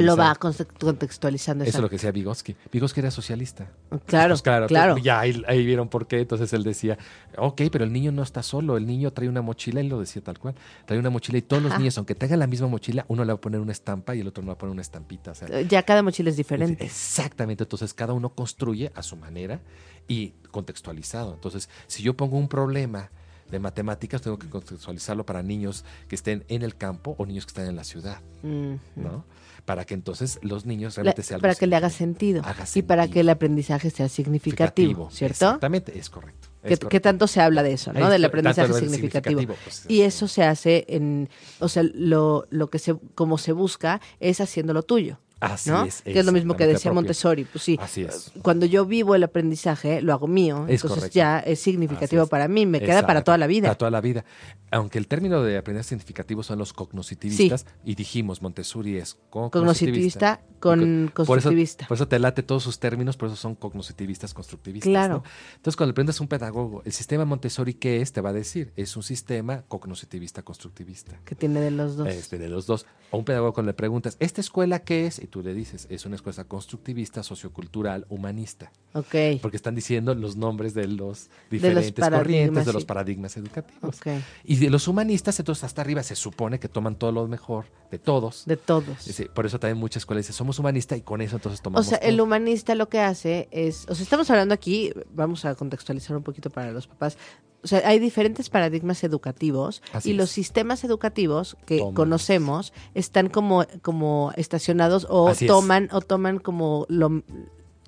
lo 0.00 0.16
va 0.16 0.34
conte- 0.36 0.66
contextualizando. 0.78 1.64
Eso 1.64 1.78
es 1.78 1.82
lo 1.82 1.88
que 1.90 1.96
decía 1.96 2.10
Vygotsky. 2.10 2.56
Vygotsky 2.72 3.00
era 3.00 3.10
socialista. 3.10 3.70
Claro, 4.06 4.32
Pues 4.34 4.42
claro, 4.42 4.66
claro. 4.66 4.96
ya 4.98 5.20
ahí, 5.20 5.42
ahí 5.46 5.64
vieron 5.66 5.88
por 5.88 6.06
qué. 6.06 6.20
Entonces 6.20 6.52
él 6.52 6.62
decía, 6.64 6.96
ok, 7.36 7.62
pero 7.70 7.84
el 7.84 7.92
niño 7.92 8.12
no 8.12 8.22
está 8.22 8.42
solo. 8.42 8.76
El 8.76 8.86
niño 8.86 9.12
trae 9.12 9.28
una 9.28 9.42
mochila, 9.42 9.80
él 9.80 9.88
lo 9.88 10.00
decía 10.00 10.22
tal 10.22 10.38
cual. 10.38 10.54
Trae 10.86 10.98
una 10.98 11.10
mochila 11.10 11.38
y 11.38 11.42
todos 11.42 11.62
los 11.62 11.76
niños, 11.78 11.98
aunque 11.98 12.14
tengan 12.14 12.38
la 12.38 12.46
misma 12.46 12.68
mochila, 12.68 13.04
uno 13.08 13.24
le 13.24 13.32
va 13.32 13.36
a 13.36 13.40
poner 13.40 13.60
una 13.60 13.72
estampa 13.72 14.14
y 14.14 14.20
el 14.20 14.28
otro 14.28 14.42
no 14.42 14.48
va 14.48 14.54
a 14.54 14.58
poner 14.58 14.72
una 14.72 14.82
estampita. 14.82 15.32
O 15.32 15.34
sea, 15.34 15.48
Eh, 15.48 15.66
Ya 15.68 15.82
cada 15.82 16.02
mochila 16.02 16.30
es 16.30 16.36
diferente. 16.36 16.84
Exactamente, 16.84 17.64
entonces 17.64 17.92
cada 17.94 18.12
uno 18.12 18.30
construye 18.30 18.90
a 18.94 19.02
su 19.02 19.16
manera 19.16 19.60
y 20.06 20.32
contextualizado. 20.50 21.34
Entonces, 21.34 21.68
si 21.86 22.02
yo 22.02 22.16
pongo 22.16 22.38
un 22.38 22.48
problema 22.48 23.10
de 23.50 23.58
matemáticas, 23.58 24.22
tengo 24.22 24.38
que 24.38 24.48
contextualizarlo 24.48 25.24
para 25.24 25.42
niños 25.42 25.84
que 26.08 26.14
estén 26.14 26.44
en 26.48 26.62
el 26.62 26.76
campo 26.76 27.14
o 27.18 27.26
niños 27.26 27.46
que 27.46 27.50
estén 27.50 27.66
en 27.66 27.76
la 27.76 27.84
ciudad. 27.84 28.20
¿no? 28.42 29.24
Para 29.64 29.84
que 29.84 29.94
entonces 29.94 30.38
los 30.42 30.64
niños 30.64 30.96
realmente 30.96 31.22
sean 31.22 31.40
para 31.40 31.54
que 31.54 31.66
le 31.66 31.76
haga 31.76 31.90
sentido 31.90 32.42
Haga 32.44 32.64
y 32.74 32.82
para 32.82 33.08
que 33.08 33.20
el 33.20 33.28
aprendizaje 33.28 33.90
sea 33.90 34.08
significativo, 34.08 35.10
¿cierto? 35.10 35.46
Exactamente, 35.46 35.98
es 35.98 36.08
correcto. 36.08 36.48
Que, 36.88 37.00
tanto 37.00 37.26
se 37.26 37.40
habla 37.40 37.62
de 37.62 37.72
eso, 37.72 37.92
¿no? 37.92 38.10
Del 38.10 38.24
aprendizaje 38.24 38.72
significativo. 38.74 39.40
pues, 39.64 39.84
Y 39.88 40.02
eso 40.02 40.28
se 40.28 40.42
hace 40.42 40.84
en, 40.88 41.28
o 41.60 41.68
sea, 41.68 41.82
lo, 41.82 42.46
lo 42.50 42.68
que 42.68 42.78
se, 42.78 42.96
como 43.14 43.38
se 43.38 43.52
busca 43.52 44.00
es 44.20 44.40
haciéndolo 44.40 44.82
tuyo, 44.82 45.18
así 45.40 45.70
¿no? 45.70 45.84
es. 45.84 46.02
que 46.02 46.18
es 46.18 46.26
lo 46.26 46.32
mismo 46.32 46.56
que 46.56 46.66
decía 46.66 46.90
propio. 46.90 46.94
Montessori, 46.94 47.44
pues 47.44 47.64
sí. 47.64 47.78
Así 47.80 48.02
es. 48.02 48.32
Cuando 48.42 48.66
yo 48.66 48.84
vivo 48.86 49.14
el 49.14 49.22
aprendizaje, 49.22 50.02
lo 50.02 50.12
hago 50.12 50.26
mío, 50.26 50.66
Es 50.68 50.82
entonces 50.82 50.90
correcto. 50.90 51.14
ya 51.14 51.38
es 51.40 51.60
significativo 51.60 52.24
es. 52.24 52.28
para 52.28 52.48
mí, 52.48 52.66
me 52.66 52.80
queda 52.80 53.06
para 53.06 53.22
toda 53.22 53.38
la 53.38 53.46
vida. 53.46 53.68
Para 53.68 53.78
toda 53.78 53.90
la 53.90 54.00
vida. 54.00 54.24
Aunque 54.70 54.98
el 54.98 55.08
término 55.08 55.42
de 55.42 55.56
aprendizaje 55.58 55.90
significativo 55.90 56.42
son 56.42 56.58
los 56.58 56.72
cognoscitivistas, 56.72 57.66
y 57.84 57.94
dijimos, 57.94 58.42
Montessori 58.42 58.98
es 58.98 59.16
Cognoscitivista 59.30 60.40
con 60.60 61.10
Por 61.14 61.38
eso, 61.38 61.46
constructivista. 61.48 61.86
por 61.86 61.94
eso 61.94 62.08
te 62.08 62.18
late 62.18 62.42
todos 62.42 62.64
sus 62.64 62.78
términos, 62.78 63.16
por 63.16 63.28
eso 63.28 63.36
son 63.36 63.54
cognoscitivistas, 63.54 64.34
constructivistas. 64.34 64.90
Claro. 64.90 65.14
¿no? 65.18 65.22
Entonces, 65.56 65.76
cuando 65.76 65.92
aprendes 65.92 66.20
un 66.20 66.28
pedagogo, 66.28 66.82
el 66.84 66.92
sistema 66.92 67.24
Montessori, 67.24 67.74
¿qué 67.74 68.00
es? 68.00 68.12
Te 68.12 68.20
va 68.20 68.30
a 68.30 68.32
decir, 68.32 68.72
es 68.76 68.96
un 68.96 69.02
sistema 69.02 69.62
cognoscitivista, 69.68 70.42
constructivista. 70.42 71.18
Que 71.24 71.34
tiene 71.34 71.60
de 71.60 71.70
los 71.70 71.96
dos. 71.96 72.08
Este, 72.08 72.38
de 72.38 72.48
los 72.48 72.66
dos. 72.66 72.86
O 73.10 73.18
un 73.18 73.24
pedagogo 73.24 73.54
cuando 73.54 73.70
le 73.70 73.74
preguntas, 73.74 74.16
¿esta 74.20 74.40
escuela 74.40 74.80
qué 74.80 75.06
es? 75.06 75.18
Tú 75.28 75.42
le 75.42 75.54
dices, 75.54 75.86
es 75.90 76.06
una 76.06 76.16
escuela 76.16 76.44
constructivista, 76.44 77.22
sociocultural, 77.22 78.06
humanista. 78.08 78.72
Ok, 78.94 79.14
Porque 79.42 79.56
están 79.56 79.74
diciendo 79.74 80.14
los 80.14 80.36
nombres 80.36 80.74
de 80.74 80.88
los 80.88 81.28
De 81.50 81.72
los 81.72 81.84
diferentes 81.84 82.08
corrientes, 82.08 82.66
de 82.66 82.72
los 82.72 82.84
paradigmas 82.84 83.36
educativos. 83.36 83.98
ok. 84.00 84.06
Y 84.44 84.56
de 84.56 84.70
los 84.70 84.88
humanistas, 84.88 85.38
entonces 85.38 85.64
hasta 85.64 85.82
arriba 85.82 86.02
se 86.02 86.16
supone 86.16 86.58
que 86.58 86.68
toman 86.68 86.96
todo 86.96 87.12
lo 87.12 87.28
mejor 87.28 87.66
de 87.90 87.98
todos. 87.98 88.44
De 88.46 88.56
todos. 88.56 89.08
Por 89.34 89.46
eso 89.46 89.58
también 89.60 89.78
muchas 89.78 90.02
escuelas 90.02 90.24
dicen, 90.24 90.34
somos 90.34 90.58
humanistas 90.58 90.98
y 90.98 91.02
con 91.02 91.20
eso 91.20 91.36
entonces 91.36 91.60
tomamos 91.62 91.86
O 91.86 91.88
sea, 91.88 91.98
el 91.98 92.20
humanista 92.20 92.74
lo 92.74 92.88
que 92.88 93.00
hace 93.00 93.48
es, 93.50 93.86
o 93.88 93.94
sea, 93.94 94.02
estamos 94.02 94.30
hablando 94.30 94.54
aquí, 94.54 94.92
vamos 95.12 95.44
a 95.44 95.54
contextualizar 95.54 96.16
un 96.16 96.22
poquito 96.22 96.50
para 96.50 96.72
los 96.72 96.86
papás. 96.86 97.16
O 97.62 97.66
sea, 97.66 97.82
hay 97.84 97.98
diferentes 97.98 98.50
paradigmas 98.50 99.02
educativos 99.04 99.82
Así 99.92 100.10
y 100.10 100.14
los 100.14 100.30
sistemas 100.30 100.84
educativos 100.84 101.56
que 101.66 101.78
Toman. 101.78 101.94
conocemos 101.94 102.72
están 102.94 103.28
como, 103.28 103.66
como 103.82 104.32
estacionados 104.36 105.06
o 105.10 105.28
Así 105.28 105.44
es. 105.46 105.48
toman 105.48 105.88
o 105.92 106.00
toman 106.00 106.38
como 106.38 106.86
lo 106.88 107.22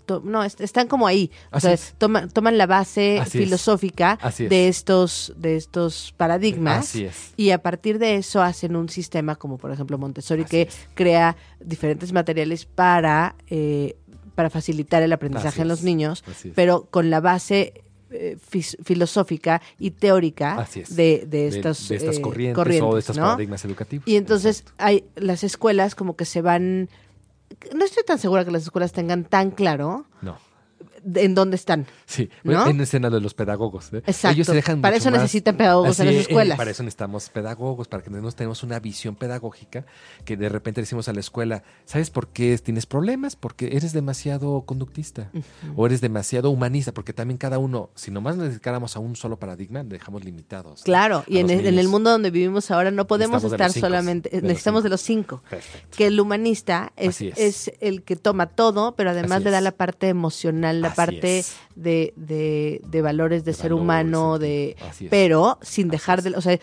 to- 0.07 0.23
no, 0.25 0.43
est- 0.43 0.61
están 0.61 0.89
como 0.89 1.07
ahí. 1.07 1.31
O 1.53 1.61
sea, 1.61 1.73
es. 1.73 1.95
toman, 1.99 2.31
toman 2.31 2.59
la 2.59 2.67
base 2.67 3.21
Así 3.21 3.39
filosófica 3.39 4.19
de 4.49 4.67
estos, 4.67 5.33
de 5.37 5.55
estos 5.57 6.13
paradigmas. 6.17 6.81
Así. 6.89 7.09
Y 7.37 7.51
a 7.51 7.63
partir 7.63 8.01
de 8.01 8.17
eso 8.17 8.43
hacen 8.43 8.75
un 8.75 8.89
sistema 8.89 9.37
como 9.37 9.57
por 9.57 9.71
ejemplo 9.71 9.99
Montessori 9.99 10.43
Así 10.43 10.51
que 10.51 10.69
crea 10.95 11.37
diferentes 11.61 12.13
materiales 12.13 12.67
para, 12.67 13.37
eh, 13.47 13.97
para 14.35 14.51
facilitar 14.51 15.03
el 15.05 15.13
aprendizaje 15.13 15.63
en 15.63 15.69
los 15.69 15.85
niños, 15.85 16.25
pero 16.57 16.87
con 16.91 17.09
la 17.11 17.21
base 17.21 17.85
eh, 18.11 18.37
filosófica 18.41 19.61
y 19.79 19.93
teórica 19.93 20.67
es. 20.75 20.97
de, 20.97 21.25
de 21.27 21.49
estas, 21.49 21.89
de 21.89 21.97
estas 21.97 22.19
eh, 22.19 22.21
corrientes, 22.21 22.83
o 22.83 22.95
de 22.95 23.01
estos 23.01 23.17
¿no? 23.17 23.23
paradigmas 23.23 23.65
educativos. 23.65 24.07
Y 24.07 24.17
entonces 24.17 24.61
Exacto. 24.61 24.85
hay 24.85 25.05
las 25.17 25.45
escuelas 25.45 25.95
como 25.95 26.17
que 26.17 26.25
se 26.25 26.43
van... 26.43 26.89
No 27.75 27.85
estoy 27.85 28.05
tan 28.05 28.19
segura 28.19 28.45
que 28.45 28.51
las 28.51 28.63
escuelas 28.63 28.93
tengan 28.93 29.25
tan 29.25 29.51
claro 29.51 30.07
No. 30.23 30.39
En 31.15 31.35
dónde 31.35 31.57
están. 31.57 31.87
Sí, 32.07 32.31
¿No? 32.45 32.67
en 32.67 32.81
escena 32.81 33.11
de 33.11 33.21
los 33.21 33.35
pedagogos. 33.35 33.93
¿eh? 33.93 33.99
Exacto. 34.07 34.35
Ellos 34.35 34.47
se 34.47 34.55
dejan 34.55 34.81
Para 34.81 34.97
eso 34.97 35.11
necesitan 35.11 35.57
pedagogos 35.57 35.99
en 36.01 36.07
las 36.07 36.15
es, 36.15 36.21
escuelas. 36.23 36.57
para 36.57 36.71
eso 36.71 36.83
necesitamos 36.83 37.29
pedagogos, 37.31 37.89
para 37.89 38.03
que 38.03 38.11
nosotros 38.11 38.37
tenemos 38.37 38.63
una 38.63 38.79
visión 38.81 39.17
pedagógica 39.17 39.85
que 40.25 40.37
de 40.37 40.49
repente 40.49 40.81
decimos 40.81 41.09
a 41.09 41.13
la 41.13 41.21
escuela, 41.21 41.63
¿sabes 41.85 42.11
por 42.11 42.29
qué 42.29 42.57
tienes 42.59 42.87
problemas? 42.87 43.37
Porque 43.37 43.77
eres 43.77 43.93
demasiado 43.93 44.63
conductista 44.63 45.31
o 45.77 45.87
eres 45.87 46.01
demasiado 46.01 46.51
humanista, 46.51 46.93
porque 46.93 47.13
también 47.13 47.39
cada 47.39 47.59
uno, 47.59 47.91
si 47.95 48.11
nomás 48.11 48.37
nos 48.37 48.49
dedicáramos 48.49 48.97
a 48.97 49.01
un 49.01 49.17
solo 49.17 49.39
paradigma, 49.39 49.83
dejamos 49.85 50.25
limitados. 50.25 50.83
Claro, 50.83 51.25
y 51.27 51.39
en 51.39 51.51
el, 51.51 51.61
en 51.61 51.67
el 51.67 51.77
niños. 51.77 51.91
mundo 51.91 52.11
donde 52.11 52.31
vivimos 52.31 52.71
ahora 52.71 52.91
no 52.91 53.07
podemos 53.07 53.43
estar 53.45 53.73
cinco, 53.73 53.87
solamente, 53.87 54.29
de 54.31 54.43
necesitamos 54.43 54.83
de 54.83 54.89
los 54.89 55.01
cinco. 55.01 55.43
Perfecto. 55.49 55.97
Que 55.97 56.07
el 56.07 56.21
humanista 56.21 56.93
es, 56.97 57.21
es. 57.21 57.39
es 57.39 57.73
el 57.81 58.03
que 58.03 58.17
toma 58.17 58.47
todo, 58.47 58.95
pero 58.97 59.11
además 59.11 59.43
le 59.43 59.51
da 59.51 59.61
la 59.61 59.73
parte 59.73 60.09
emocional, 60.09 60.81
la 60.81 60.90
Así 60.91 60.97
parte 60.97 61.45
de, 61.75 62.13
de, 62.17 62.81
de 62.87 63.03
valores 63.03 63.45
de, 63.45 63.53
De 63.53 63.57
ser 63.57 63.73
humano, 63.73 64.39
de 64.39 64.77
pero 65.11 65.59
sin 65.63 65.89
Así 65.89 65.91
dejar 65.91 66.23
de, 66.23 66.31
o 66.31 66.41
sea, 66.41 66.59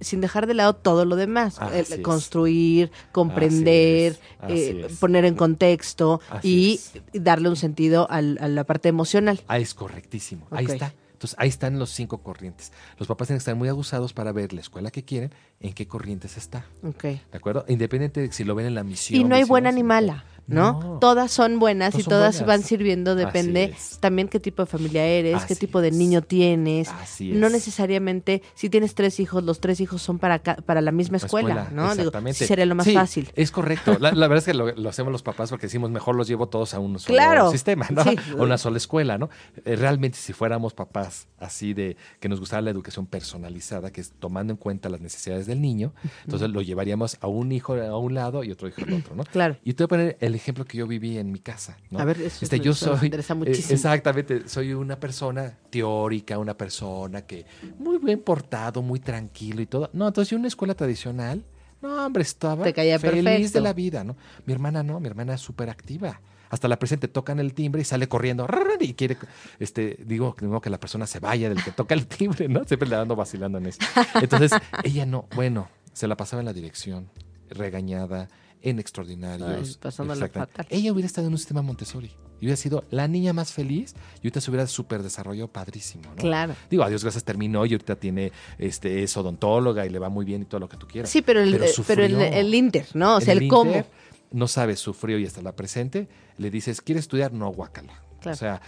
sin 0.00 0.20
dejar 0.20 0.46
de 0.46 0.54
lado 0.54 0.74
todo 0.74 1.04
lo 1.04 1.16
demás, 1.16 1.58
Así 1.58 1.94
El 1.94 2.02
construir, 2.02 2.90
comprender, 3.12 4.18
Así 4.40 4.52
eh, 4.54 4.88
poner 5.00 5.24
en 5.24 5.34
contexto 5.34 6.20
y 6.42 6.80
darle 7.12 7.48
un 7.48 7.56
sentido 7.56 8.06
al- 8.10 8.38
a 8.40 8.48
la 8.48 8.64
parte 8.64 8.88
emocional. 8.88 9.40
Ah, 9.48 9.58
es 9.58 9.74
correctísimo. 9.74 10.46
Ahí 10.50 10.66
está. 10.66 10.92
Entonces, 11.12 11.36
ahí 11.40 11.48
están 11.48 11.80
los 11.80 11.90
cinco 11.90 12.18
corrientes. 12.18 12.72
Los 12.96 13.08
papás 13.08 13.26
tienen 13.26 13.38
que 13.38 13.42
estar 13.42 13.56
muy 13.56 13.68
aguzados 13.68 14.12
para 14.12 14.30
ver 14.30 14.52
la 14.52 14.60
escuela 14.60 14.92
que 14.92 15.02
quieren, 15.04 15.32
en 15.58 15.72
qué 15.72 15.88
corrientes 15.88 16.36
está. 16.36 16.64
Ok. 16.84 17.02
¿De 17.02 17.18
acuerdo? 17.32 17.64
Independiente 17.66 18.20
de 18.20 18.32
si 18.32 18.44
lo 18.44 18.54
ven 18.54 18.66
en 18.66 18.76
la 18.76 18.84
misión. 18.84 19.20
Y 19.20 19.24
no 19.24 19.34
hay 19.34 19.42
buena 19.42 19.72
ni 19.72 19.82
mala, 19.82 20.24
¿no? 20.36 20.37
No. 20.48 20.98
Todas 21.00 21.30
son 21.30 21.58
buenas 21.58 21.92
Todas 21.92 22.06
y 22.06 22.08
todas 22.08 22.34
buenas. 22.40 22.46
van 22.46 22.62
sirviendo, 22.62 23.14
depende 23.14 23.74
también 24.00 24.28
qué 24.28 24.40
tipo 24.40 24.62
de 24.62 24.66
familia 24.66 25.04
eres, 25.04 25.44
qué 25.44 25.54
tipo 25.54 25.80
de 25.80 25.90
niño 25.90 26.22
tienes. 26.22 26.88
Así 26.88 27.32
No 27.32 27.46
es. 27.48 27.52
necesariamente, 27.52 28.42
si 28.54 28.68
tienes 28.70 28.94
tres 28.94 29.20
hijos, 29.20 29.44
los 29.44 29.60
tres 29.60 29.80
hijos 29.80 30.02
son 30.02 30.18
para, 30.18 30.42
para 30.42 30.80
la 30.80 30.90
misma 30.92 31.18
La 31.18 31.26
escuela, 31.26 31.68
¿no? 31.72 31.82
Digo, 31.82 31.92
Exactamente. 31.94 32.38
sí 32.38 32.46
sería 32.46 32.66
lo 32.66 32.74
más 32.74 32.86
Sí, 32.86 32.94
fácil. 32.94 33.30
Es 33.36 33.50
correcto. 33.50 33.96
La, 34.00 34.12
la 34.12 34.26
verdad 34.26 34.38
es 34.38 34.44
que 34.46 34.54
lo, 34.54 34.74
lo 34.74 34.88
hacemos 34.88 35.12
los 35.12 35.22
papás 35.22 35.50
porque 35.50 35.66
decimos 35.66 35.90
mejor 35.90 36.16
los 36.16 36.26
llevo 36.28 36.48
todos 36.48 36.74
a 36.74 36.78
un 36.80 36.98
solo 36.98 37.14
Claro. 37.14 37.50
sistema, 37.50 37.86
¿no? 37.90 38.02
Sí. 38.04 38.16
A 38.38 38.42
una 38.42 38.56
sola 38.58 38.78
escuela, 38.78 39.18
¿no? 39.18 39.28
Eh, 39.64 39.76
realmente, 39.76 40.16
si 40.18 40.32
fuéramos 40.32 40.72
papás 40.74 41.28
así 41.38 41.74
de 41.74 41.96
que 42.20 42.28
nos 42.28 42.40
gustara 42.40 42.62
la 42.62 42.70
educación 42.70 43.06
personalizada, 43.06 43.90
que 43.92 44.00
es 44.00 44.12
tomando 44.18 44.52
en 44.52 44.56
cuenta 44.56 44.88
las 44.88 45.00
necesidades 45.00 45.46
del 45.46 45.60
niño, 45.60 45.92
entonces 46.24 46.48
lo 46.50 46.62
llevaríamos 46.62 47.18
a 47.20 47.26
un 47.26 47.52
hijo 47.52 47.74
a 47.74 47.98
un 47.98 48.14
lado 48.14 48.44
y 48.44 48.50
otro 48.50 48.68
hijo 48.68 48.80
al 48.86 48.94
otro, 48.94 49.14
¿no? 49.14 49.24
Claro. 49.24 49.56
Y 49.62 49.74
te 49.74 49.82
voy 49.82 49.86
a 49.86 49.88
poner 49.88 50.16
el 50.20 50.34
ejemplo 50.38 50.64
que 50.64 50.78
yo 50.78 50.86
viví 50.86 51.18
en 51.18 51.30
mi 51.30 51.38
casa, 51.40 51.76
¿no? 51.90 51.98
A 51.98 52.04
ver, 52.04 52.20
eso 52.20 52.44
Este, 52.44 52.58
yo 52.60 52.72
eso 52.72 52.96
soy 52.96 53.06
interesa 53.06 53.34
eh, 53.34 53.36
muchísimo. 53.36 53.74
exactamente, 53.74 54.48
soy 54.48 54.72
una 54.72 54.98
persona 54.98 55.58
teórica, 55.70 56.38
una 56.38 56.56
persona 56.56 57.22
que 57.22 57.44
muy 57.78 57.98
bien 57.98 58.20
portado, 58.20 58.82
muy 58.82 59.00
tranquilo 59.00 59.60
y 59.60 59.66
todo. 59.66 59.90
No, 59.92 60.08
entonces 60.08 60.30
yo 60.30 60.36
en 60.36 60.40
una 60.40 60.48
escuela 60.48 60.74
tradicional, 60.74 61.44
no, 61.82 62.04
hombre, 62.06 62.22
estaba 62.22 62.64
Te 62.64 62.72
caía 62.72 62.98
feliz 62.98 63.22
perfecto. 63.22 63.58
de 63.58 63.60
la 63.60 63.72
vida, 63.72 64.04
¿no? 64.04 64.16
Mi 64.46 64.52
hermana 64.52 64.82
no, 64.82 64.98
mi 65.00 65.06
hermana 65.08 65.34
es 65.34 65.40
súper 65.40 65.70
activa. 65.70 66.20
Hasta 66.50 66.66
la 66.66 66.78
presente 66.78 67.08
tocan 67.08 67.40
el 67.40 67.52
timbre 67.52 67.82
y 67.82 67.84
sale 67.84 68.08
corriendo 68.08 68.46
y 68.80 68.94
quiere, 68.94 69.18
este, 69.58 69.98
digo, 70.06 70.34
digo 70.40 70.60
que 70.60 70.70
la 70.70 70.80
persona 70.80 71.06
se 71.06 71.20
vaya 71.20 71.50
del 71.50 71.62
que 71.62 71.72
toca 71.72 71.94
el 71.94 72.06
timbre, 72.06 72.48
¿no? 72.48 72.64
Siempre 72.64 72.88
le 72.88 72.96
ando 72.96 73.14
vacilando 73.14 73.58
en 73.58 73.66
eso. 73.66 73.80
Entonces, 74.14 74.52
ella 74.82 75.04
no, 75.04 75.26
bueno, 75.34 75.68
se 75.92 76.08
la 76.08 76.16
pasaba 76.16 76.40
en 76.40 76.46
la 76.46 76.52
dirección, 76.54 77.10
regañada, 77.50 78.28
en 78.62 78.78
extraordinarios. 78.78 79.68
Ay, 79.68 79.76
pasándola 79.80 80.28
fatal. 80.28 80.66
Ella 80.70 80.92
hubiera 80.92 81.06
estado 81.06 81.26
en 81.26 81.32
un 81.32 81.38
sistema 81.38 81.62
Montessori. 81.62 82.10
Y 82.40 82.44
hubiera 82.44 82.56
sido 82.56 82.84
la 82.90 83.08
niña 83.08 83.32
más 83.32 83.52
feliz 83.52 83.94
y 84.16 84.18
ahorita 84.28 84.40
se 84.40 84.50
hubiera 84.50 84.66
súper 84.68 85.02
desarrollado 85.02 85.48
padrísimo, 85.48 86.04
¿no? 86.10 86.16
Claro. 86.16 86.54
Digo, 86.70 86.84
a 86.84 86.88
Dios 86.88 87.02
gracias 87.02 87.24
terminó 87.24 87.66
y 87.66 87.72
ahorita 87.72 87.96
tiene, 87.96 88.30
este, 88.58 89.02
es 89.02 89.16
odontóloga 89.16 89.84
y 89.84 89.90
le 89.90 89.98
va 89.98 90.08
muy 90.08 90.24
bien 90.24 90.42
y 90.42 90.44
todo 90.44 90.60
lo 90.60 90.68
que 90.68 90.76
tú 90.76 90.86
quieras. 90.86 91.10
Sí, 91.10 91.20
pero 91.20 91.40
el, 91.40 91.50
Pero 91.52 91.64
eh, 91.64 91.72
pero 91.86 92.04
el, 92.04 92.12
sufrió. 92.12 92.26
el 92.26 92.54
Inter, 92.54 92.86
¿no? 92.94 93.16
O 93.16 93.20
sea, 93.20 93.34
el, 93.34 93.48
cómo. 93.48 93.72
Inter, 93.72 93.86
no 94.30 94.46
sabes, 94.46 94.78
sufrió 94.78 95.18
y 95.18 95.26
hasta 95.26 95.42
la 95.42 95.56
presente, 95.56 96.08
le 96.36 96.50
dices, 96.50 96.80
¿quieres 96.80 97.04
estudiar? 97.04 97.32
No, 97.32 97.50
guácala. 97.50 98.02
Claro. 98.20 98.34
O 98.34 98.38
sea, 98.38 98.60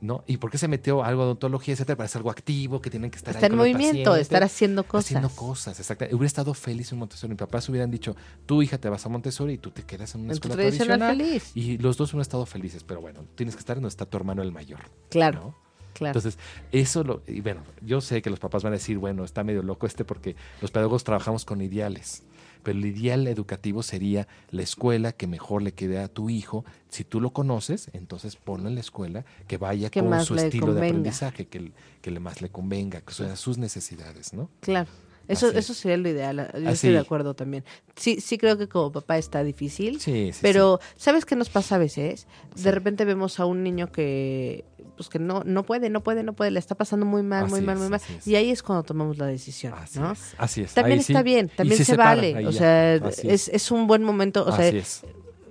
¿no? 0.00 0.24
¿Y 0.26 0.36
por 0.36 0.50
qué 0.50 0.58
se 0.58 0.68
metió 0.68 1.02
algo 1.02 1.22
de 1.22 1.26
odontología, 1.26 1.74
etcétera? 1.74 1.96
Para 1.96 2.08
ser 2.08 2.20
algo 2.20 2.30
activo, 2.30 2.80
que 2.80 2.90
tienen 2.90 3.10
que 3.10 3.16
estar 3.18 3.34
Está 3.34 3.46
ahí 3.46 3.52
en 3.52 3.58
con 3.58 3.66
el 3.66 3.72
movimiento, 3.72 4.10
paciente, 4.10 4.20
estar 4.22 4.42
haciendo 4.42 4.84
cosas. 4.84 5.06
Haciendo 5.06 5.28
cosas, 5.30 5.78
exacto. 5.78 6.04
Hubiera 6.06 6.26
estado 6.26 6.54
feliz 6.54 6.92
en 6.92 6.98
Montessori. 6.98 7.30
Mis 7.30 7.38
papás 7.38 7.68
hubieran 7.68 7.90
dicho, 7.90 8.16
tu 8.46 8.62
hija 8.62 8.78
te 8.78 8.88
vas 8.88 9.04
a 9.04 9.08
Montessori 9.08 9.54
y 9.54 9.58
tú 9.58 9.70
te 9.70 9.82
quedas 9.82 10.14
en 10.14 10.22
una 10.22 10.30
En 10.30 10.34
escuela 10.34 10.56
tradicional 10.56 10.98
tradicional. 10.98 11.16
feliz. 11.16 11.50
Y 11.54 11.78
los 11.78 11.96
dos 11.96 12.10
hubieran 12.10 12.22
estado 12.22 12.46
felices, 12.46 12.84
pero 12.84 13.00
bueno, 13.00 13.24
tienes 13.34 13.54
que 13.54 13.60
estar 13.60 13.76
donde 13.76 13.88
está 13.88 14.06
tu 14.06 14.16
hermano 14.16 14.42
el 14.42 14.52
mayor. 14.52 14.80
Claro, 15.10 15.40
¿no? 15.40 15.54
claro. 15.94 16.18
Entonces, 16.18 16.38
eso 16.70 17.02
lo. 17.02 17.22
Y 17.26 17.40
bueno, 17.40 17.62
yo 17.82 18.00
sé 18.00 18.22
que 18.22 18.30
los 18.30 18.38
papás 18.38 18.62
van 18.62 18.72
a 18.72 18.76
decir, 18.76 18.98
bueno, 18.98 19.24
está 19.24 19.42
medio 19.42 19.62
loco 19.62 19.86
este 19.86 20.04
porque 20.04 20.36
los 20.60 20.70
pedagogos 20.70 21.02
trabajamos 21.04 21.44
con 21.44 21.60
ideales. 21.60 22.22
Pero 22.62 22.78
el 22.78 22.86
ideal 22.86 23.26
educativo 23.26 23.82
sería 23.82 24.28
la 24.50 24.62
escuela 24.62 25.12
que 25.12 25.26
mejor 25.26 25.62
le 25.62 25.72
quede 25.72 25.98
a 25.98 26.08
tu 26.08 26.30
hijo. 26.30 26.64
Si 26.88 27.04
tú 27.04 27.20
lo 27.20 27.30
conoces, 27.30 27.90
entonces 27.92 28.36
ponlo 28.36 28.68
en 28.68 28.74
la 28.74 28.80
escuela 28.80 29.24
que 29.46 29.56
vaya 29.56 29.90
Que 29.90 30.00
con 30.00 30.24
su 30.24 30.34
estilo 30.36 30.74
de 30.74 30.86
aprendizaje, 30.86 31.46
que, 31.46 31.72
que 32.00 32.10
le 32.10 32.20
más 32.20 32.42
le 32.42 32.50
convenga, 32.50 33.00
que 33.00 33.12
sean 33.12 33.36
sus 33.36 33.58
necesidades, 33.58 34.32
¿no? 34.32 34.50
Claro. 34.60 34.88
Eso, 35.28 35.46
Así 35.48 35.58
es. 35.58 35.64
eso 35.66 35.74
sería 35.74 35.96
lo 35.98 36.08
ideal. 36.08 36.36
Yo 36.54 36.60
Así. 36.60 36.72
estoy 36.74 36.92
de 36.92 36.98
acuerdo 36.98 37.34
también. 37.34 37.62
Sí, 37.96 38.20
sí 38.20 38.38
creo 38.38 38.56
que 38.58 38.66
como 38.68 38.90
papá 38.90 39.18
está 39.18 39.44
difícil. 39.44 40.00
Sí, 40.00 40.30
sí. 40.32 40.38
pero, 40.42 40.80
¿sabes 40.96 41.24
qué 41.26 41.36
nos 41.36 41.50
pasa 41.50 41.74
a 41.74 41.78
veces? 41.78 42.26
De 42.56 42.70
repente 42.70 43.04
vemos 43.04 43.38
a 43.38 43.44
un 43.44 43.62
niño 43.62 43.92
que 43.92 44.64
pues 44.96 45.08
que 45.08 45.20
no, 45.20 45.44
no 45.44 45.62
puede, 45.62 45.90
no 45.90 46.02
puede, 46.02 46.24
no 46.24 46.32
puede, 46.32 46.50
le 46.50 46.58
está 46.58 46.74
pasando 46.74 47.06
muy 47.06 47.22
mal, 47.22 47.48
muy 47.48 47.60
mal, 47.60 47.76
es, 47.76 47.80
muy 47.82 47.88
mal. 47.90 48.00
es. 48.18 48.26
Y 48.26 48.34
ahí 48.34 48.50
es 48.50 48.64
cuando 48.64 48.82
tomamos 48.82 49.16
la 49.18 49.26
decisión, 49.26 49.74
Así 49.74 50.00
¿no? 50.00 50.10
es. 50.12 50.34
Así 50.38 50.62
es. 50.62 50.74
También 50.74 50.98
Ahí 50.98 51.04
está 51.06 51.22
bien, 51.22 51.48
también 51.48 51.78
se, 51.78 51.84
separan, 51.84 52.16
vale. 52.16 52.46
O 52.46 52.50
sea, 52.52 52.94
es, 52.96 53.48
es 53.48 53.70
un 53.70 53.86
buen 53.86 54.02
momento. 54.02 54.44
O 54.44 54.50
sea, 54.56 54.66
es. 54.66 55.02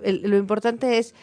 el- 0.03 0.23
lo 0.29 0.35
importante 0.37 0.97
es 0.97 1.15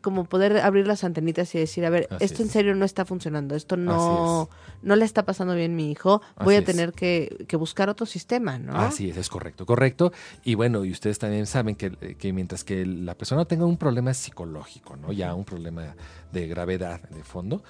como 0.00 0.24
poder 0.24 0.58
abrir 0.58 0.86
las 0.86 1.02
antenitas 1.04 1.52
y 1.54 1.58
decir, 1.58 1.84
a 1.84 1.90
ver, 1.90 2.06
Así 2.10 2.24
esto 2.24 2.42
en 2.42 2.46
es. 2.48 2.52
serio 2.52 2.74
no 2.74 2.84
está 2.84 3.04
funcionando, 3.04 3.54
esto 3.56 3.76
no, 3.76 4.48
no 4.82 4.96
le 4.96 5.04
está 5.04 5.24
pasando 5.24 5.54
bien 5.54 5.74
mi 5.76 5.90
hijo, 5.90 6.22
voy 6.42 6.56
Así 6.56 6.62
a 6.62 6.66
tener 6.66 6.92
que, 6.92 7.44
que 7.48 7.56
buscar 7.56 7.88
otro 7.88 8.06
sistema, 8.06 8.58
¿no? 8.58 8.76
Así 8.76 9.10
es, 9.10 9.16
es 9.16 9.28
correcto, 9.28 9.66
correcto. 9.66 10.12
Y 10.44 10.54
bueno, 10.54 10.84
y 10.84 10.90
ustedes 10.90 11.18
también 11.18 11.46
saben 11.46 11.76
que, 11.76 11.90
que 11.90 12.32
mientras 12.32 12.64
que 12.64 12.84
la 12.84 13.14
persona 13.14 13.44
tenga 13.44 13.64
un 13.64 13.76
problema 13.76 14.14
psicológico, 14.14 14.96
¿no? 14.96 15.12
Ya 15.12 15.34
un 15.34 15.44
problema 15.44 15.94
de 16.32 16.46
gravedad 16.48 17.00
de 17.08 17.22
fondo, 17.22 17.62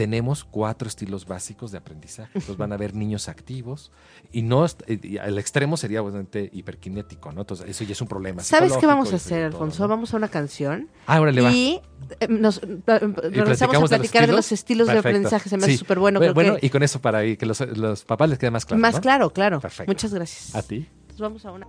tenemos 0.00 0.44
cuatro 0.44 0.88
estilos 0.88 1.26
básicos 1.26 1.72
de 1.72 1.76
aprendizaje. 1.76 2.30
Entonces 2.32 2.56
van 2.56 2.72
a 2.72 2.74
haber 2.76 2.94
niños 2.94 3.28
activos 3.28 3.92
y 4.32 4.40
no 4.40 4.64
y 4.86 5.18
el 5.18 5.38
extremo 5.38 5.76
sería 5.76 6.00
obviamente 6.00 6.48
hiperkinético, 6.54 7.32
¿no? 7.32 7.42
Entonces 7.42 7.68
eso 7.68 7.84
ya 7.84 7.92
es 7.92 8.00
un 8.00 8.08
problema. 8.08 8.42
¿Sabes 8.42 8.78
qué 8.78 8.86
vamos 8.86 9.12
a 9.12 9.16
hacer, 9.16 9.50
todo, 9.50 9.60
Alfonso? 9.60 9.82
¿no? 9.82 9.88
Vamos 9.88 10.14
a 10.14 10.16
una 10.16 10.28
canción 10.28 10.88
Ah, 11.06 11.20
órale, 11.20 11.42
va. 11.42 11.52
y 11.52 11.82
eh, 12.18 12.28
nos 12.28 12.62
eh, 12.62 12.78
regresamos 12.86 13.12
a 13.26 13.44
platicamos 13.44 13.90
de 13.90 13.98
los 13.98 14.00
platicar 14.00 14.26
de 14.26 14.32
los 14.32 14.52
estilos 14.52 14.86
de 14.88 14.98
aprendizaje. 14.98 15.50
Se 15.50 15.58
me 15.58 15.64
Sí. 15.64 15.72
hace 15.72 15.78
súper 15.80 15.98
bueno. 15.98 16.18
Bueno, 16.18 16.32
bueno, 16.32 16.56
que 16.56 16.64
y 16.64 16.70
con 16.70 16.82
eso 16.82 16.98
para 17.02 17.20
que 17.36 17.44
los, 17.44 17.60
los 17.60 18.02
papás 18.06 18.30
les 18.30 18.38
quede 18.38 18.50
más 18.50 18.64
claro. 18.64 18.80
más 18.80 18.94
¿no? 18.94 19.00
claro, 19.02 19.30
claro. 19.34 19.60
Perfecto. 19.60 19.90
Muchas 19.92 20.14
gracias. 20.14 20.54
A 20.56 20.62
ti. 20.62 20.88
Entonces 21.00 21.20
vamos 21.20 21.44
a 21.44 21.52
una. 21.52 21.66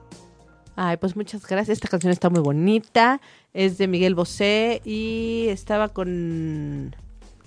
Ay, 0.77 0.95
pues 0.95 1.17
muchas 1.17 1.45
gracias. 1.45 1.75
Esta 1.79 1.89
canción 1.89 2.13
está 2.13 2.29
muy 2.29 2.39
bonita. 2.39 3.19
Es 3.53 3.77
de 3.77 3.89
Miguel 3.89 4.15
Bosé 4.15 4.81
y 4.85 5.47
estaba 5.49 5.89
con. 5.89 6.95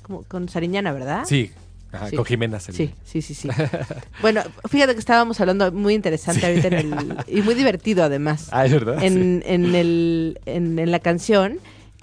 Como- 0.04 0.22
con 0.22 0.48
Sariñana, 0.48 0.92
¿verdad? 0.92 1.24
Sí. 1.26 1.50
Ajá, 1.92 2.10
Sí. 2.10 2.16
Con 2.16 2.24
Jimena. 2.24 2.58
Sí, 2.60 2.92
sí, 3.04 3.22
sí, 3.22 3.34
sí. 3.34 3.48
bueno, 4.20 4.42
fíjate 4.68 4.94
que 4.94 4.98
estábamos 4.98 5.40
hablando 5.40 5.70
muy 5.72 5.94
interesante 5.94 6.44
ahorita 6.46 6.66
en 6.68 6.74
el. 6.74 7.16
y 7.28 7.40
muy 7.42 7.54
divertido 7.54 8.02
además. 8.04 8.48
Ah, 8.50 8.66
es 8.66 8.72
verdad. 8.72 8.98
Sí. 9.00 9.06
en, 9.06 9.42
en, 9.46 9.74
el, 9.76 10.40
en, 10.46 10.78
en 10.78 10.90
la 10.90 10.98
canción 10.98 11.58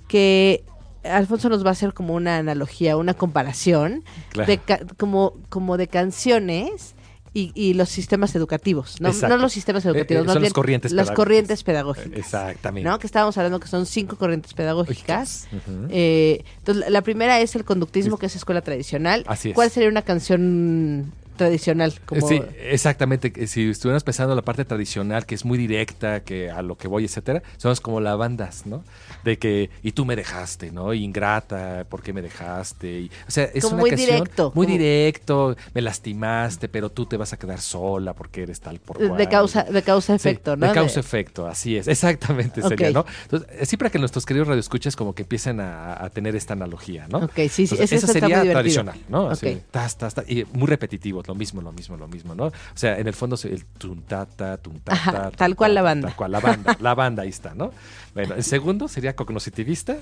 que 0.07 0.63
Alfonso 1.03 1.49
nos 1.49 1.65
va 1.65 1.69
a 1.69 1.71
hacer 1.73 1.93
como 1.93 2.13
una 2.15 2.37
analogía, 2.37 2.95
una 2.95 3.13
comparación 3.15 4.03
Claro. 4.29 4.47
de 4.49 4.57
ca- 4.59 4.79
como, 4.97 5.33
como 5.49 5.75
de 5.77 5.87
canciones 5.87 6.95
y, 7.33 7.51
y 7.55 7.73
los 7.75 7.87
sistemas 7.89 8.35
educativos. 8.35 8.99
No, 8.99 9.11
no 9.13 9.37
los 9.37 9.53
sistemas 9.53 9.85
Eh, 9.85 9.87
eh, 9.87 9.91
educativos, 9.91 10.25
más 10.25 10.33
son 10.33 10.43
las 10.43 10.53
corrientes 10.53 10.91
las 10.91 11.05
pedagógicas. 11.05 11.15
corrientes 11.15 11.63
pedagógicas. 11.63 12.19
Exactamente. 12.19 12.89
¿no? 12.89 12.99
Que 12.99 13.07
estábamos 13.07 13.37
hablando 13.37 13.59
que 13.59 13.67
son 13.67 13.85
cinco 13.85 14.17
corrientes 14.17 14.53
pedagógicas. 14.53 15.47
Eh, 15.89 16.43
entonces, 16.57 16.89
la 16.89 17.01
primera 17.01 17.39
es 17.39 17.55
el 17.55 17.63
conductismo, 17.63 18.17
que 18.17 18.25
es 18.25 18.35
escuela 18.35 18.61
tradicional. 18.61 19.23
Así 19.27 19.49
es. 19.49 19.55
¿Cuál 19.55 19.69
sería 19.71 19.87
una 19.89 20.01
canción 20.01 21.13
tradicional? 21.45 21.93
Como... 22.05 22.27
Sí, 22.27 22.41
exactamente. 22.59 23.47
Si 23.47 23.69
estuviéramos 23.69 24.03
pensando 24.03 24.33
en 24.33 24.37
la 24.37 24.41
parte 24.41 24.65
tradicional, 24.65 25.25
que 25.25 25.35
es 25.35 25.45
muy 25.45 25.57
directa, 25.57 26.21
que 26.23 26.49
a 26.51 26.61
lo 26.61 26.77
que 26.77 26.87
voy, 26.87 27.05
etcétera, 27.05 27.41
somos 27.57 27.81
como 27.81 27.99
las 27.99 28.17
bandas, 28.17 28.65
¿no? 28.65 28.83
De 29.23 29.37
que, 29.37 29.69
y 29.83 29.91
tú 29.91 30.05
me 30.05 30.15
dejaste, 30.15 30.71
¿no? 30.71 30.93
Ingrata, 30.93 31.85
¿por 31.89 32.01
qué 32.01 32.13
me 32.13 32.21
dejaste? 32.21 32.87
Y, 33.01 33.11
o 33.27 33.31
sea, 33.31 33.45
es 33.53 33.63
Como 33.63 33.75
una 33.75 33.81
muy 33.81 33.89
canción 33.91 34.09
directo, 34.15 34.51
Muy 34.55 34.65
como- 34.67 34.77
directo, 34.77 35.55
me 35.73 35.81
lastimaste, 35.81 36.67
pero 36.69 36.89
tú 36.89 37.05
te 37.05 37.17
vas 37.17 37.33
a 37.33 37.37
quedar 37.37 37.59
sola 37.61 38.13
porque 38.13 38.43
eres 38.43 38.59
tal 38.59 38.79
por 38.79 38.97
cual. 38.97 39.17
de 39.17 39.27
causa 39.29 39.63
de 39.63 39.81
causa 39.81 40.17
Sí, 40.17 40.27
efecto, 40.29 40.55
¿no? 40.55 40.61
De 40.65 40.67
De- 40.69 40.73
causa-efecto, 40.75 41.47
así 41.47 41.77
es, 41.77 41.87
exactamente 41.95 42.61
sería. 42.61 42.91
¿no? 42.91 43.05
Entonces, 43.23 43.47
así 43.61 43.77
para 43.77 43.89
que 43.89 43.99
nuestros 43.99 44.25
queridos 44.25 44.47
radioescuchas 44.47 44.95
como 44.95 45.13
que 45.13 45.23
empiecen 45.23 45.59
a, 45.59 46.03
a 46.03 46.09
tener 46.09 46.35
esta 46.35 46.53
analogía, 46.53 47.07
¿no? 47.09 47.19
Ok, 47.19 47.31
sí, 47.35 47.49
sí, 47.49 47.61
Entonces, 47.63 47.91
eso 47.91 48.07
sería 48.07 48.41
tradicional, 48.51 48.97
¿no? 49.09 49.29
Así, 49.29 49.47
Ok. 49.47 49.57
tas, 49.71 49.97
tas, 49.97 50.13
tas, 50.15 50.29
y 50.29 50.45
muy 50.53 50.67
repetitivo, 50.67 51.23
lo 51.31 51.35
mismo, 51.35 51.61
lo 51.61 51.71
mismo, 51.71 51.95
lo 51.97 52.07
mismo, 52.07 52.35
¿no? 52.35 52.45
O 52.47 52.51
sea, 52.75 52.99
en 52.99 53.07
el 53.07 53.13
fondo 53.13 53.37
el 53.43 53.65
tuntata, 53.65 54.57
tuntata. 54.57 54.91
Ajá, 54.93 55.21
tun, 55.29 55.37
tal 55.37 55.55
cual 55.55 55.73
la 55.75 55.81
banda. 55.81 56.07
Tal 56.09 56.17
cual 56.17 56.31
la 56.31 56.39
banda, 56.41 56.77
la 56.79 56.93
banda 56.95 57.23
ahí 57.23 57.29
está, 57.29 57.53
¿no? 57.55 57.71
Bueno, 58.13 58.35
el 58.35 58.43
segundo 58.43 58.87
sería 58.89 59.15
cognoscitivista, 59.15 59.95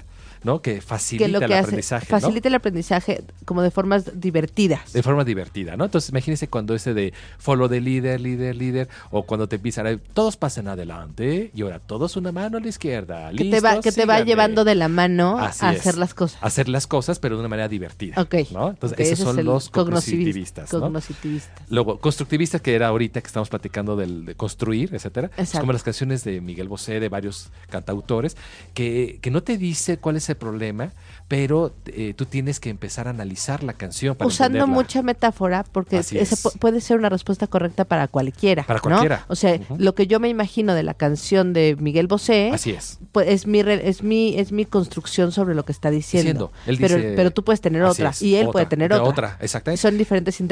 ¿no? 0.43 0.61
Que 0.63 0.81
facilita 0.81 1.25
que 1.25 1.31
lo 1.31 1.39
que 1.39 1.45
el 1.45 1.51
hace 1.53 1.59
aprendizaje, 1.61 2.07
¿no? 2.09 2.19
facilita 2.19 2.47
el 2.47 2.55
aprendizaje 2.55 3.23
como 3.45 3.61
de 3.61 3.69
formas 3.69 4.19
divertidas. 4.19 4.93
De 4.93 5.03
forma 5.03 5.23
divertida, 5.23 5.77
¿no? 5.77 5.85
Entonces, 5.85 6.09
imagínense 6.09 6.47
cuando 6.47 6.73
ese 6.73 6.93
de 6.95 7.13
follow 7.37 7.67
de 7.67 7.81
líder, 7.81 8.19
líder, 8.21 8.55
líder, 8.55 8.89
o 9.11 9.23
cuando 9.23 9.47
te 9.47 9.57
empiezan 9.57 9.85
a 9.85 9.95
todos 9.97 10.37
pasen 10.37 10.67
adelante 10.67 11.51
y 11.53 11.61
ahora 11.61 11.79
todos 11.79 12.17
una 12.17 12.31
mano 12.31 12.57
a 12.57 12.61
la 12.61 12.67
izquierda. 12.67 13.31
que 13.31 13.45
te 13.45 13.59
va 13.59 13.79
que 13.79 13.91
te 13.91 14.05
va 14.05 14.21
llevando 14.21 14.63
de 14.63 14.73
la 14.75 14.87
mano 14.87 15.37
Así 15.37 15.65
a 15.65 15.73
es. 15.73 15.79
hacer 15.81 15.97
las 15.97 16.13
cosas. 16.15 16.39
Hacer 16.41 16.67
las 16.67 16.87
cosas, 16.87 17.19
pero 17.19 17.35
de 17.35 17.41
una 17.41 17.49
manera 17.49 17.67
divertida. 17.67 18.19
Ok. 18.19 18.35
¿no? 18.51 18.69
Entonces, 18.71 18.99
esos 18.99 19.19
son 19.35 19.45
los 19.45 19.71
cognoscivis- 19.71 20.11
cognitivistas, 20.11 20.73
¿no? 20.73 20.79
Cognoscitivistas. 21.19 21.69
Luego, 21.69 21.99
constructivistas, 21.99 22.61
que 22.61 22.73
era 22.75 22.87
ahorita 22.87 23.21
que 23.21 23.27
estamos 23.27 23.49
platicando 23.49 23.95
del, 23.95 24.25
de 24.25 24.35
construir, 24.35 24.93
etcétera. 24.93 25.29
Es 25.37 25.51
como 25.51 25.73
las 25.73 25.83
canciones 25.83 26.23
de 26.23 26.41
Miguel 26.41 26.67
Bosé, 26.67 26.99
de 26.99 27.09
varios 27.09 27.49
cantautores, 27.69 28.35
que, 28.73 29.19
que 29.21 29.31
no 29.31 29.43
te 29.43 29.57
dice 29.57 29.97
cuál 29.97 30.15
es 30.17 30.29
el 30.29 30.35
problema, 30.37 30.91
pero 31.27 31.73
eh, 31.85 32.13
tú 32.15 32.25
tienes 32.25 32.59
que 32.59 32.69
empezar 32.69 33.07
a 33.07 33.11
analizar 33.11 33.63
la 33.63 33.73
canción 33.73 34.15
para 34.15 34.27
Usando 34.27 34.57
entenderla. 34.57 34.81
mucha 34.81 35.01
metáfora, 35.03 35.63
porque 35.71 35.97
esa 35.99 36.17
es. 36.17 36.43
pu- 36.45 36.57
puede 36.59 36.81
ser 36.81 36.97
una 36.97 37.09
respuesta 37.09 37.47
correcta 37.47 37.85
para 37.85 38.07
cualquiera. 38.07 38.63
Para 38.63 38.77
¿no? 38.79 38.81
cualquiera. 38.83 39.25
O 39.27 39.35
sea, 39.35 39.59
lo 39.77 39.93
que 39.95 40.07
yo 40.07 40.19
me 40.19 40.29
imagino 40.29 40.73
de 40.73 40.83
la 40.83 40.93
canción 40.93 41.53
de 41.53 41.75
Miguel 41.79 42.07
Bosé 42.07 42.51
Así 42.53 42.71
es. 42.71 42.99
pues, 43.11 43.27
es 43.29 43.45
mi 43.47 43.59
es 43.59 44.03
mi 44.03 44.37
es 44.37 44.51
mi 44.51 44.65
construcción 44.65 45.31
sobre 45.31 45.53
lo 45.55 45.65
que 45.65 45.71
está 45.71 45.91
diciendo. 45.91 46.09
Diciendo. 46.49 46.51
Él 46.65 46.77
pero, 46.79 46.95
dice- 46.95 47.13
pero 47.15 47.31
tú 47.31 47.43
puedes 47.43 47.61
tener 47.61 47.83
otra 47.83 48.09
es, 48.09 48.21
y 48.21 48.35
él 48.35 48.43
otra, 48.47 48.51
puede 48.53 48.65
tener 48.65 48.93
otra. 48.93 49.03
otra, 49.03 49.37
exactamente. 49.41 49.81
Son 49.81 49.97
diferentes 49.97 50.39
Él 50.39 50.47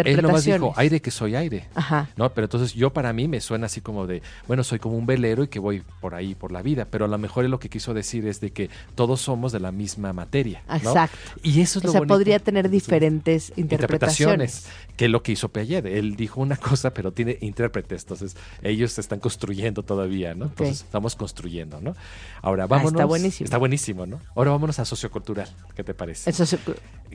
interpretaciones. 0.48 0.70
dijo, 0.70 0.80
aire 0.80 1.02
que 1.02 1.12
soy 1.12 1.36
aire. 1.36 1.68
Ajá. 1.76 2.10
¿no? 2.16 2.30
Pero 2.34 2.46
entonces 2.46 2.74
yo 2.74 2.92
para 2.92 3.14
mí 3.14 3.28
me 3.28 3.42
suena 3.42 3.66
así 3.68 3.82
como 3.82 4.08
de, 4.08 4.22
bueno, 4.48 4.64
soy 4.64 4.80
como 4.80 4.98
un 4.98 5.06
velero 5.06 5.44
y 5.44 5.48
que 5.48 5.60
voy 5.60 5.84
por 6.02 6.16
ahí, 6.16 6.36
por 6.36 6.52
la 6.52 6.62
vida, 6.62 6.86
pero 6.90 7.06
a 7.06 7.08
lo 7.08 7.18
mejor 7.18 7.46
él 7.46 7.52
lo 7.52 7.60
que 7.60 7.70
quiso 7.70 7.94
decir 7.94 8.28
es 8.28 8.40
de 8.40 8.52
que 8.52 8.70
todos 8.96 9.22
somos 9.22 9.52
de 9.52 9.60
la 9.60 9.72
misma 9.72 10.14
materia. 10.14 10.64
¿no? 10.68 10.76
Exacto. 10.76 11.18
Y 11.44 11.62
eso 11.62 11.80
es 11.80 11.86
O 11.86 11.88
lo 11.88 11.92
sea, 11.92 12.02
bonito. 12.02 12.14
podría 12.14 12.40
tener 12.40 12.70
diferentes 12.70 13.52
interpretaciones. 13.56 14.68
Que 14.98 15.06
es 15.06 15.12
lo 15.12 15.24
que 15.24 15.32
hizo 15.32 15.50
Piaget. 15.50 15.86
Él 15.86 16.16
dijo 16.16 16.42
una 16.42 16.58
cosa, 16.58 16.94
pero 16.94 17.14
tiene 17.14 17.38
intérpretes, 17.42 18.04
entonces 18.04 18.36
ellos 18.64 18.92
se 18.92 19.02
están 19.02 19.20
construyendo 19.20 19.84
todavía, 19.84 20.34
¿no? 20.34 20.46
Entonces 20.46 20.82
estamos 20.82 21.16
construyendo, 21.16 21.80
¿no? 21.80 21.96
Ahora 22.42 22.68
vámonos. 22.68 22.94
Ah, 22.94 22.96
está 22.96 23.06
buenísimo. 23.06 23.46
Está 23.46 23.58
buenísimo, 23.58 24.06
¿no? 24.06 24.20
Ahora 24.36 24.52
vámonos 24.52 24.80
a 24.80 24.86
sociocultural, 24.86 25.48
¿qué 25.76 25.84
te 25.84 25.94
parece? 25.94 26.34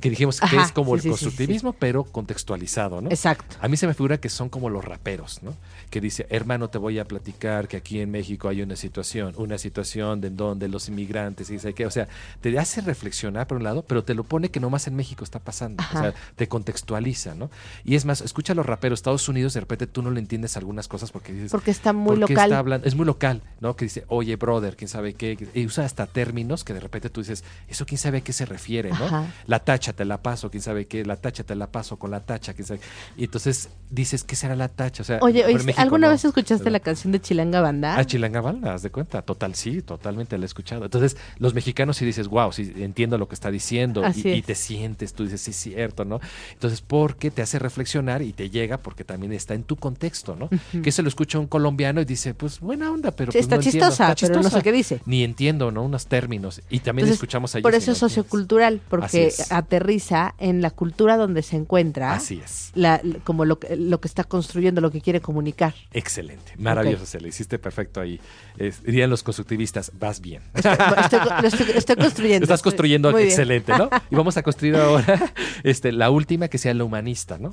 Que 0.00 0.08
dijimos 0.08 0.40
que 0.40 0.46
Ajá, 0.46 0.64
es 0.64 0.72
como 0.72 0.92
sí, 0.92 0.94
el 0.94 1.00
sí, 1.00 1.02
sí, 1.02 1.08
sí. 1.08 1.24
constructivismo, 1.24 1.72
pero 1.74 2.04
contextualizado, 2.04 3.02
¿no? 3.02 3.10
Exacto. 3.10 3.56
A 3.60 3.68
mí 3.68 3.76
se 3.76 3.86
me 3.86 3.92
figura 3.94 4.18
que 4.18 4.30
son 4.30 4.48
como 4.48 4.70
los 4.70 4.84
raperos, 4.84 5.42
¿no? 5.42 5.54
Que 5.90 6.00
dice, 6.00 6.26
hermano, 6.30 6.70
te 6.70 6.78
voy 6.78 6.98
a 6.98 7.04
platicar 7.04 7.68
que 7.68 7.76
aquí 7.76 8.00
en 8.00 8.10
México 8.10 8.48
hay 8.48 8.62
una 8.62 8.76
situación, 8.76 9.34
una 9.36 9.58
situación 9.58 10.20
de 10.20 10.30
donde 10.30 10.68
los 10.68 10.88
inmigrantes 10.88 11.50
y 11.50 11.54
dice 11.54 11.74
que, 11.74 11.84
o 11.84 11.90
sea, 11.90 12.08
te 12.40 12.58
hace 12.58 12.80
reflexionar 12.80 13.46
por 13.46 13.58
un 13.58 13.64
lado, 13.64 13.84
pero 13.86 14.04
te 14.04 14.14
lo 14.14 14.24
pone 14.24 14.50
que 14.50 14.60
nomás 14.60 14.86
en 14.86 14.94
México 14.94 15.24
está 15.24 15.40
pasando. 15.40 15.82
O 15.94 15.98
sea, 15.98 16.14
te 16.36 16.48
contextualiza, 16.48 17.34
¿no? 17.34 17.50
Y 17.84 17.96
es 17.96 18.04
más, 18.04 18.20
escucha 18.20 18.52
a 18.52 18.56
los 18.56 18.66
raperos, 18.66 18.98
Estados 18.98 19.28
Unidos, 19.28 19.54
de 19.54 19.60
repente 19.60 19.86
tú 19.86 20.02
no 20.02 20.10
le 20.10 20.20
entiendes 20.20 20.56
algunas 20.56 20.88
cosas 20.88 21.10
porque 21.10 21.32
dices. 21.32 21.50
Porque 21.50 21.70
está 21.70 21.92
muy 21.92 22.10
¿por 22.10 22.30
local. 22.30 22.46
está 22.46 22.58
hablando? 22.58 22.86
Es 22.86 22.94
muy 22.94 23.06
local, 23.06 23.42
¿no? 23.60 23.76
Que 23.76 23.86
dice, 23.86 24.04
oye, 24.08 24.36
brother, 24.36 24.76
quién 24.76 24.88
sabe 24.88 25.14
qué. 25.14 25.36
Y 25.54 25.66
usa 25.66 25.84
hasta 25.84 26.06
términos 26.06 26.64
que 26.64 26.74
de 26.74 26.80
repente 26.80 27.10
tú 27.10 27.20
dices, 27.20 27.44
eso 27.68 27.86
quién 27.86 27.98
sabe 27.98 28.18
a 28.18 28.20
qué 28.20 28.32
se 28.32 28.46
refiere, 28.46 28.90
¿no? 28.90 29.04
Ajá. 29.04 29.26
La 29.46 29.60
tacha 29.60 29.92
te 29.92 30.04
la 30.04 30.22
paso, 30.22 30.50
quién 30.50 30.62
sabe 30.62 30.86
qué, 30.86 31.04
la 31.04 31.16
tacha 31.16 31.44
te 31.44 31.54
la 31.54 31.66
paso 31.66 31.98
con 31.98 32.10
la 32.10 32.20
tacha, 32.20 32.54
quién 32.54 32.66
sabe. 32.66 32.80
Y 33.16 33.24
entonces 33.24 33.70
dices, 33.90 34.24
¿qué 34.24 34.36
será 34.36 34.56
la 34.56 34.68
tacha? 34.68 35.02
O 35.02 35.06
sea, 35.06 35.18
Oye, 35.22 35.44
oye, 35.44 35.54
México 35.58 35.80
¿alguna 35.80 36.06
no. 36.06 36.12
vez 36.12 36.24
escuchaste 36.24 36.64
¿verdad? 36.64 36.72
la 36.72 36.80
canción 36.80 37.12
de 37.12 37.20
Chilanga 37.20 37.60
Banda? 37.60 37.96
Ah, 37.98 38.04
Chilanga 38.04 38.40
Banda, 38.40 38.74
haz 38.74 38.82
de 38.82 38.90
cuenta. 38.90 39.22
Total, 39.22 39.54
sí, 39.54 39.82
totalmente 39.82 40.38
la 40.38 40.44
he 40.44 40.46
escuchado. 40.46 40.84
Entonces, 40.84 41.16
los 41.38 41.54
mexicanos 41.54 41.96
sí 41.96 42.04
dices, 42.04 42.28
wow, 42.28 42.52
sí, 42.52 42.72
entiendo 42.76 43.18
lo 43.18 43.28
que 43.28 43.34
está 43.34 43.50
diciendo. 43.50 44.02
Y, 44.14 44.42
te 44.42 44.54
sientes, 44.54 45.14
tú 45.14 45.24
dices, 45.24 45.40
sí, 45.40 45.50
es 45.50 45.56
cierto, 45.56 46.04
¿no? 46.04 46.20
Entonces, 46.52 46.80
porque 46.80 47.30
te 47.30 47.42
hace 47.42 47.58
reflexionar 47.62 48.22
y 48.22 48.32
te 48.32 48.50
llega 48.50 48.78
porque 48.78 49.04
también 49.04 49.32
está 49.32 49.54
en 49.54 49.64
tu 49.64 49.76
contexto, 49.76 50.36
¿no? 50.36 50.48
Que 50.82 50.92
se 50.92 51.02
lo 51.02 51.08
escucha 51.08 51.38
un 51.38 51.46
colombiano 51.46 52.00
y 52.00 52.04
dice, 52.04 52.34
pues 52.34 52.60
buena 52.60 52.90
onda, 52.90 53.10
pero 53.12 53.32
Sí, 53.32 53.38
pues, 53.38 53.44
está 53.44 53.56
no 53.56 53.62
entiendo. 53.62 53.86
chistosa, 53.88 54.12
Está 54.12 54.26
pero 54.26 54.36
no 54.38 54.42
sé 54.42 54.48
chistosa. 54.48 54.62
qué 54.62 54.72
dice. 54.72 55.00
Ni 55.06 55.24
entiendo, 55.24 55.70
¿no? 55.70 55.82
Unos 55.84 56.06
términos. 56.06 56.60
Y 56.70 56.80
también 56.80 57.04
Entonces, 57.06 57.14
escuchamos 57.22 57.54
ahí. 57.54 57.62
Por 57.62 57.74
eso 57.74 57.92
es 57.92 57.98
sociocultural, 57.98 58.80
porque 58.88 59.26
es. 59.28 59.50
aterriza 59.52 60.34
en 60.38 60.60
la 60.62 60.70
cultura 60.70 61.16
donde 61.16 61.42
se 61.42 61.56
encuentra. 61.56 62.12
Así 62.14 62.40
es. 62.44 62.70
la- 62.74 63.00
como 63.24 63.44
lo, 63.44 63.58
que- 63.58 63.76
lo 63.76 64.00
que 64.00 64.08
está 64.08 64.24
construyendo, 64.24 64.80
lo 64.80 64.90
que 64.90 65.00
quiere 65.00 65.20
comunicar. 65.20 65.74
Excelente. 65.92 66.52
Maravilloso, 66.58 67.06
se 67.06 67.20
le 67.20 67.28
hiciste 67.28 67.58
perfecto 67.58 68.00
ahí. 68.00 68.18
Es- 68.58 68.82
dirían 68.82 69.10
los 69.10 69.22
constructivistas, 69.22 69.92
vas 69.98 70.20
bien. 70.20 70.42
Estoy, 70.54 70.72
estoy- 70.72 71.20
lo 71.42 71.48
estoy- 71.48 71.70
estoy 71.76 71.96
construyendo. 71.96 72.44
Estás 72.44 72.62
construyendo 72.62 73.16
excelente, 73.18 73.72
¿no? 73.76 73.88
Y 74.10 74.14
vamos 74.16 74.36
a 74.36 74.42
construir 74.42 74.76
ahora 74.76 75.32
este, 75.62 75.92
la 75.92 76.10
última 76.10 76.48
que 76.48 76.58
sea 76.58 76.74
la 76.74 76.84
humanista, 76.84 77.38
¿no? 77.38 77.51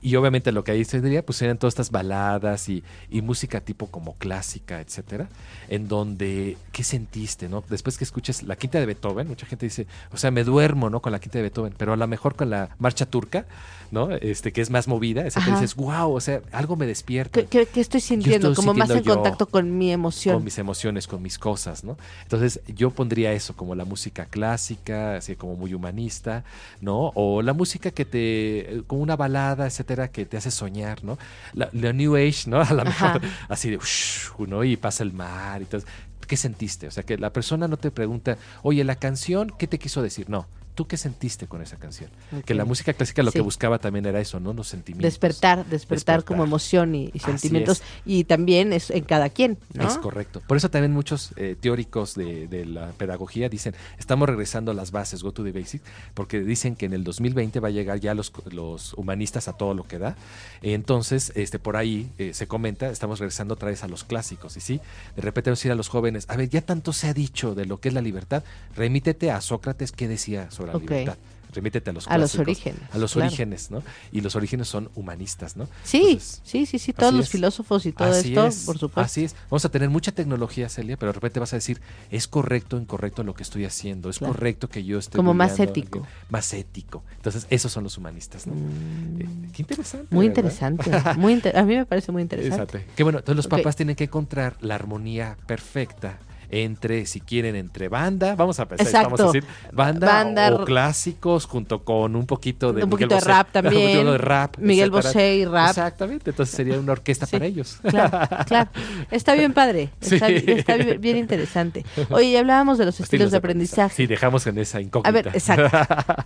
Y 0.00 0.16
obviamente 0.16 0.52
lo 0.52 0.64
que 0.64 0.72
ahí 0.72 0.84
se 0.84 1.00
pues 1.22 1.38
serían 1.38 1.58
todas 1.58 1.72
estas 1.72 1.90
baladas 1.90 2.68
y, 2.68 2.82
y 3.10 3.22
música 3.22 3.60
tipo 3.60 3.86
como 3.86 4.14
clásica, 4.14 4.80
etcétera, 4.80 5.28
en 5.68 5.88
donde, 5.88 6.56
¿qué 6.72 6.84
sentiste, 6.84 7.48
no? 7.48 7.64
Después 7.68 7.98
que 7.98 8.04
escuches 8.04 8.42
la 8.42 8.56
quinta 8.56 8.78
de 8.78 8.86
Beethoven, 8.86 9.28
mucha 9.28 9.46
gente 9.46 9.66
dice, 9.66 9.86
o 10.12 10.16
sea, 10.16 10.30
me 10.30 10.44
duermo, 10.44 10.90
¿no? 10.90 11.00
Con 11.00 11.12
la 11.12 11.20
quinta 11.20 11.38
de 11.38 11.42
Beethoven, 11.42 11.74
pero 11.76 11.92
a 11.92 11.96
lo 11.96 12.06
mejor 12.06 12.36
con 12.36 12.50
la 12.50 12.70
marcha 12.78 13.06
turca, 13.06 13.46
¿no? 13.90 14.10
Este, 14.10 14.52
que 14.52 14.60
es 14.60 14.70
más 14.70 14.88
movida, 14.88 15.26
esa 15.26 15.44
que 15.44 15.50
dices, 15.50 15.74
wow, 15.74 16.12
o 16.12 16.20
sea, 16.20 16.42
algo 16.52 16.76
me 16.76 16.86
despierta. 16.86 17.42
¿Qué, 17.42 17.68
estoy 17.74 18.00
sintiendo? 18.00 18.50
estoy 18.50 18.64
como 18.64 18.74
más 18.74 18.90
en 18.90 19.02
yo 19.02 19.14
contacto 19.14 19.46
con 19.46 19.76
mi 19.76 19.92
emoción. 19.92 20.36
con 20.36 20.44
mis 20.44 20.58
emociones, 20.58 21.06
con 21.06 21.22
mis 21.22 21.38
cosas, 21.38 21.84
¿no? 21.84 21.96
Entonces 22.22 22.60
yo 22.66 22.90
pondría 22.90 23.32
eso 23.32 23.54
como 23.56 23.74
la 23.74 23.84
música 23.84 24.26
clásica, 24.26 25.16
así 25.16 25.36
como 25.36 25.56
muy 25.56 25.74
humanista, 25.74 26.44
¿no? 26.80 27.12
O 27.14 27.42
la 27.42 27.52
música 27.52 27.90
que 27.90 28.04
te, 28.04 28.82
como 28.86 29.02
una 29.02 29.16
balada, 29.16 29.66
etcétera, 29.66 30.08
que 30.08 30.26
te 30.26 30.36
hace 30.36 30.50
soñar, 30.50 31.02
¿no? 31.04 31.18
La, 31.52 31.68
la 31.72 31.92
New 31.92 32.16
Age, 32.16 32.48
¿no? 32.48 32.60
A 32.70 32.72
lo 32.72 32.82
Ajá. 32.82 33.14
mejor 33.14 33.30
así 33.48 33.70
de, 33.70 33.76
ush, 33.76 34.28
¿no? 34.46 34.64
Y 34.64 34.76
pasa 34.76 35.02
el 35.02 35.12
mar 35.12 35.62
y 35.62 35.64
todo. 35.64 35.82
¿Qué 36.26 36.36
sentiste? 36.36 36.86
O 36.86 36.90
sea, 36.92 37.02
que 37.02 37.18
la 37.18 37.32
persona 37.32 37.66
no 37.66 37.76
te 37.76 37.90
pregunta, 37.90 38.38
oye, 38.62 38.84
la 38.84 38.94
canción, 38.94 39.52
¿qué 39.58 39.66
te 39.66 39.78
quiso 39.78 40.00
decir? 40.00 40.30
No. 40.30 40.46
¿Tú 40.80 40.86
qué 40.86 40.96
sentiste 40.96 41.46
con 41.46 41.60
esa 41.60 41.76
canción? 41.76 42.08
Que 42.46 42.54
la 42.54 42.64
música 42.64 42.94
clásica 42.94 43.22
lo 43.22 43.30
Sí. 43.30 43.36
que 43.36 43.42
buscaba 43.42 43.78
también 43.78 44.06
era 44.06 44.18
eso, 44.18 44.40
¿no? 44.40 44.54
Los 44.54 44.68
sentimientos. 44.68 45.12
Despertar, 45.12 45.66
despertar, 45.66 46.24
como 46.24 46.42
emoción 46.42 46.94
y, 46.94 47.10
sentimientos. 47.22 47.82
Y 48.06 48.24
también 48.24 48.72
es 48.72 48.88
en 48.88 49.04
cada 49.04 49.28
quien, 49.28 49.58
¿no? 49.74 49.86
Es 49.86 49.98
correcto. 49.98 50.40
Por 50.46 50.56
eso 50.56 50.70
también 50.70 50.94
muchos 50.94 51.32
eh, 51.36 51.54
teóricos 51.60 52.14
de, 52.14 52.48
de 52.48 52.64
la 52.64 52.92
pedagogía 52.92 53.50
dicen, 53.50 53.74
estamos 53.98 54.26
regresando 54.26 54.70
a 54.70 54.74
las 54.74 54.90
bases, 54.90 55.22
go 55.22 55.32
to 55.32 55.44
the 55.44 55.52
basics, 55.52 55.84
porque 56.14 56.40
dicen 56.40 56.76
que 56.76 56.86
en 56.86 56.94
el 56.94 57.04
2020 57.04 57.60
va 57.60 57.68
a 57.68 57.72
llegar 57.72 58.00
ya 58.00 58.14
los, 58.14 58.32
los 58.50 58.94
humanistas 58.94 59.48
a 59.48 59.52
todo 59.58 59.74
lo 59.74 59.84
que 59.84 59.98
da. 59.98 60.16
Entonces, 60.62 61.30
este 61.34 61.58
por 61.58 61.76
ahí 61.76 62.08
eh, 62.16 62.32
se 62.32 62.46
comenta, 62.46 62.88
estamos 62.88 63.18
regresando 63.18 63.52
otra 63.52 63.68
vez 63.68 63.84
a 63.84 63.88
los 63.88 64.04
clásicos. 64.04 64.56
Y 64.56 64.60
sí, 64.60 64.80
de 65.14 65.20
repente 65.20 65.50
vamos 65.50 65.58
a 65.58 65.60
decir 65.60 65.72
a 65.72 65.74
los 65.74 65.90
jóvenes, 65.90 66.24
a 66.30 66.36
ver, 66.36 66.48
ya 66.48 66.62
tanto 66.62 66.94
se 66.94 67.06
ha 67.08 67.12
dicho 67.12 67.54
de 67.54 67.66
lo 67.66 67.80
que 67.80 67.88
es 67.88 67.94
la 67.94 68.00
libertad, 68.00 68.44
remítete 68.74 69.30
a 69.30 69.42
Sócrates, 69.42 69.92
¿qué 69.92 70.08
decía 70.08 70.50
sobre 70.50 70.69
la 70.72 70.76
Ok. 70.78 70.82
libertad? 70.90 71.16
Remítete 71.52 71.90
a 71.90 71.92
los 71.92 72.06
A 72.06 72.16
los 72.16 72.38
orígenes, 72.38 72.80
A 72.92 72.98
los 72.98 73.12
claro. 73.14 73.26
orígenes, 73.26 73.72
¿no? 73.72 73.82
Y 74.12 74.20
los 74.20 74.36
orígenes 74.36 74.68
son 74.68 74.88
humanistas, 74.94 75.56
¿no? 75.56 75.66
Sí, 75.82 75.98
Entonces, 75.98 76.40
sí, 76.44 76.64
sí, 76.64 76.78
sí, 76.78 76.92
todos 76.92 77.12
los 77.12 77.24
es. 77.24 77.30
filósofos 77.32 77.86
y 77.86 77.92
todo 77.92 78.06
Así 78.08 78.28
esto, 78.28 78.46
es, 78.46 78.66
por 78.66 78.78
supuesto. 78.78 79.00
Así 79.00 79.24
es. 79.24 79.34
Vamos 79.50 79.64
a 79.64 79.68
tener 79.68 79.90
mucha 79.90 80.12
tecnología, 80.12 80.68
Celia, 80.68 80.96
pero 80.96 81.08
de 81.10 81.14
repente 81.14 81.40
vas 81.40 81.52
a 81.52 81.56
decir, 81.56 81.80
es 82.12 82.28
correcto 82.28 82.76
o 82.76 82.80
incorrecto 82.80 83.24
lo 83.24 83.34
que 83.34 83.42
estoy 83.42 83.64
haciendo, 83.64 84.10
es 84.10 84.18
Claro. 84.20 84.32
correcto 84.34 84.68
que 84.68 84.84
yo 84.84 85.00
esté 85.00 85.16
Como 85.16 85.34
más 85.34 85.58
ético. 85.58 86.06
Más 86.28 86.54
ético. 86.54 87.02
Entonces, 87.16 87.48
esos 87.50 87.72
son 87.72 87.82
los 87.82 87.98
humanistas, 87.98 88.46
¿no? 88.46 88.54
Mm, 88.54 89.20
Eh, 89.20 89.28
qué 89.52 89.62
interesante. 89.62 90.06
muy 90.14 90.28
¿verdad? 90.28 90.38
interesante. 90.44 90.90
Muy 91.18 91.32
inter- 91.32 91.56
a 91.58 91.64
mí 91.64 91.74
me 91.74 91.84
parece 91.84 92.12
muy 92.12 92.22
interesante. 92.22 92.62
Exacto. 92.78 92.92
Qué 92.94 93.02
bueno. 93.02 93.18
Entonces 93.18 93.36
los 93.36 93.46
Ok. 93.46 93.50
papás 93.58 93.74
tienen 93.74 93.96
que 93.96 94.04
encontrar 94.04 94.56
la 94.60 94.76
armonía 94.76 95.36
perfecta 95.48 96.20
entre, 96.50 97.06
si 97.06 97.20
quieren, 97.20 97.54
entre 97.56 97.88
banda, 97.88 98.34
vamos 98.34 98.58
a 98.60 98.66
pensar, 98.66 99.04
vamos 99.04 99.20
a 99.20 99.24
decir, 99.26 99.44
banda, 99.72 100.06
Banda, 100.06 100.54
o 100.54 100.64
clásicos 100.64 101.46
junto 101.46 101.84
con 101.84 102.16
un 102.16 102.26
poquito 102.26 102.72
de 102.72 102.82
Un 102.84 102.90
Miguel 102.90 103.08
poquito 103.08 103.08
de 103.14 103.14
Bosé. 103.20 103.28
rap 103.28 103.46
Un 103.48 103.52
también. 103.52 103.92
poquito 103.92 104.12
de 104.12 104.18
rap, 104.18 104.58
Miguel. 104.58 104.90
Bosé 104.90 105.36
y 105.36 105.44
rap. 105.44 105.68
Exactamente. 105.70 106.30
Entonces 106.30 106.54
sería 106.54 106.78
una 106.78 106.92
orquesta 106.92 107.26
Sí. 107.26 107.32
para 107.32 107.46
ellos. 107.46 107.78
Claro, 107.82 108.28
claro. 108.46 108.70
Está 109.10 109.34
bien 109.34 109.52
padre. 109.52 109.90
Está, 110.00 110.26
Sí. 110.28 110.44
está 110.46 110.76
bien, 110.76 111.00
bien 111.00 111.16
interesante. 111.16 111.84
Oye, 112.10 112.32
ya 112.32 112.40
hablábamos 112.40 112.78
de 112.78 112.84
los 112.86 112.98
estilos, 113.00 113.30
de 113.30 113.36
aprendizaje. 113.36 113.94
Sí, 113.94 114.06
dejamos 114.06 114.46
en 114.46 114.58
esa 114.58 114.80
incógnita. 114.80 115.08
A 115.08 115.12
ver, 115.12 115.28
exacto. 115.28 115.76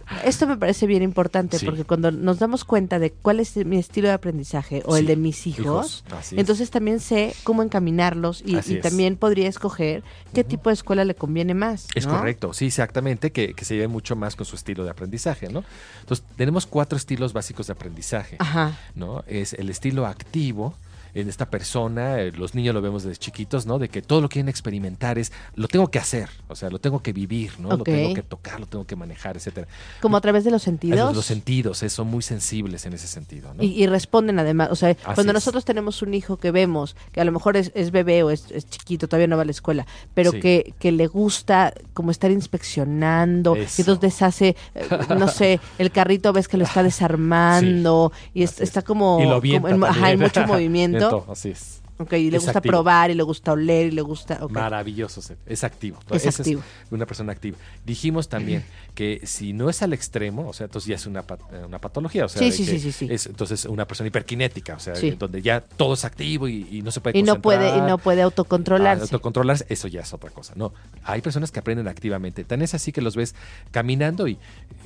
Esto 0.25 0.47
me 0.47 0.57
parece 0.57 0.87
bien 0.87 1.03
importante 1.03 1.59
Sí. 1.59 1.67
porque 1.67 1.85
cuando 1.85 2.11
nos 2.11 2.39
damos 2.39 2.65
cuenta 2.65 2.99
de 2.99 3.11
cuál 3.13 3.41
es 3.41 3.57
mi 3.57 3.77
estilo 3.79 4.09
de 4.09 4.15
aprendizaje 4.15 4.83
o 4.87 4.97
el 4.97 5.07
de 5.07 5.17
mis 5.17 5.47
hijos, 5.47 6.05
es. 6.21 6.33
entonces 6.33 6.71
también 6.71 7.01
sé 7.01 7.35
cómo 7.45 7.63
encaminarlos 7.63 8.43
y, 8.45 8.57
y 8.73 8.81
también 8.81 9.17
podría 9.17 9.49
escoger 9.49 10.03
qué 10.33 10.45
tipo 10.45 10.71
de 10.71 10.75
escuela 10.75 11.05
le 11.05 11.15
conviene 11.15 11.55
más. 11.55 11.89
Es 11.95 12.07
¿no? 12.07 12.17
correcto, 12.17 12.53
sí, 12.53 12.67
exactamente, 12.67 13.33
que, 13.33 13.55
que 13.55 13.65
se 13.65 13.75
lleve 13.75 13.89
mucho 13.89 14.17
más 14.17 14.37
con 14.37 14.47
su 14.47 14.57
estilo 14.57 14.85
de 14.85 14.91
aprendizaje, 14.91 15.49
¿no? 15.49 15.65
Entonces, 16.01 16.25
tenemos 16.37 16.67
cuatro 16.67 16.97
estilos 16.97 17.33
básicos 17.33 17.67
de 17.69 17.73
aprendizaje, 17.73 18.37
Ajá. 18.39 18.79
¿no? 18.95 19.25
Es 19.27 19.53
el 19.55 19.71
estilo 19.71 20.07
activo, 20.07 20.75
en 21.15 21.29
esta 21.29 21.49
persona, 21.49 22.21
eh, 22.21 22.33
los 22.33 22.55
niños 22.55 22.75
lo 22.75 22.83
vemos 22.83 23.05
desde 23.05 23.17
chiquitos, 23.19 23.67
¿no? 23.67 23.79
De 23.79 23.89
que 23.89 24.03
todo 24.03 24.21
lo 24.21 24.29
quieren 24.29 24.49
experimentar 24.49 25.19
es, 25.19 25.33
lo 25.55 25.69
tengo 25.69 25.89
que 25.89 25.99
hacer, 25.99 26.29
o 26.49 26.57
sea, 26.57 26.71
lo 26.71 26.79
tengo 26.81 27.03
que 27.03 27.13
vivir, 27.13 27.53
¿no? 27.61 27.71
Lo 27.77 27.85
tengo 27.85 28.15
que 28.15 28.23
tocar, 28.23 28.59
lo 28.61 28.67
tengo 28.67 28.87
que 28.87 28.97
manejar, 28.97 29.37
etcétera. 29.37 29.69
Como 30.01 30.17
a 30.17 30.21
través 30.21 30.45
de 30.45 30.51
los 30.51 30.63
sentidos. 30.63 31.15
los 31.15 31.25
sentidos, 31.27 31.83
eh, 31.83 31.89
son 31.89 32.09
muy 32.09 32.23
sensibles 32.23 32.85
en 32.87 32.93
ese 32.95 33.07
sentido, 33.07 33.55
¿no? 33.55 33.63
Y, 33.63 33.67
y 33.83 33.87
responden 33.87 34.39
además, 34.39 34.69
o 34.71 34.77
sea, 34.77 34.95
cuando 34.95 35.31
es. 35.31 35.35
nosotros 35.35 35.65
tenemos 35.65 36.03
un 36.03 36.15
hijo 36.15 36.37
que 36.37 36.51
vemos, 36.51 36.97
que 37.13 37.21
a 37.21 37.25
lo 37.25 37.33
mejor 37.33 37.57
es, 37.57 37.71
es 37.75 37.91
bebé 37.91 38.23
o 38.23 38.31
es, 38.31 38.51
es 38.51 38.67
chiquito, 38.69 39.07
todavía 39.09 39.27
no 39.29 39.37
va 39.37 39.43
a 39.43 39.47
la 39.47 39.51
escuela, 39.53 39.87
pero 40.15 40.33
Sí. 40.33 40.41
que, 40.41 40.75
que 40.79 40.91
le 40.93 41.07
gusta 41.07 41.73
como 41.93 42.11
estar 42.11 42.31
inspeccionando, 42.31 43.57
y 43.57 43.61
Eso. 43.61 43.83
entonces 43.83 44.01
deshace, 44.01 44.57
eh, 44.75 44.89
no 45.17 45.29
sé, 45.29 45.61
el 45.79 45.91
carrito 45.91 46.33
ves 46.33 46.49
que 46.49 46.57
lo 46.57 46.65
está 46.65 46.83
desarmando, 46.83 48.13
y 48.33 48.43
es- 48.43 48.61
está 48.61 48.83
como, 48.83 49.21
y 49.21 49.25
lo 49.27 49.41
como 49.41 49.69
en, 49.69 49.85
ajá, 49.85 50.13
en 50.13 50.21
mucho 50.21 50.45
movimiento, 50.47 51.04
Así 51.29 51.51
es. 51.51 51.81
ok, 51.99 52.13
y 52.15 52.31
le 52.31 52.39
Es 52.39 52.43
gusta 52.45 52.59
activo. 52.59 52.73
probar, 52.73 53.11
y 53.11 53.15
le 53.15 53.23
gusta 53.23 53.53
oler, 53.53 53.87
y 53.87 53.91
le 53.93 54.03
gusta, 54.03 54.39
ok. 54.43 54.51
Maravilloso, 54.51 55.21
es 55.47 55.63
activo. 55.65 55.99
Es 56.11 56.27
Ese 56.27 56.43
activo. 56.43 56.63
una 56.91 57.07
persona 57.07 57.33
activa. 57.33 57.57
Dijimos 57.87 58.29
también 58.29 58.65
que 58.97 59.21
si 59.25 59.53
no 59.53 59.71
es 59.71 59.81
al 59.83 59.93
extremo, 59.93 60.49
o 60.49 60.53
sea, 60.53 60.65
entonces 60.67 60.89
ya 60.89 60.97
es 60.97 61.07
una, 61.07 61.23
pat- 61.23 61.41
eh, 61.53 61.63
una 61.65 61.79
patología, 61.81 62.25
o 62.25 62.29
sea, 62.29 62.41
Sí, 62.43 62.51
sí, 62.51 62.67
que 62.67 62.93
sí, 62.93 63.07
es 63.11 63.27
entonces 63.27 63.65
una 63.67 63.87
persona 63.87 64.09
hiperkinética, 64.09 64.75
o 64.75 64.81
sea, 64.81 64.95
donde 65.19 65.41
ya 65.43 65.61
todo 65.61 65.95
es 65.95 66.05
activo 66.05 66.49
y, 66.49 66.67
y 66.71 66.83
no 66.83 66.91
se 66.91 67.01
puede 67.01 67.17
y 67.19 67.23
no 67.23 67.41
puede, 67.41 67.77
y 67.77 67.81
no 67.81 67.99
puede 67.99 68.23
ah, 68.23 68.25
autocontrolarse. 68.25 69.03
autocontrolarse, 69.03 69.67
eso 69.69 69.87
ya 69.89 70.01
es 70.01 70.13
otra 70.13 70.31
cosa. 70.31 70.53
No, 70.57 70.73
hay 71.05 71.21
personas 71.21 71.53
que 71.53 71.61
aprenden 71.61 71.87
activamente. 71.89 72.43
Tan 72.45 72.61
es 72.63 72.75
así 72.75 72.91
que 72.93 73.03
los 73.03 73.15
ves 73.15 73.35
caminando 73.71 74.27
y 74.27 74.39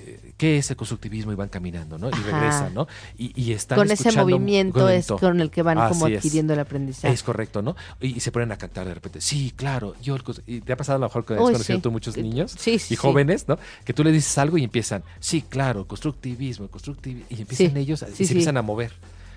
eh, 0.07 0.28
¿qué 0.39 0.57
es 0.57 0.71
el 0.71 0.77
constructivismo? 0.77 1.33
Y 1.33 1.35
van 1.35 1.49
caminando, 1.51 1.99
¿no? 1.99 2.09
Y 2.09 2.15
Ajá. 2.15 2.23
regresan, 2.31 2.73
¿no? 2.75 2.87
Y, 3.19 3.39
y 3.39 3.53
están 3.53 3.77
con 3.77 3.91
ese 3.91 4.11
movimiento 4.13 4.89
es 4.89 5.09
con 5.09 5.41
el 5.43 5.51
que 5.51 5.63
van 5.63 5.89
como 5.91 6.07
es. 6.07 6.17
adquiriendo 6.17 6.55
el 6.55 6.61
aprendizaje. 6.61 7.13
Es 7.13 7.23
correcto, 7.23 7.61
¿no? 7.61 7.77
Y, 8.01 8.17
y 8.17 8.21
se 8.21 8.33
ponen 8.33 8.51
a 8.53 8.57
cantar 8.57 8.87
de 8.87 8.95
repente. 8.95 9.21
Sí, 9.21 9.53
claro. 9.55 9.95
Yo 10.01 10.17
y 10.47 10.61
te 10.61 10.73
ha 10.73 10.77
pasado 10.77 10.97
a 10.97 11.01
lo 11.01 11.07
mejor 11.07 11.27
que 11.27 11.35
has 11.35 11.41
Uy, 11.41 11.53
conocido 11.53 11.79
sí. 11.79 11.83
tú 11.83 11.91
muchos 11.91 12.17
niños 12.17 12.55
Sí, 12.59 12.79
sí, 12.79 12.95
y 12.95 12.97
jóvenes, 12.97 13.47
¿no? 13.49 13.59
Que 13.85 13.93
tú 13.93 14.03
le 14.05 14.13
dices 14.13 14.39
algo 14.39 14.57
y 14.57 14.65
empiezan, 14.65 15.03
sí, 15.21 15.43
claro, 15.43 15.87
constructivismo, 15.87 16.69
constructivismo. 16.69 17.27
Y 17.29 17.41
empiezan 17.43 17.77
ellos, 17.77 18.05
y 18.19 18.25
se 18.25 18.33
empiezan 18.33 18.57
a 18.57 18.63
mover. 18.63 18.93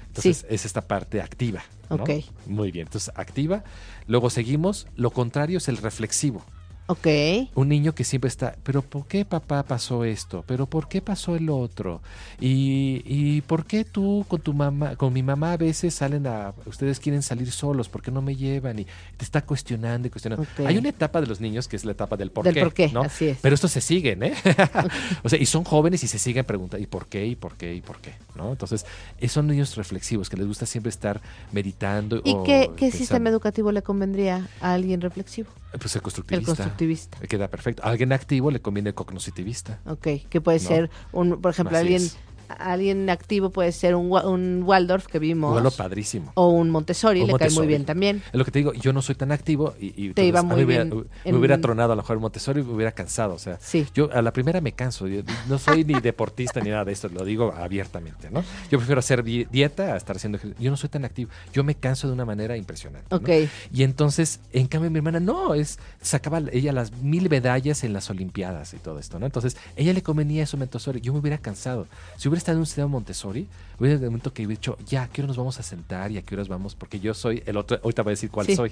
Entonces, 0.07 0.45
es 0.49 0.65
esta 0.65 0.81
parte 0.81 1.21
activa. 1.21 1.63
¿no? 1.89 1.95
Ok. 2.03 2.09
Muy 2.45 2.71
bien. 2.71 2.87
Entonces, 2.87 3.11
activa. 3.15 3.63
Luego 4.07 4.29
seguimos. 4.29 4.87
Lo 4.95 5.11
contrario 5.11 5.57
es 5.57 5.67
el 5.67 5.77
reflexivo. 5.77 6.45
Ok. 6.87 7.07
Un 7.55 7.69
niño 7.69 7.93
que 7.95 8.03
siempre 8.03 8.27
está, 8.27 8.55
pero 8.63 8.81
¿por 8.81 9.07
qué 9.07 9.23
papá 9.23 9.63
pasó 9.63 10.03
esto? 10.03 10.43
¿Pero 10.45 10.65
por 10.65 10.89
qué 10.89 11.01
pasó 11.01 11.35
el 11.35 11.49
otro? 11.49 12.01
¿Y, 12.39 13.01
y 13.05 13.41
por 13.41 13.65
qué 13.65 13.85
tú 13.85 14.25
con 14.27 14.41
tu 14.41 14.53
mamá, 14.53 14.95
con 14.95 15.13
mi 15.13 15.23
mamá 15.23 15.53
a 15.53 15.57
veces 15.57 15.93
salen 15.93 16.27
a, 16.27 16.53
ustedes 16.65 16.99
quieren 16.99 17.21
salir 17.21 17.51
solos, 17.51 17.87
¿por 17.87 18.01
qué 18.01 18.11
no 18.11 18.21
me 18.21 18.35
llevan? 18.35 18.79
Y 18.79 18.85
te 19.17 19.23
está 19.23 19.41
cuestionando 19.45 20.07
y 20.07 20.11
cuestionando. 20.11 20.45
Hay 20.65 20.77
una 20.77 20.89
etapa 20.89 21.21
de 21.21 21.27
los 21.27 21.39
niños 21.39 21.67
que 21.67 21.75
es 21.75 21.85
la 21.85 21.93
etapa 21.93 22.17
del 22.17 22.31
por 22.31 22.43
Del 22.43 22.55
qué. 22.55 22.61
por 22.61 22.73
qué, 22.73 22.89
¿no? 22.89 23.01
así 23.01 23.27
es. 23.27 23.37
Pero 23.41 23.55
estos 23.55 23.71
se 23.71 23.81
siguen, 23.81 24.23
¿eh? 24.23 24.33
o 25.23 25.29
sea, 25.29 25.39
y 25.39 25.45
son 25.45 25.63
jóvenes 25.63 26.03
y 26.03 26.07
se 26.07 26.19
siguen 26.19 26.45
preguntando, 26.45 26.83
¿y 26.83 26.87
por 26.87 27.07
qué? 27.07 27.25
¿Y 27.25 27.35
por 27.35 27.55
qué? 27.55 27.73
¿Y 27.73 27.81
por 27.81 27.99
qué? 27.99 28.13
¿No? 28.35 28.51
Entonces, 28.51 28.85
son 29.27 29.47
niños 29.47 29.75
reflexivos 29.75 30.29
que 30.29 30.37
les 30.37 30.47
gusta 30.47 30.65
siempre 30.65 30.89
estar 30.89 31.21
meditando. 31.51 32.21
¿Y 32.23 32.33
o 32.33 32.43
qué, 32.43 32.91
sistema 32.91 33.29
educativo 33.29 33.71
le 33.71 33.81
convendría 33.81 34.47
a 34.59 34.73
alguien 34.73 35.01
reflexivo? 35.01 35.49
Pues 35.79 35.95
el 35.95 35.99
El 35.99 36.03
constructivista. 36.03 36.45
constructivista. 36.55 37.17
Queda 37.27 37.47
perfecto. 37.47 37.83
A 37.83 37.89
alguien 37.89 38.11
activo 38.11 38.51
le 38.51 38.61
conviene 38.61 38.89
el 38.89 38.95
cognitivista. 38.95 39.79
Ok, 39.85 40.07
que 40.29 40.41
puede 40.41 40.59
No. 40.59 40.67
ser, 40.67 40.89
un, 41.13 41.41
por 41.41 41.51
ejemplo, 41.51 41.77
Así 41.77 41.83
alguien 41.85 42.01
es. 42.03 42.17
Alguien 42.51 43.09
activo 43.09 43.49
puede 43.49 43.71
ser 43.71 43.95
un, 43.95 44.11
un 44.11 44.63
Waldorf 44.63 45.07
que 45.07 45.19
vimos. 45.19 45.51
Vuelo 45.53 45.71
padrísimo. 45.71 46.31
O 46.35 46.49
un 46.49 46.69
Montessori, 46.69 47.25
le 47.25 47.33
cae 47.33 47.49
muy 47.51 47.67
bien 47.67 47.85
también. 47.85 48.23
Es 48.31 48.37
lo 48.37 48.45
que 48.45 48.51
te 48.51 48.59
digo, 48.59 48.73
yo 48.73 48.93
no 48.93 49.01
soy 49.01 49.15
tan 49.15 49.31
activo 49.31 49.73
y, 49.79 49.93
y 50.07 50.13
Te 50.13 50.25
iba 50.25 50.39
a 50.39 50.43
muy 50.43 50.55
mí 50.55 50.61
me 50.61 50.65
hubiera- 50.65 50.83
bien 50.85 51.05
me 51.25 51.33
hubiera 51.37 51.59
tronado 51.61 51.93
a 51.93 51.95
lo 51.95 52.01
mejor 52.01 52.15
el 52.17 52.21
Montessori 52.21 52.61
y 52.61 52.63
me 52.63 52.73
hubiera 52.73 52.91
cansado. 52.91 53.33
O 53.33 53.39
sea, 53.39 53.57
Sí. 53.61 53.85
yo 53.93 54.09
a 54.13 54.21
la 54.21 54.31
primera 54.33 54.61
me 54.61 54.71
canso. 54.73 55.07
Yo 55.07 55.21
no 55.49 55.57
soy 55.57 55.83
ni 55.83 55.99
deportista 55.99 56.59
ni 56.61 56.69
nada 56.69 56.85
de 56.85 56.91
esto, 56.93 57.09
lo 57.09 57.23
digo 57.25 57.53
abiertamente, 57.57 58.29
¿no? 58.31 58.41
Yo 58.69 58.77
prefiero 58.77 58.99
hacer 58.99 59.23
di- 59.23 59.45
dieta 59.45 59.93
a 59.93 59.97
estar 59.97 60.15
haciendo 60.15 60.37
ejercicio. 60.37 60.63
Yo 60.63 60.71
no 60.71 60.77
soy 60.77 60.89
tan 60.89 61.05
activo. 61.05 61.29
Yo 61.53 61.63
me 61.63 61.75
canso 61.75 62.07
de 62.07 62.13
una 62.13 62.25
manera 62.25 62.57
impresionante. 62.57 63.49
Y 63.73 63.83
entonces, 63.83 64.39
en 64.53 64.67
cambio, 64.67 64.91
mi 64.91 64.97
hermana 64.97 65.19
no, 65.19 65.53
es 65.53 65.79
sacaba 66.01 66.41
ella 66.51 66.71
las 66.73 66.91
mil 67.01 67.29
medallas 67.29 67.83
en 67.83 67.93
las 67.93 68.09
Olimpiadas 68.09 68.73
y 68.73 68.77
todo 68.77 68.99
esto, 68.99 69.19
¿no? 69.19 69.25
Entonces, 69.25 69.55
ella 69.75 69.93
le 69.93 70.01
convenía 70.01 70.43
eso 70.43 70.57
Montessori. 70.57 71.01
Yo 71.01 71.13
me 71.13 71.19
hubiera 71.19 71.37
cansado. 71.37 71.87
Si 72.17 72.27
hubiera 72.27 72.39
estado 72.41 72.57
en 72.57 72.59
un 72.61 72.65
sistema 72.65 72.87
Montessori, 72.87 73.47
hubiera 73.79 73.97
de 73.97 74.05
momento 74.07 74.33
que 74.33 74.45
hubiera 74.45 74.59
dicho, 74.59 74.77
ya, 74.85 75.03
¿a 75.03 75.07
qué 75.07 75.21
hora 75.21 75.27
nos 75.27 75.37
vamos 75.37 75.59
a 75.59 75.63
sentar 75.63 76.11
y 76.11 76.17
a 76.17 76.21
qué 76.21 76.35
horas 76.35 76.47
vamos? 76.47 76.75
Porque 76.75 76.99
yo 76.99 77.13
soy 77.13 77.41
el 77.45 77.57
otro, 77.57 77.79
ahorita 77.83 78.03
voy 78.03 78.11
a 78.11 78.13
decir 78.13 78.29
cuál 78.29 78.45
Sí. 78.47 78.55
soy, 78.55 78.71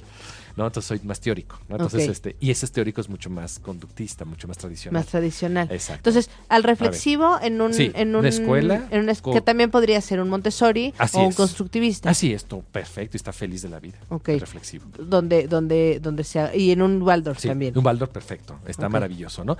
¿no? 0.59 0.67
Entonces 0.67 0.87
soy 0.87 0.99
más 1.07 1.19
teórico, 1.19 1.57
¿no? 1.69 1.77
Entonces, 1.77 2.07
este, 2.07 2.35
y 2.39 2.51
ese 2.51 2.67
teórico 2.67 3.01
es 3.01 3.09
mucho 3.09 3.29
más 3.29 3.57
conductista, 3.59 4.25
mucho 4.25 4.47
más 4.47 4.57
tradicional. 4.57 5.01
Más 5.01 5.09
tradicional. 5.09 5.67
Exacto. 5.71 6.09
Entonces, 6.09 6.29
al 6.49 6.63
reflexivo 6.63 7.39
en 7.41 7.59
un, 7.61 7.73
Sí, 7.73 7.91
en 7.95 8.09
una 8.09 8.19
un- 8.19 8.25
escuela 8.27 8.87
en 8.91 9.01
una 9.03 9.15
que 9.15 9.41
también 9.41 9.71
podría 9.71 9.99
ser 10.01 10.19
un 10.19 10.29
Montessori 10.29 10.93
Así 10.97 11.17
o 11.17 11.21
un 11.21 11.29
es. 11.29 11.35
constructivista. 11.35 12.09
Así 12.09 12.33
es, 12.33 12.45
todo 12.45 12.61
perfecto 12.61 13.15
y 13.15 13.17
está 13.17 13.33
feliz 13.33 13.61
de 13.63 13.69
la 13.69 13.79
vida. 13.79 13.97
Ok. 14.09 14.27
Reflexivo. 14.39 14.85
Donde, 14.99 15.47
donde, 15.47 15.99
donde 16.01 16.23
sea. 16.23 16.55
Y 16.55 16.71
en 16.71 16.81
un 16.81 17.01
Waldorf 17.01 17.39
Sí, 17.39 17.47
también. 17.47 17.75
un 17.77 17.83
Baldor 17.83 18.09
perfecto, 18.09 18.59
está 18.67 18.89
maravilloso, 18.89 19.43
¿no? 19.45 19.57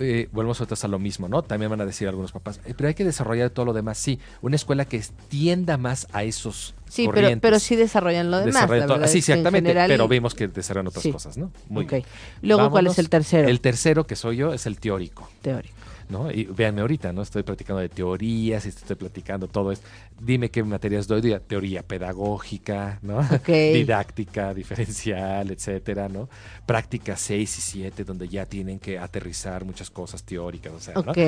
Eh, 0.00 0.28
volvemos 0.32 0.60
a 0.60 0.88
lo 0.88 0.98
mismo, 0.98 1.28
¿no? 1.28 1.42
También 1.42 1.70
van 1.70 1.80
a 1.80 1.86
decir 1.86 2.06
algunos 2.08 2.32
papás, 2.32 2.60
"Eh, 2.64 2.74
pero 2.76 2.88
hay 2.88 2.94
que 2.94 3.04
desarrollar 3.04 3.50
todo 3.50 3.66
lo 3.66 3.72
demás. 3.72 3.98
Sí, 3.98 4.18
una 4.40 4.56
escuela 4.56 4.84
que 4.84 5.02
tienda 5.28 5.76
más 5.76 6.06
a 6.12 6.22
esos 6.22 6.74
Sí, 6.90 7.02
pero, 7.02 7.12
corrientes. 7.14 7.40
pero 7.40 7.58
sí 7.58 7.76
desarrollan 7.76 8.30
lo 8.30 8.38
demás. 8.38 8.54
Desarrolla 8.54 8.86
la 8.86 8.94
verdad 8.94 9.08
sí, 9.08 9.18
exactamente, 9.18 9.72
pero 9.86 10.08
vemos 10.08 10.34
que 10.34 10.48
desarrollan 10.48 10.88
otras 10.88 11.02
Sí. 11.02 11.12
cosas, 11.12 11.36
¿no? 11.38 11.52
Muy 11.68 11.84
Ok. 11.84 11.90
bien. 11.92 12.04
Luego, 12.42 12.62
¿cuál 12.70 12.84
Vámonos. 12.84 12.92
es 12.92 12.98
el 12.98 13.08
tercero? 13.08 13.48
El 13.48 13.60
tercero 13.60 14.06
que 14.06 14.16
soy 14.16 14.36
yo 14.38 14.52
es 14.52 14.66
el 14.66 14.78
teórico. 14.78 15.28
teórico. 15.42 15.74
¿no? 16.10 16.28
Y 16.28 16.42
véanme 16.46 16.80
ahorita, 16.80 17.12
¿no? 17.12 17.22
Estoy 17.22 17.44
platicando 17.44 17.80
de 17.80 17.88
teorías 17.88 18.66
estoy 18.66 18.96
platicando 18.96 19.46
todo 19.46 19.70
esto. 19.70 19.86
Dime 20.20 20.50
qué 20.50 20.64
materias 20.64 21.06
doy, 21.06 21.22
teoría 21.46 21.84
pedagógica, 21.84 22.98
¿no? 23.02 23.18
Ok. 23.20 23.46
Didáctica, 23.74 24.52
diferencial, 24.52 25.52
etcétera, 25.52 26.08
¿no? 26.08 26.28
Práctica 26.66 27.16
6 27.16 27.58
y 27.58 27.60
7, 27.60 28.02
donde 28.02 28.28
ya 28.28 28.44
tienen 28.46 28.80
que 28.80 28.98
aterrizar 28.98 29.64
muchas 29.64 29.88
cosas 29.88 30.24
teóricas, 30.24 30.72
o 30.72 30.80
sea, 30.80 30.94
¿no? 30.94 31.02
Ok. 31.12 31.18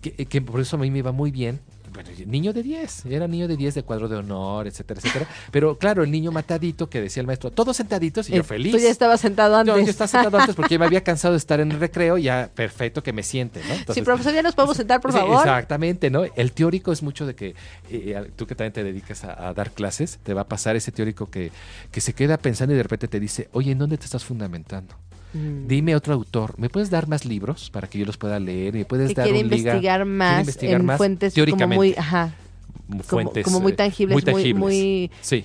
que, 0.00 0.26
que 0.26 0.40
por 0.40 0.60
eso 0.60 0.76
a 0.76 0.78
mí 0.78 0.88
me 0.90 0.98
iba 0.98 1.10
muy 1.10 1.32
bien. 1.32 1.58
Bueno, 1.92 2.10
niño 2.26 2.52
de 2.52 2.62
10, 2.62 3.06
era 3.06 3.28
niño 3.28 3.46
de 3.48 3.56
10 3.56 3.74
de 3.74 3.82
cuadro 3.82 4.08
de 4.08 4.16
honor, 4.16 4.66
etcétera, 4.66 5.00
etcétera. 5.00 5.26
Pero 5.50 5.76
claro, 5.78 6.02
el 6.02 6.10
niño 6.10 6.32
matadito 6.32 6.88
que 6.88 7.00
decía 7.00 7.20
el 7.20 7.26
maestro, 7.26 7.50
todos 7.50 7.76
sentaditos 7.76 8.28
y 8.30 8.32
yo 8.32 8.40
Eh, 8.40 8.44
feliz. 8.44 8.72
Tú 8.72 8.78
ya 8.78 8.88
estabas 8.90 9.20
sentado 9.20 9.56
antes. 9.56 9.74
No, 9.74 9.80
yo 9.80 9.90
estaba 9.90 10.08
sentado 10.08 10.38
antes 10.38 10.54
porque 10.54 10.78
me 10.78 10.86
había 10.86 11.02
cansado 11.04 11.32
de 11.34 11.38
estar 11.38 11.60
en 11.60 11.70
el 11.72 11.78
recreo, 11.80 12.18
ya 12.18 12.50
perfecto 12.54 13.02
que 13.02 13.12
me 13.12 13.22
siente, 13.22 13.60
¿no? 13.60 13.74
sí, 13.74 13.80
Entonces, 13.80 14.04
profesor, 14.04 14.32
ya 14.34 14.42
nos 14.42 14.54
podemos 14.54 14.76
sentar, 14.76 15.00
por 15.00 15.12
Sí, 15.12 15.18
favor. 15.18 15.36
Exactamente, 15.38 16.10
¿no? 16.10 16.24
El 16.24 16.52
teórico 16.52 16.92
es 16.92 17.02
mucho 17.02 17.26
de 17.26 17.34
que 17.34 17.54
eh, 17.90 18.30
tú 18.36 18.46
que 18.46 18.54
también 18.54 18.72
te 18.72 18.84
dedicas 18.84 19.24
a, 19.24 19.48
a 19.48 19.54
dar 19.54 19.72
clases, 19.72 20.18
te 20.22 20.34
va 20.34 20.42
a 20.42 20.48
pasar 20.48 20.76
ese 20.76 20.92
teórico 20.92 21.30
que, 21.30 21.50
que 21.90 22.00
se 22.00 22.14
queda 22.14 22.38
pensando 22.38 22.72
y 22.74 22.76
de 22.76 22.82
repente 22.82 23.08
te 23.08 23.20
dice, 23.20 23.48
oye, 23.52 23.72
¿en 23.72 23.78
dónde 23.78 23.98
te 23.98 24.04
estás 24.04 24.24
fundamentando? 24.24 24.94
Mm. 25.34 25.66
Dime 25.66 25.96
otro 25.96 26.12
autor, 26.14 26.54
¿me 26.58 26.68
puedes 26.68 26.90
dar 26.90 27.08
más 27.08 27.24
libros 27.24 27.70
para 27.70 27.88
que 27.88 27.98
yo 27.98 28.04
los 28.04 28.18
pueda 28.18 28.38
leer? 28.38 28.74
¿Me 28.74 28.84
puedes 28.84 29.08
que 29.08 29.14
dar 29.14 29.28
un 29.28 29.34
liga- 29.34 29.42
investigar 29.42 29.80
quiere 29.80 30.04
más 30.04 30.40
investigar 30.40 30.80
en 30.80 30.86
más 30.86 30.96
fuentes 30.98 31.32
como 31.32 31.44
teóricamente, 31.46 31.76
muy, 31.76 31.94
ajá, 31.96 32.34
como, 32.88 33.02
fuentes, 33.04 33.44
como 33.44 33.60
muy 33.60 33.72
eh, 33.72 33.76
tangibles, 33.76 34.14
muy, 34.14 34.22
tangibles. 34.22 34.58
muy, 34.58 35.10
Sí, 35.22 35.44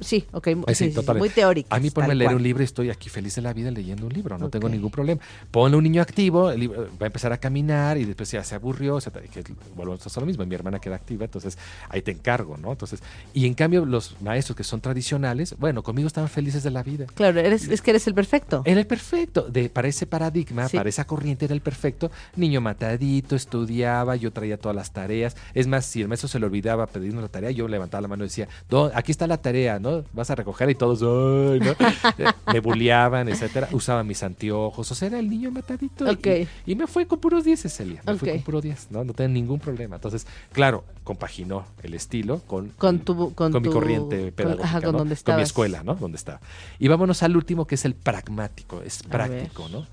sí, 0.00 0.24
ok, 0.32 0.48
sí, 0.68 0.74
sí, 0.74 0.90
total. 0.92 1.18
muy 1.18 1.28
teóricas. 1.28 1.76
A 1.76 1.80
mí 1.80 1.90
ponme 1.90 2.12
a 2.12 2.14
leer 2.14 2.28
cual. 2.30 2.36
un 2.36 2.42
libro 2.42 2.62
y 2.62 2.64
estoy 2.64 2.90
aquí 2.90 3.08
feliz 3.08 3.34
de 3.36 3.42
la 3.42 3.52
vida 3.52 3.70
leyendo 3.70 4.06
un 4.06 4.12
libro, 4.12 4.38
no 4.38 4.48
tengo 4.48 4.68
ningún 4.68 4.90
problema. 4.90 5.20
Ponle 5.50 5.76
un 5.76 5.84
niño 5.84 6.02
activo, 6.02 6.50
el 6.50 6.60
libro 6.60 6.88
va 7.00 7.04
a 7.04 7.06
empezar 7.06 7.32
a 7.32 7.38
caminar 7.38 7.98
y 7.98 8.04
después 8.04 8.30
ya 8.30 8.42
se 8.44 8.54
aburrió, 8.54 8.96
o 8.96 9.00
sea, 9.00 9.12
que 9.12 9.44
volvemos 9.76 10.16
a 10.16 10.20
lo 10.20 10.26
mismo, 10.26 10.44
mi 10.46 10.54
hermana 10.54 10.78
queda 10.78 10.96
activa, 10.96 11.24
entonces 11.24 11.56
ahí 11.88 12.02
te 12.02 12.10
encargo, 12.10 12.56
¿no? 12.56 12.72
Entonces, 12.72 13.02
y 13.34 13.46
en 13.46 13.54
cambio 13.54 13.84
los 13.84 14.16
maestros 14.20 14.56
que 14.56 14.64
son 14.64 14.80
tradicionales, 14.80 15.54
bueno, 15.58 15.82
conmigo 15.82 16.06
estaban 16.06 16.28
felices 16.30 16.62
de 16.62 16.70
la 16.70 16.82
vida. 16.82 17.06
Claro, 17.14 17.40
eres, 17.40 17.68
es 17.68 17.82
que 17.82 17.90
eres 17.90 18.06
el 18.06 18.14
perfecto. 18.14 18.62
Era 18.64 18.80
el 18.80 18.86
perfecto, 18.86 19.42
de, 19.42 19.68
para 19.68 19.88
ese 19.88 20.06
paradigma, 20.06 20.68
Sí. 20.68 20.76
para 20.76 20.88
esa 20.88 21.06
corriente 21.06 21.44
era 21.46 21.54
el 21.54 21.60
perfecto. 21.60 22.10
Niño 22.36 22.60
matadito, 22.60 23.36
estudiaba, 23.36 24.16
yo 24.16 24.32
traía 24.32 24.56
todas 24.58 24.74
las 24.76 24.92
tareas. 24.92 25.36
Es 25.54 25.66
más, 25.66 25.84
si 25.86 26.02
el 26.02 26.08
maestro 26.08 26.28
se 26.28 26.38
le 26.38 26.46
olvidaba 26.46 26.86
pedirnos 26.86 27.22
la 27.22 27.28
tarea, 27.28 27.50
yo 27.50 27.66
levantaba 27.68 28.00
la 28.02 28.08
mano 28.08 28.24
y 28.24 28.28
decía, 28.28 28.48
"Do- 28.68 28.90
aquí 28.94 29.10
está 29.12 29.26
la 29.26 29.38
tarea, 29.38 29.78
¿no? 29.78 29.89
Vas 30.12 30.30
a 30.30 30.34
recoger 30.34 30.70
y 30.70 30.74
todos, 30.74 31.00
"Ay", 31.02 31.60
¿no? 31.60 31.74
Me 32.52 32.60
bulleaban, 32.60 33.28
etcétera. 33.28 33.68
Usaba 33.72 34.02
mis 34.04 34.22
anteojos, 34.22 34.90
o 34.90 34.94
sea, 34.94 35.08
era 35.08 35.18
el 35.18 35.28
niño 35.30 35.50
matadito. 35.50 36.06
y- 36.06 36.10
Ok. 36.14 36.48
Y, 36.66 36.74
me 36.74 36.86
fue 36.86 37.06
con 37.06 37.18
puros 37.20 37.44
10, 37.44 37.60
Celia. 37.72 38.02
Me 38.06 38.16
fue 38.16 38.28
Ok. 38.30 38.34
con 38.36 38.44
puro 38.44 38.60
10, 38.60 38.88
¿no? 38.90 39.04
No 39.04 39.12
tenía 39.12 39.34
ningún 39.34 39.58
problema. 39.60 39.96
Entonces, 39.96 40.26
claro, 40.52 40.84
compaginó 41.04 41.64
el 41.82 41.94
estilo 41.94 42.40
con, 42.46 42.68
Con 42.70 43.00
tu, 43.00 43.34
con, 43.34 43.52
con 43.52 43.62
mi 43.62 43.68
corriente 43.68 44.20
con- 44.24 44.30
pedagógica, 44.32 44.64
ajá, 44.68 44.80
con 44.82 44.92
¿no? 44.92 44.98
donde 44.98 45.12
con 45.14 45.18
estabas. 45.18 45.38
mi 45.38 45.42
escuela, 45.44 45.82
¿no? 45.82 45.94
Donde 45.94 46.16
estaba. 46.16 46.40
Y 46.78 46.88
vámonos 46.88 47.22
al 47.22 47.36
último, 47.36 47.66
que 47.66 47.74
es 47.74 47.84
el 47.84 47.94
pragmático, 47.94 48.82
es 48.82 49.02
práctico. 49.02 49.68
¿no? 49.68 49.86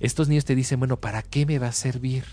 Estos 0.00 0.28
niños 0.28 0.44
te 0.44 0.54
dicen, 0.54 0.78
bueno, 0.80 0.96
¿para 0.96 1.22
qué 1.22 1.46
me 1.46 1.58
va 1.58 1.68
a 1.68 1.72
servir? 1.72 2.24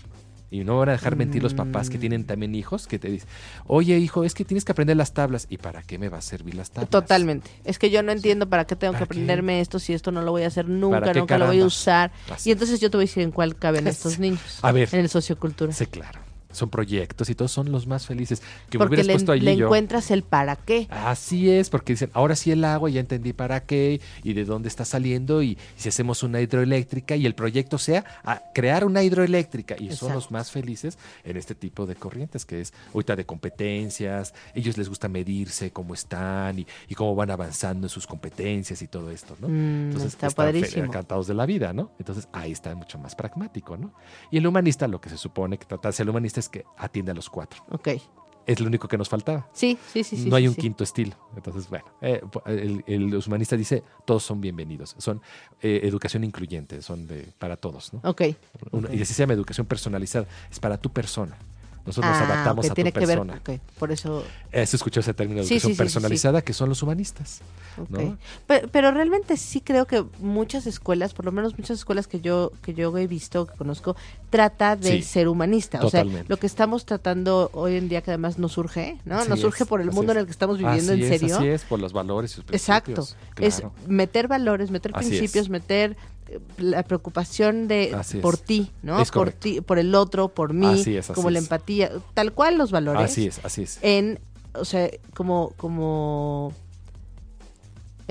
Y 0.52 0.64
no 0.64 0.78
van 0.78 0.88
a 0.88 0.92
dejar 0.92 1.14
mentir 1.14 1.42
los 1.42 1.54
papás 1.54 1.90
que 1.90 1.96
Mm. 1.96 2.00
tienen 2.00 2.24
también 2.24 2.54
hijos, 2.56 2.86
que 2.88 2.98
te 2.98 3.08
dicen, 3.08 3.28
oye 3.66 3.96
hijo, 3.98 4.24
es 4.24 4.34
que 4.34 4.44
tienes 4.44 4.64
que 4.64 4.72
aprender 4.72 4.96
las 4.96 5.12
tablas. 5.14 5.46
¿Y 5.48 5.58
para 5.58 5.82
qué 5.82 5.96
me 5.98 6.08
va 6.08 6.18
a 6.18 6.22
servir 6.22 6.54
las 6.56 6.70
tablas? 6.70 6.90
Totalmente. 6.90 7.48
Es 7.64 7.78
que 7.78 7.88
yo 7.90 8.02
no 8.02 8.10
entiendo 8.10 8.48
para 8.48 8.64
qué 8.64 8.74
tengo 8.74 8.94
que 8.94 9.04
aprenderme 9.04 9.60
esto 9.60 9.78
si 9.78 9.92
esto 9.92 10.10
no 10.10 10.22
lo 10.22 10.32
voy 10.32 10.42
a 10.42 10.48
hacer 10.48 10.68
nunca, 10.68 11.00
¿Para 11.00 11.12
qué 11.12 11.18
nunca 11.20 11.38
lo 11.38 11.46
voy 11.46 11.56
a 11.56 11.58
caramba? 11.58 11.66
usar. 11.66 12.12
Así 12.30 12.48
Y 12.48 12.52
entonces 12.52 12.80
yo 12.80 12.90
te 12.90 12.96
voy 12.96 13.04
a 13.04 13.06
decir 13.06 13.22
en 13.22 13.30
cuál 13.30 13.54
caben 13.56 13.86
estos 13.86 14.18
niños. 14.18 14.58
A 14.62 14.72
ver. 14.72 14.88
En 14.92 15.00
el 15.00 15.08
sociocultura. 15.08 15.72
Sí, 15.72 15.86
claro. 15.86 16.20
Son 16.52 16.70
proyectos 16.70 17.30
y 17.30 17.34
todos 17.34 17.52
son 17.52 17.70
los 17.70 17.86
más 17.86 18.06
felices. 18.06 18.42
Que 18.68 18.78
me 18.78 18.86
hubieras 18.86 19.06
le, 19.06 19.12
puesto 19.14 19.32
allí 19.32 19.44
le 19.44 19.56
yo. 19.56 19.66
encuentras 19.66 20.10
el 20.10 20.22
para 20.22 20.56
qué. 20.56 20.86
Así 20.90 21.50
es, 21.50 21.70
porque 21.70 21.92
dicen, 21.94 22.10
ahora 22.12 22.36
sí 22.36 22.50
el 22.50 22.64
agua, 22.64 22.90
ya 22.90 23.00
entendí 23.00 23.32
para 23.32 23.60
qué 23.60 24.00
y 24.22 24.32
de 24.32 24.44
dónde 24.44 24.68
está 24.68 24.84
saliendo 24.84 25.42
y, 25.42 25.58
si 25.76 25.88
hacemos 25.88 26.22
una 26.22 26.40
hidroeléctrica 26.40 27.16
y 27.16 27.26
el 27.26 27.34
proyecto 27.34 27.78
sea 27.78 28.04
a 28.24 28.42
crear 28.54 28.84
una 28.84 29.02
hidroeléctrica 29.02 29.76
y 29.78 29.92
son 29.92 30.12
los 30.12 30.30
más 30.30 30.50
felices 30.50 30.98
en 31.24 31.36
este 31.36 31.54
tipo 31.54 31.86
de 31.86 31.94
corrientes, 31.94 32.44
que 32.44 32.60
es 32.60 32.72
ahorita 32.92 33.16
de 33.16 33.24
competencias, 33.24 34.34
ellos 34.54 34.76
les 34.76 34.88
gusta 34.88 35.08
medirse 35.08 35.70
cómo 35.70 35.94
están 35.94 36.58
y, 36.58 36.66
y 36.88 36.94
cómo 36.94 37.14
van 37.14 37.30
avanzando 37.30 37.86
en 37.86 37.90
sus 37.90 38.06
competencias 38.06 38.82
y 38.82 38.88
todo 38.88 39.10
esto, 39.10 39.36
¿no? 39.40 39.48
Mm, 39.48 39.96
está 40.00 40.26
están 40.26 40.84
encantados 40.84 41.26
de 41.26 41.34
la 41.34 41.46
vida, 41.46 41.72
¿no? 41.72 41.92
Entonces 41.98 42.28
ahí 42.32 42.52
está 42.52 42.74
mucho 42.74 42.98
más 42.98 43.14
pragmático, 43.14 43.76
¿no? 43.76 43.92
Y 44.30 44.38
el 44.38 44.46
humanista, 44.46 44.88
lo 44.88 45.00
que 45.00 45.08
se 45.08 45.16
supone 45.16 45.58
que 45.58 45.66
trata 45.66 45.88
de 45.88 45.92
ser 45.92 46.04
el 46.04 46.10
humanista 46.10 46.39
es 46.40 46.48
que 46.48 46.64
atiende 46.76 47.12
a 47.12 47.14
los 47.14 47.30
cuatro. 47.30 47.62
Ok. 47.70 47.88
Es 48.46 48.58
lo 48.58 48.66
único 48.66 48.88
que 48.88 48.98
nos 48.98 49.08
faltaba 49.08 49.48
Sí, 49.52 49.78
sí, 49.92 50.02
sí. 50.02 50.16
sí 50.16 50.28
no 50.28 50.34
hay 50.34 50.42
sí, 50.44 50.48
un 50.48 50.54
sí. 50.54 50.60
quinto 50.62 50.82
estilo. 50.82 51.14
Entonces, 51.36 51.68
bueno, 51.68 51.84
eh, 52.00 52.20
el, 52.46 52.82
el 52.86 53.14
humanista 53.14 53.56
dice, 53.56 53.84
todos 54.04 54.24
son 54.24 54.40
bienvenidos. 54.40 54.96
Son 54.98 55.20
eh, 55.62 55.80
educación 55.84 56.24
incluyente, 56.24 56.82
son 56.82 57.06
de, 57.06 57.32
para 57.38 57.56
todos, 57.56 57.92
¿no? 57.92 58.00
Ok. 58.02 58.22
Una- 58.72 58.88
ok. 58.88 58.94
Y 58.94 59.02
así 59.02 59.14
se 59.14 59.22
llama 59.22 59.34
educación 59.34 59.66
personalizada, 59.66 60.26
es 60.50 60.58
para 60.58 60.78
tu 60.78 60.90
persona. 60.90 61.36
Nosotros 61.86 62.14
Ah, 62.14 62.20
nos 62.20 62.28
adaptamos 62.30 62.64
ok, 62.66 62.70
a 62.70 62.74
tiene 62.74 62.92
tu 62.92 63.00
que 63.00 63.06
ver. 63.06 63.18
persona. 63.18 63.40
ok, 63.42 63.60
Por 63.78 63.90
eso. 63.90 64.22
Eso 64.52 64.76
escuchó 64.76 65.00
ese 65.00 65.14
término 65.14 65.40
de 65.40 65.46
Sí, 65.46 65.54
educación 65.54 65.70
sí, 65.70 65.74
sí, 65.74 65.78
personalizada, 65.78 66.42
que 66.42 66.52
son 66.52 66.68
los 66.68 66.82
humanistas. 66.82 67.40
ok. 67.80 67.88
¿no? 67.90 68.18
Pe- 68.46 68.68
Pero, 68.70 68.90
realmente 68.90 69.36
sí 69.36 69.60
creo 69.60 69.86
que 69.86 70.04
muchas 70.18 70.66
escuelas, 70.66 71.14
por 71.14 71.24
lo 71.24 71.32
menos 71.32 71.56
muchas 71.58 71.78
escuelas 71.78 72.06
que 72.06 72.20
yo 72.20 72.52
que 72.62 72.74
yo 72.74 72.96
he 72.98 73.06
visto, 73.06 73.46
que 73.46 73.56
conozco, 73.56 73.96
trata 74.28 74.76
de 74.76 74.98
Sí, 74.98 75.02
ser 75.02 75.28
humanista. 75.28 75.78
O 75.78 75.88
sea, 75.90 76.02
totalmente. 76.02 76.28
lo 76.28 76.36
que 76.38 76.46
estamos 76.46 76.84
tratando 76.84 77.50
hoy 77.54 77.76
en 77.76 77.88
día 77.88 78.02
que 78.02 78.10
además 78.10 78.38
nos 78.38 78.52
surge, 78.52 78.98
¿no? 79.04 79.24
Nos 79.24 79.40
surge 79.40 79.62
es, 79.64 79.68
por 79.68 79.80
el 79.80 79.90
mundo 79.90 80.12
es. 80.12 80.16
en 80.16 80.20
el 80.20 80.26
que 80.26 80.32
estamos 80.32 80.58
viviendo 80.58 80.92
así 80.92 81.02
en 81.02 81.12
es, 81.12 81.20
serio. 81.20 81.36
Así 81.38 81.46
es, 81.48 81.62
por 81.64 81.80
los 81.80 81.92
valores 81.92 82.32
y 82.32 82.34
sus 82.36 82.44
Exacto. 82.50 82.92
principios. 82.92 83.16
Es 83.38 83.56
Claro. 83.60 83.72
meter 83.86 84.28
valores, 84.28 84.70
meter 84.70 84.92
Así 84.94 85.08
principios, 85.08 85.44
es. 85.46 85.50
meter 85.50 85.96
la 86.58 86.82
preocupación 86.82 87.68
de 87.68 87.92
Así 87.94 88.18
por 88.18 88.36
ti, 88.36 88.70
¿no? 88.82 89.00
Es 89.00 89.10
por 89.10 89.32
ti, 89.32 89.60
por 89.60 89.78
el 89.78 89.94
otro, 89.94 90.28
por 90.28 90.52
mí, 90.52 90.66
Así 90.66 90.96
es, 90.96 91.10
así 91.10 91.14
como 91.14 91.30
la 91.30 91.38
empatía, 91.38 91.90
tal 92.14 92.32
cual 92.32 92.58
los 92.58 92.70
valores. 92.70 93.02
Así 93.02 93.26
es, 93.26 93.40
así 93.44 93.62
es. 93.62 93.78
En, 93.82 94.20
o 94.54 94.64
sea, 94.64 94.90
como, 95.14 95.52
como 95.56 96.52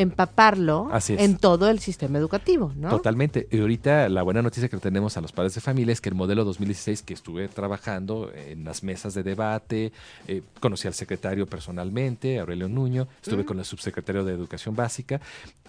empaparlo 0.02 0.90
en 1.10 1.38
todo 1.38 1.70
el 1.70 1.80
sistema 1.80 2.18
educativo, 2.18 2.72
¿no? 2.76 2.90
Totalmente. 2.90 3.48
Y 3.52 3.60
ahorita 3.60 4.10
la 4.10 4.24
buena 4.24 4.42
noticia 4.42 4.70
que 4.70 4.78
tenemos 4.78 5.18
a 5.18 5.22
los 5.22 5.32
padres 5.32 5.56
de 5.56 5.62
familia 5.62 5.94
es 5.94 6.02
que 6.02 6.10
el 6.10 6.16
modelo 6.16 6.44
2016 6.46 7.02
que 7.04 7.14
estuve 7.14 7.48
trabajando 7.48 8.32
en 8.34 8.64
las 8.64 8.84
mesas 8.84 9.14
de 9.14 9.24
debate, 9.24 9.92
eh, 10.28 10.42
conocí 10.60 10.88
al 10.88 10.94
secretario 10.94 11.46
personalmente, 11.48 12.40
Aurelio 12.40 12.70
Nuño, 12.70 13.08
estuve 13.22 13.44
Mm. 13.44 13.46
con 13.46 13.60
el 13.60 13.66
subsecretario 13.66 14.24
de 14.24 14.34
Educación 14.34 14.76
Básica 14.76 15.22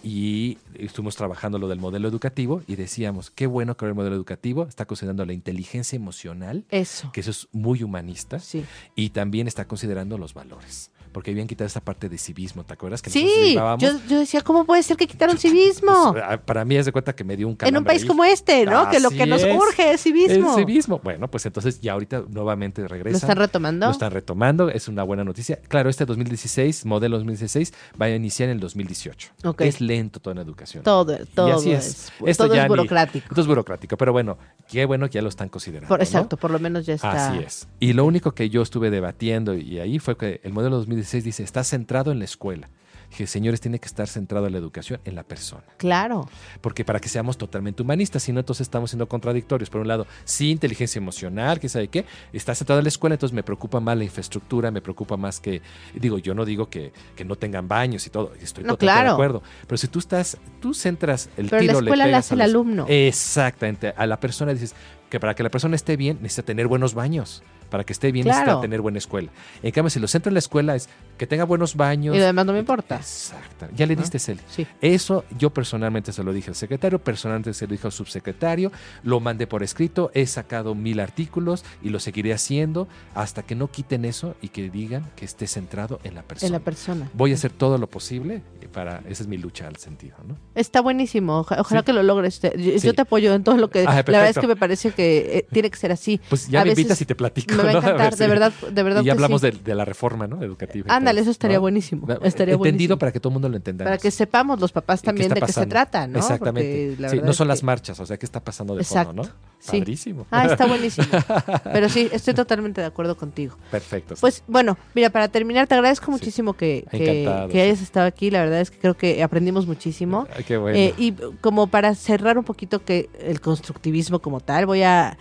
y 0.02 0.58
estuvimos 0.74 1.16
trabajando 1.16 1.58
lo 1.58 1.68
del 1.68 1.78
modelo 1.78 2.08
educativo 2.08 2.62
y 2.66 2.76
decíamos, 2.76 3.30
qué 3.30 3.46
bueno 3.46 3.76
que 3.76 3.86
el 3.86 3.94
modelo 3.94 4.14
educativo 4.16 4.64
está 4.68 4.86
considerando 4.86 5.24
la 5.26 5.32
inteligencia 5.32 5.96
emocional, 5.96 6.64
Eso. 6.70 7.10
que 7.12 7.20
eso 7.20 7.30
es 7.30 7.48
muy 7.52 7.82
humanista, 7.82 8.38
Sí. 8.38 8.64
y 8.94 9.10
también 9.10 9.46
está 9.46 9.66
considerando 9.66 10.16
los 10.18 10.34
valores. 10.34 10.89
Porque 11.12 11.30
habían 11.32 11.46
quitado 11.46 11.66
esa 11.66 11.80
parte 11.80 12.08
de 12.08 12.16
civismo, 12.18 12.64
¿te 12.64 12.72
acuerdas? 12.74 13.02
Que 13.02 13.10
Sí, 13.10 13.54
yo, 13.78 13.90
yo 14.08 14.18
decía, 14.18 14.42
¿cómo 14.42 14.64
puede 14.64 14.82
ser 14.82 14.96
que 14.96 15.06
quitaron 15.06 15.36
civismo? 15.38 16.12
Pues, 16.12 16.24
ah, 16.26 16.38
para 16.38 16.64
mí 16.64 16.76
es 16.76 16.86
de 16.86 16.92
cuenta 16.92 17.14
que 17.14 17.24
me 17.24 17.36
dio 17.36 17.48
un 17.48 17.56
En 17.60 17.76
un 17.76 17.84
país 17.84 18.02
ahí. 18.02 18.08
como 18.08 18.24
este, 18.24 18.64
¿no? 18.64 18.88
que 18.90 19.00
lo 19.00 19.10
que 19.10 19.26
nos 19.26 19.42
es. 19.42 19.56
urge 19.56 19.92
es 19.92 20.02
civismo. 20.02 20.50
El 20.56 20.64
civismo. 20.64 21.00
Bueno, 21.02 21.28
pues 21.28 21.44
entonces 21.46 21.80
ya 21.80 21.92
ahorita 21.94 22.24
nuevamente 22.28 22.86
regresa. 22.86 23.12
¿Lo 23.12 23.18
están 23.18 23.36
retomando? 23.36 23.86
Lo 23.86 23.92
están 23.92 24.12
retomando, 24.12 24.68
es 24.70 24.88
una 24.88 25.02
buena 25.02 25.24
noticia. 25.24 25.56
Claro, 25.68 25.90
este 25.90 26.04
2016, 26.06 26.86
modelo 26.86 27.16
2016, 27.16 27.72
va 28.00 28.06
a 28.06 28.10
iniciar 28.10 28.48
en 28.48 28.54
el 28.56 28.60
2018. 28.60 29.30
Ok. 29.44 29.62
Es 29.62 29.80
lento 29.80 30.20
toda 30.20 30.34
la 30.36 30.42
educación. 30.42 30.82
Todo, 30.84 31.18
todo 31.34 31.56
así 31.56 31.72
es, 31.72 31.86
es. 31.86 32.12
Esto 32.24 32.44
todo 32.44 32.54
ya 32.54 32.62
es 32.62 32.64
ni- 32.64 32.68
burocrático. 32.68 33.26
Esto 33.28 33.40
es 33.40 33.46
burocrático, 33.46 33.96
pero 33.96 34.12
bueno, 34.12 34.38
qué 34.68 34.84
bueno 34.84 35.08
que 35.08 35.14
ya 35.14 35.22
lo 35.22 35.28
están 35.28 35.48
considerando. 35.48 35.88
Por- 35.88 35.98
¿no? 35.98 36.04
exacto, 36.04 36.36
por 36.36 36.50
lo 36.50 36.58
menos 36.58 36.86
ya 36.86 36.94
está. 36.94 37.30
Así 37.30 37.42
es. 37.42 37.68
Y 37.80 37.92
lo 37.94 38.04
único 38.04 38.32
que 38.32 38.48
yo 38.48 38.62
estuve 38.62 38.90
debatiendo 38.90 39.54
y 39.54 39.78
ahí 39.80 39.98
fue 39.98 40.16
que 40.16 40.40
el 40.44 40.52
modelo 40.52 40.76
2016 40.76 40.99
dice, 41.00 41.42
está 41.42 41.64
centrado 41.64 42.12
en 42.12 42.18
la 42.18 42.24
escuela. 42.24 42.68
Dije, 43.10 43.26
señores, 43.26 43.60
tiene 43.60 43.80
que 43.80 43.86
estar 43.86 44.06
centrado 44.06 44.46
en 44.46 44.52
la 44.52 44.58
educación, 44.58 45.00
en 45.04 45.16
la 45.16 45.24
persona. 45.24 45.64
Claro. 45.78 46.28
Porque 46.60 46.84
para 46.84 47.00
que 47.00 47.08
seamos 47.08 47.36
totalmente 47.36 47.82
humanistas, 47.82 48.22
si 48.22 48.32
no, 48.32 48.38
entonces 48.38 48.66
estamos 48.66 48.90
siendo 48.90 49.08
contradictorios. 49.08 49.68
Por 49.68 49.80
un 49.80 49.88
lado, 49.88 50.06
sí, 50.24 50.50
inteligencia 50.50 51.00
emocional, 51.00 51.58
que 51.58 51.68
sabe 51.68 51.88
qué, 51.88 52.04
está 52.32 52.54
centrado 52.54 52.78
en 52.78 52.84
la 52.84 52.88
escuela, 52.88 53.14
entonces 53.14 53.34
me 53.34 53.42
preocupa 53.42 53.80
más 53.80 53.98
la 53.98 54.04
infraestructura, 54.04 54.70
me 54.70 54.80
preocupa 54.80 55.16
más 55.16 55.40
que, 55.40 55.60
digo, 55.92 56.18
yo 56.18 56.34
no 56.34 56.44
digo 56.44 56.70
que, 56.70 56.92
que 57.16 57.24
no 57.24 57.34
tengan 57.34 57.66
baños 57.66 58.06
y 58.06 58.10
todo, 58.10 58.32
estoy 58.40 58.62
No, 58.62 58.74
totalmente 58.74 58.84
claro. 58.84 59.08
de 59.08 59.14
acuerdo. 59.14 59.42
Pero 59.66 59.76
si 59.76 59.88
tú 59.88 59.98
estás, 59.98 60.38
tú 60.60 60.72
centras 60.72 61.30
el 61.36 61.48
Pero 61.48 61.56
la 61.56 61.60
tiro, 61.60 61.80
le 61.80 61.88
escuela 61.88 62.04
la 62.04 62.10
pegas 62.10 62.26
hace 62.26 62.34
el 62.34 62.40
alumno. 62.42 62.86
Exactamente. 62.88 63.92
A 63.96 64.06
la 64.06 64.20
persona 64.20 64.52
dices 64.52 64.76
que 65.08 65.18
para 65.18 65.34
que 65.34 65.42
la 65.42 65.50
persona 65.50 65.74
esté 65.74 65.96
bien, 65.96 66.18
necesita 66.22 66.46
tener 66.46 66.68
buenos 66.68 66.94
baños. 66.94 67.42
Para 67.70 67.84
que 67.84 67.92
esté 67.92 68.12
bien, 68.12 68.24
Claro. 68.24 68.40
necesita 68.40 68.60
tener 68.60 68.80
buena 68.80 68.98
escuela. 68.98 69.30
En 69.62 69.70
cambio, 69.70 69.90
si 69.90 70.00
lo 70.00 70.08
centro 70.08 70.28
en 70.30 70.34
la 70.34 70.40
escuela 70.40 70.74
es 70.74 70.88
que 71.20 71.26
tenga 71.26 71.44
buenos 71.44 71.76
baños. 71.76 72.16
Y 72.16 72.18
lo 72.18 72.24
demás 72.24 72.46
no 72.46 72.54
me 72.54 72.60
importa. 72.60 72.96
Exacto. 72.96 73.66
Ya 73.76 73.84
le 73.84 73.94
¿No? 73.94 74.00
diste, 74.00 74.18
Celi. 74.18 74.40
Sí. 74.48 74.66
Eso 74.80 75.26
yo 75.38 75.50
personalmente 75.50 76.12
se 76.14 76.24
lo 76.24 76.32
dije 76.32 76.48
al 76.48 76.54
secretario, 76.56 76.98
personalmente 76.98 77.52
se 77.52 77.66
lo 77.66 77.72
dije 77.72 77.86
al 77.86 77.92
subsecretario, 77.92 78.72
lo 79.02 79.20
mandé 79.20 79.46
por 79.46 79.62
escrito, 79.62 80.10
he 80.14 80.24
sacado 80.26 80.74
mil 80.74 80.98
artículos 80.98 81.62
y 81.82 81.90
lo 81.90 82.00
seguiré 82.00 82.32
haciendo 82.32 82.88
hasta 83.14 83.42
que 83.42 83.54
no 83.54 83.70
quiten 83.70 84.06
eso 84.06 84.34
y 84.40 84.48
que 84.48 84.70
digan 84.70 85.10
que 85.14 85.26
esté 85.26 85.46
centrado 85.46 86.00
en 86.04 86.14
la 86.14 86.22
persona. 86.22 86.46
En 86.46 86.52
la 86.54 86.60
persona. 86.60 87.10
Voy 87.12 87.32
a 87.32 87.34
hacer 87.34 87.50
todo 87.52 87.76
lo 87.76 87.86
posible 87.86 88.42
para, 88.72 89.02
esa 89.06 89.22
es 89.22 89.26
mi 89.28 89.36
lucha 89.36 89.66
al 89.66 89.76
sentido, 89.76 90.16
¿no? 90.26 90.38
Está 90.54 90.80
buenísimo. 90.80 91.40
Oja- 91.40 91.60
Ojalá 91.60 91.80
Sí. 91.82 91.84
que 91.84 91.92
lo 91.92 92.02
logres. 92.02 92.40
Yo, 92.40 92.78
Sí. 92.78 92.92
te 92.94 93.02
apoyo 93.02 93.34
en 93.34 93.44
todo 93.44 93.58
lo 93.58 93.68
que. 93.68 93.80
Ah, 93.80 93.96
la 93.96 94.02
verdad 94.02 94.28
es 94.30 94.38
que 94.38 94.46
me 94.46 94.56
parece 94.56 94.92
que 94.92 95.38
eh, 95.38 95.46
tiene 95.52 95.70
que 95.70 95.76
ser 95.76 95.92
así. 95.92 96.18
Pues 96.30 96.48
ya 96.48 96.60
A 96.60 96.64
me 96.64 96.70
veces 96.70 96.78
invitas 96.84 97.00
y 97.02 97.04
te 97.04 97.14
platico. 97.14 97.56
Me 97.56 97.62
va 97.64 97.70
a 97.70 97.72
¿no? 97.74 97.78
A 97.80 97.82
encantar, 97.82 98.10
ver 98.10 98.18
de 98.18 98.26
verdad, 98.28 98.52
de 98.70 98.82
verdad. 98.82 99.02
Y 99.02 99.06
ya 99.06 99.12
hablamos 99.12 99.42
de, 99.42 99.50
de 99.50 99.74
la 99.74 99.84
reforma, 99.84 100.26
¿no? 100.26 100.42
Educativa. 100.42 100.86
y 100.88 100.90
Ándale, 101.10 101.20
eso 101.22 101.30
estaría 101.30 101.56
¿no? 101.56 101.62
buenísimo. 101.62 102.02
Estaría 102.22 102.54
Entendido 102.54 102.58
buenísimo. 102.58 102.98
para 102.98 103.12
que 103.12 103.20
todo 103.20 103.30
el 103.30 103.34
mundo 103.34 103.48
lo 103.48 103.56
entendamos. 103.56 103.88
Para 103.90 103.98
que 103.98 104.10
sepamos 104.10 104.60
los 104.60 104.72
papás 104.72 105.00
¿Y 105.00 105.02
qué 105.02 105.06
también 105.06 105.28
de 105.34 105.40
qué 105.42 105.52
se 105.52 105.66
trata, 105.66 106.06
¿no? 106.06 106.18
Exactamente. 106.18 106.96
Sí, 107.10 107.20
no 107.22 107.32
son 107.32 107.46
que- 107.46 107.48
las 107.48 107.62
marchas, 107.62 107.98
o 108.00 108.06
sea, 108.06 108.16
¿qué 108.16 108.26
está 108.26 108.40
pasando 108.42 108.74
de 108.74 108.82
Exacto. 108.82 109.08
fondo, 109.08 109.22
no? 109.24 109.28
Sí. 109.58 109.78
Padrísimo. 109.78 110.26
Ah, 110.30 110.46
está 110.46 110.66
buenísimo. 110.66 111.06
Pero 111.72 111.88
sí, 111.88 112.08
estoy 112.12 112.32
totalmente 112.34 112.80
de 112.80 112.86
acuerdo 112.86 113.16
contigo. 113.16 113.56
Perfecto. 113.70 114.14
Pues 114.20 114.42
bueno, 114.46 114.78
mira, 114.94 115.10
para 115.10 115.28
terminar, 115.28 115.66
te 115.66 115.74
agradezco 115.74 116.10
muchísimo 116.10 116.54
que, 116.54 116.86
que, 116.90 117.48
que 117.50 117.60
hayas 117.60 117.82
estado 117.82 118.06
aquí. 118.06 118.30
La 118.30 118.40
verdad 118.40 118.60
es 118.60 118.70
que 118.70 118.78
creo 118.78 118.96
que 118.96 119.22
aprendimos 119.22 119.66
muchísimo. 119.66 120.26
Ay, 120.34 120.44
qué 120.44 120.56
bueno. 120.56 120.78
Eh, 120.78 120.94
y 120.96 121.12
como 121.42 121.66
para 121.66 121.94
cerrar 121.94 122.38
un 122.38 122.44
poquito 122.44 122.82
que 122.84 123.10
el 123.20 123.40
constructivismo 123.40 124.20
como 124.20 124.40
tal, 124.40 124.64
voy 124.64 124.82
a, 124.82 125.18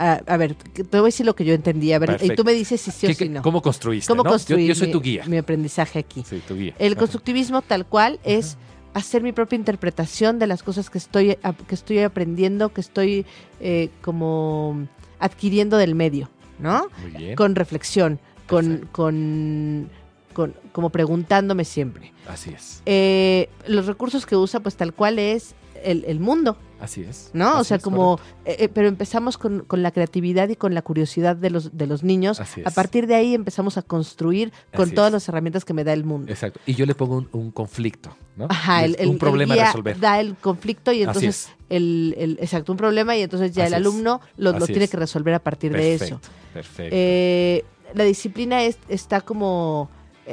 a, 0.00 0.12
a 0.26 0.36
ver, 0.36 0.54
te 0.54 0.82
voy 0.84 1.00
a 1.00 1.02
decir 1.04 1.26
lo 1.26 1.34
que 1.36 1.44
yo 1.44 1.52
entendí. 1.54 1.92
A 1.92 1.98
ver, 1.98 2.18
y 2.22 2.30
tú 2.34 2.42
me 2.44 2.52
dices 2.52 2.80
si 2.80 2.90
sí 2.90 3.06
o 3.06 3.08
¿Qué- 3.10 3.14
si 3.14 3.28
no. 3.28 3.42
¿Cómo 3.42 3.60
construiste? 3.60 4.08
¿Cómo 4.08 4.22
no? 4.24 4.30
Yo- 4.36 4.74
soy 4.74 4.86
mi- 4.86 4.92
tu 4.92 5.00
guía. 5.00 5.24
mi 5.26 5.36
aprendizaje 5.36 5.98
aquí? 5.98 6.24
Sí, 6.28 6.42
tu 6.46 6.54
guía. 6.56 6.74
El 6.78 6.92
Ajá. 6.94 7.00
constructivismo 7.00 7.62
tal 7.62 7.86
cual 7.86 8.18
es 8.24 8.56
hacer 8.94 9.22
mi 9.22 9.32
propia 9.32 9.56
interpretación 9.56 10.38
de 10.38 10.46
las 10.46 10.62
cosas 10.62 10.90
que 10.90 10.98
estoy, 10.98 11.36
que 11.68 11.74
estoy 11.74 11.98
aprendiendo, 12.00 12.70
que 12.72 12.80
estoy 12.80 13.24
eh, 13.60 13.90
como 14.02 14.86
adquiriendo 15.18 15.76
del 15.76 15.94
medio, 15.94 16.30
¿no? 16.58 16.88
Muy 17.02 17.10
bien. 17.12 17.36
Con 17.36 17.54
reflexión, 17.54 18.18
con, 18.48 18.88
con, 18.90 19.90
con- 20.32 20.54
como 20.72 20.90
preguntándome 20.90 21.64
siempre. 21.64 22.12
Así 22.26 22.50
es. 22.50 22.82
Eh, 22.86 23.48
los 23.66 23.86
recursos 23.86 24.24
que 24.26 24.34
usa, 24.36 24.60
pues 24.60 24.76
tal 24.76 24.92
cual 24.94 25.18
es 25.18 25.54
el, 25.84 26.04
el 26.06 26.20
mundo, 26.20 26.56
Así 26.80 27.02
es. 27.02 27.30
¿no? 27.34 27.58
o 27.58 27.64
sea, 27.64 27.76
es, 27.76 27.82
como, 27.82 28.18
eh, 28.44 28.56
eh, 28.60 28.68
pero 28.68 28.88
empezamos 28.88 29.36
con, 29.38 29.60
con 29.60 29.82
la 29.82 29.90
creatividad 29.90 30.48
y 30.48 30.56
con 30.56 30.74
la 30.74 30.82
curiosidad 30.82 31.36
de 31.36 31.50
los, 31.50 31.76
de 31.76 31.86
los 31.86 32.02
niños. 32.02 32.40
Así 32.40 32.62
A 32.64 32.68
es. 32.68 32.74
partir 32.74 33.06
de 33.06 33.14
ahí 33.16 33.34
empezamos 33.34 33.76
a 33.76 33.82
construir 33.82 34.52
con 34.74 34.86
Así 34.86 34.94
todas 34.94 35.08
es. 35.10 35.12
las 35.14 35.28
herramientas 35.28 35.64
que 35.64 35.74
me 35.74 35.84
da 35.84 35.92
el 35.92 36.04
mundo. 36.04 36.30
Exacto. 36.32 36.58
Y 36.66 36.74
yo 36.74 36.86
le 36.86 36.94
pongo 36.94 37.16
un, 37.18 37.28
un 37.32 37.50
conflicto, 37.50 38.16
¿no? 38.36 38.46
Ajá, 38.48 38.84
el, 38.84 38.96
un 39.08 39.18
problema 39.18 39.54
a 39.54 39.66
resolver. 39.66 39.98
da 40.00 40.20
el 40.20 40.36
conflicto 40.36 40.90
y 40.92 41.02
entonces 41.02 41.46
es. 41.48 41.50
el, 41.68 42.14
el- 42.18 42.38
exacto 42.40 42.72
un 42.72 42.78
problema 42.78 43.16
y 43.16 43.22
entonces 43.22 43.52
ya 43.52 43.66
el 43.66 43.74
alumno 43.74 44.20
lo, 44.36 44.54
tiene 44.54 44.88
que 44.88 44.96
resolver 44.96 45.34
a 45.34 45.38
partir 45.42 45.72
de 45.72 45.94
eso. 45.94 46.20
Perfecto. 46.54 46.94
Eh, 46.96 47.64
la 47.94 48.04
disciplina 48.04 48.62
es- 48.62 48.78
está 48.88 49.20
como 49.20 49.90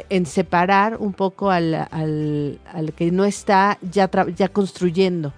en 0.10 0.26
separar 0.26 0.98
un 0.98 1.14
poco 1.14 1.50
al, 1.52 1.74
al, 1.92 2.60
al 2.74 2.94
que 2.94 3.12
no 3.12 3.26
está 3.26 3.78
ya, 3.82 4.10
ya 4.36 4.50
construyendo, 4.50 5.34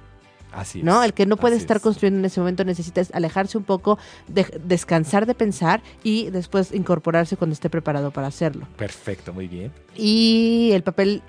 Así 0.52 0.82
¿no? 0.82 1.02
es. 1.04 1.10
El 1.10 1.14
que 1.14 1.26
no 1.28 1.38
puede 1.38 1.56
estar 1.58 1.78
es. 1.78 1.84
construyendo 1.84 2.20
en 2.20 2.26
ese 2.26 2.40
momento 2.40 2.64
necesita 2.64 3.02
es 3.02 3.14
alejarse 3.14 3.58
un 3.58 3.64
poco, 3.64 4.00
de- 4.28 4.60
descansar 4.64 5.26
de 5.28 5.36
pensar 5.36 5.82
y 6.04 6.30
después 6.32 6.72
incorporarse 6.74 7.38
cuando 7.38 7.54
esté 7.54 7.70
preparado 7.70 8.10
para 8.12 8.28
hacerlo. 8.28 8.68
Perfecto, 8.76 9.32
muy 9.32 9.48
bien. 9.48 9.72
Y 9.96 10.72
el 10.74 10.82
papel 10.84 11.22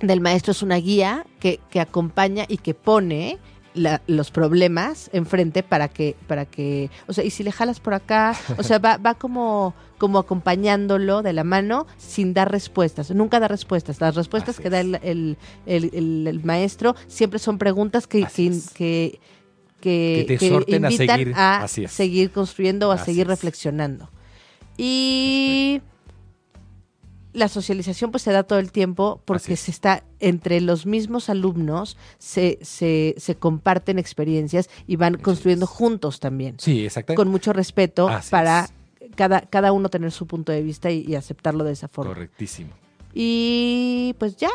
del 0.00 0.20
maestro 0.20 0.50
es 0.50 0.62
una 0.62 0.76
guía 0.76 1.24
que, 1.38 1.60
que 1.70 1.78
acompaña 1.80 2.44
y 2.48 2.56
que 2.56 2.74
pone 2.74 3.38
la- 3.74 4.02
los 4.06 4.30
problemas 4.30 5.08
enfrente 5.12 5.62
para 5.62 5.88
que, 5.88 6.14
para 6.26 6.44
que, 6.46 6.90
o 7.06 7.12
sea, 7.12 7.24
y 7.24 7.30
si 7.30 7.42
le 7.42 7.52
jalas 7.52 7.80
por 7.80 7.94
acá, 7.94 8.34
o 8.58 8.62
sea, 8.62 8.78
va, 8.78 8.96
va 8.98 9.14
como, 9.14 9.74
como 9.98 10.18
acompañándolo 10.18 11.22
de 11.22 11.32
la 11.32 11.44
mano 11.44 11.86
sin 11.96 12.34
dar 12.34 12.50
respuestas, 12.52 13.10
nunca 13.12 13.40
da 13.40 13.48
respuestas. 13.48 14.00
Las 14.00 14.14
respuestas 14.14 14.56
Así 14.56 14.62
que 14.62 14.70
da 14.70 14.80
el, 14.80 14.98
el- 15.02 15.36
el- 16.26 16.40
maestro 16.44 16.94
siempre 17.06 17.38
son 17.38 17.58
preguntas 17.58 18.06
que, 18.06 18.26
que, 18.74 19.20
que, 19.80 20.24
te 20.38 20.76
a 20.76 20.90
invitan 20.90 21.18
seguir. 21.18 21.32
a 21.36 21.66
seguir 21.68 22.30
construyendo 22.30 22.88
o 22.88 22.92
a 22.92 22.96
Así 22.96 23.06
seguir 23.06 23.22
es. 23.22 23.28
reflexionando. 23.28 24.10
Y 24.76 25.80
la 27.32 27.48
socialización 27.48 28.10
pues 28.10 28.22
se 28.22 28.30
da 28.32 28.42
todo 28.42 28.58
el 28.58 28.72
tiempo 28.72 29.22
porque 29.24 29.54
es. 29.54 29.60
se 29.60 29.70
está 29.70 30.04
entre 30.20 30.60
los 30.60 30.84
mismos 30.86 31.28
alumnos, 31.30 31.96
se, 32.18 32.58
se, 32.62 33.14
se 33.16 33.34
comparten 33.36 33.98
experiencias 33.98 34.68
y 34.86 34.96
van 34.96 35.14
Así 35.14 35.22
construyendo 35.24 35.64
es. 35.64 35.70
juntos 35.70 36.20
también, 36.20 36.56
Sí, 36.58 36.84
exacto. 36.84 37.14
con 37.14 37.28
mucho 37.28 37.52
respeto 37.52 38.08
Así 38.08 38.30
para 38.30 38.68
cada, 39.16 39.40
cada 39.42 39.72
uno 39.72 39.88
tener 39.88 40.12
su 40.12 40.26
punto 40.26 40.52
de 40.52 40.62
vista 40.62 40.90
y, 40.90 41.04
y 41.06 41.14
aceptarlo 41.14 41.64
de 41.64 41.72
esa 41.72 41.88
forma. 41.88 42.12
Correctísimo. 42.14 42.70
Y 43.14 44.14
pues 44.18 44.36
ya, 44.36 44.50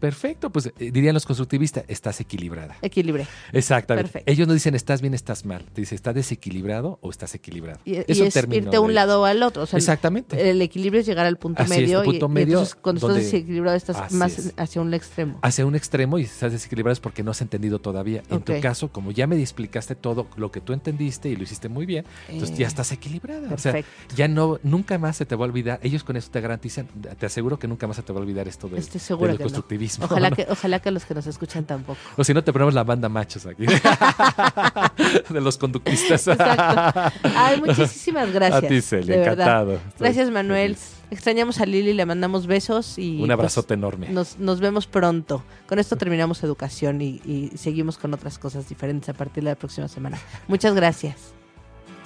Perfecto, 0.00 0.50
pues 0.50 0.66
eh, 0.66 0.90
dirían 0.92 1.14
los 1.14 1.26
constructivistas, 1.26 1.84
estás 1.88 2.20
equilibrada. 2.20 2.76
equilibre. 2.82 3.26
Exactamente. 3.52 4.10
Perfecto. 4.12 4.30
Ellos 4.32 4.46
no 4.48 4.54
dicen 4.54 4.74
estás 4.74 5.00
bien, 5.00 5.14
estás 5.14 5.44
mal. 5.44 5.64
Te 5.72 5.80
dice, 5.80 5.94
¿estás 5.94 6.14
desequilibrado 6.14 6.98
o 7.02 7.10
estás 7.10 7.34
equilibrado? 7.34 7.80
Y, 7.84 7.96
Es 7.96 8.04
y 8.18 8.22
es 8.22 8.36
irte 8.36 8.76
a 8.76 8.80
un 8.80 8.88
de- 8.88 8.94
lado 8.94 9.22
o 9.22 9.24
al 9.24 9.42
otro. 9.42 9.62
O 9.62 9.66
sea, 9.66 9.76
Exactamente. 9.78 10.50
el 10.50 10.62
equilibrio 10.62 11.00
es 11.00 11.06
llegar 11.06 11.26
al 11.26 11.36
punto 11.36 11.62
Así 11.62 11.70
medio. 11.70 12.00
el 12.00 12.04
punto 12.04 12.26
y, 12.26 12.28
y 12.30 12.32
medio 12.32 12.52
entonces 12.58 12.74
cuando 12.76 13.00
donde- 13.00 13.20
estás 13.20 13.32
desequilibrado 13.32 13.76
estás 13.76 13.96
Así 13.96 14.14
más 14.14 14.38
es. 14.38 14.54
hacia 14.56 14.80
un 14.80 14.94
extremo. 14.94 15.38
hacia 15.42 15.66
un 15.66 15.74
extremo 15.74 16.18
y 16.18 16.22
estás 16.22 16.52
desequilibrado 16.52 16.92
es 16.92 17.00
porque 17.00 17.22
no 17.22 17.30
has 17.32 17.40
entendido 17.42 17.80
todavía. 17.80 18.22
En 18.30 18.40
tu 18.42 18.58
caso, 18.60 18.92
como 18.92 19.10
ya 19.10 19.26
me 19.26 19.40
explicaste 19.40 19.94
todo 19.94 20.28
lo 20.36 20.50
que 20.52 20.60
tú 20.60 20.72
entendiste 20.72 21.28
y 21.28 21.36
lo 21.36 21.42
hiciste 21.42 21.68
muy 21.68 21.86
bien, 21.86 22.04
entonces 22.28 22.56
Eh, 22.56 22.60
ya 22.60 22.66
estás 22.66 22.92
equilibrada. 22.92 23.52
O 23.52 23.58
sea, 23.58 23.72
Perfecto. 23.72 24.14
ya 24.16 24.28
no, 24.28 24.58
nunca 24.62 24.98
más 24.98 25.16
se 25.16 25.26
te 25.26 25.34
va 25.36 25.44
a 25.44 25.48
olvidar. 25.48 25.80
Ellos 25.82 26.04
con 26.04 26.16
eso 26.16 26.30
te 26.30 26.40
garantizan, 26.40 26.86
te 27.18 27.26
aseguro 27.26 27.58
que 27.58 27.66
nunca 27.68 27.86
más 27.86 27.96
se 27.96 28.02
te 28.02 28.12
va 28.12 28.18
a 28.20 28.22
olvidar 28.22 28.46
esto 28.48 28.68
de, 28.68 28.78
Estoy 28.78 29.00
segura 29.00 29.28
del 29.28 29.38
que 29.38 29.44
no. 29.44 29.48
constructivismo. 29.50 29.87
Ojalá 30.00 30.30
¿no? 30.30 30.36
que, 30.36 30.46
ojalá 30.48 30.80
que 30.80 30.90
los 30.90 31.04
que 31.04 31.14
nos 31.14 31.26
escuchan 31.26 31.64
tampoco. 31.64 31.98
O 32.16 32.24
si 32.24 32.34
no, 32.34 32.42
te 32.44 32.52
ponemos 32.52 32.74
la 32.74 32.84
banda 32.84 33.08
machos 33.08 33.46
aquí. 33.46 33.66
de 35.30 35.40
los 35.40 35.56
conductistas. 35.58 36.26
Exacto. 36.26 37.18
Ay, 37.36 37.60
muchísimas 37.64 38.32
gracias. 38.32 38.64
A 38.64 38.66
ti, 38.68 38.80
Celia, 38.80 39.22
encantado. 39.22 39.78
Gracias, 39.98 40.30
Manuel. 40.30 40.74
feliz. 40.76 40.94
Extrañamos 41.10 41.58
a 41.60 41.66
Lili, 41.66 41.94
le 41.94 42.04
mandamos 42.04 42.46
besos 42.46 42.98
y 42.98 43.12
Un 43.14 43.20
pues, 43.20 43.30
abrazote 43.30 43.74
enorme. 43.74 44.10
nos, 44.10 44.38
nos 44.38 44.60
vemos 44.60 44.86
pronto. 44.86 45.42
Con 45.66 45.78
esto 45.78 45.96
terminamos 45.96 46.42
educación 46.42 47.00
y, 47.00 47.22
y 47.24 47.52
seguimos 47.56 47.96
con 47.96 48.12
otras 48.12 48.38
cosas 48.38 48.68
diferentes 48.68 49.08
a 49.08 49.14
partir 49.14 49.42
de 49.42 49.50
la 49.50 49.56
próxima 49.56 49.88
semana. 49.88 50.18
Muchas 50.48 50.74
gracias. 50.74 51.37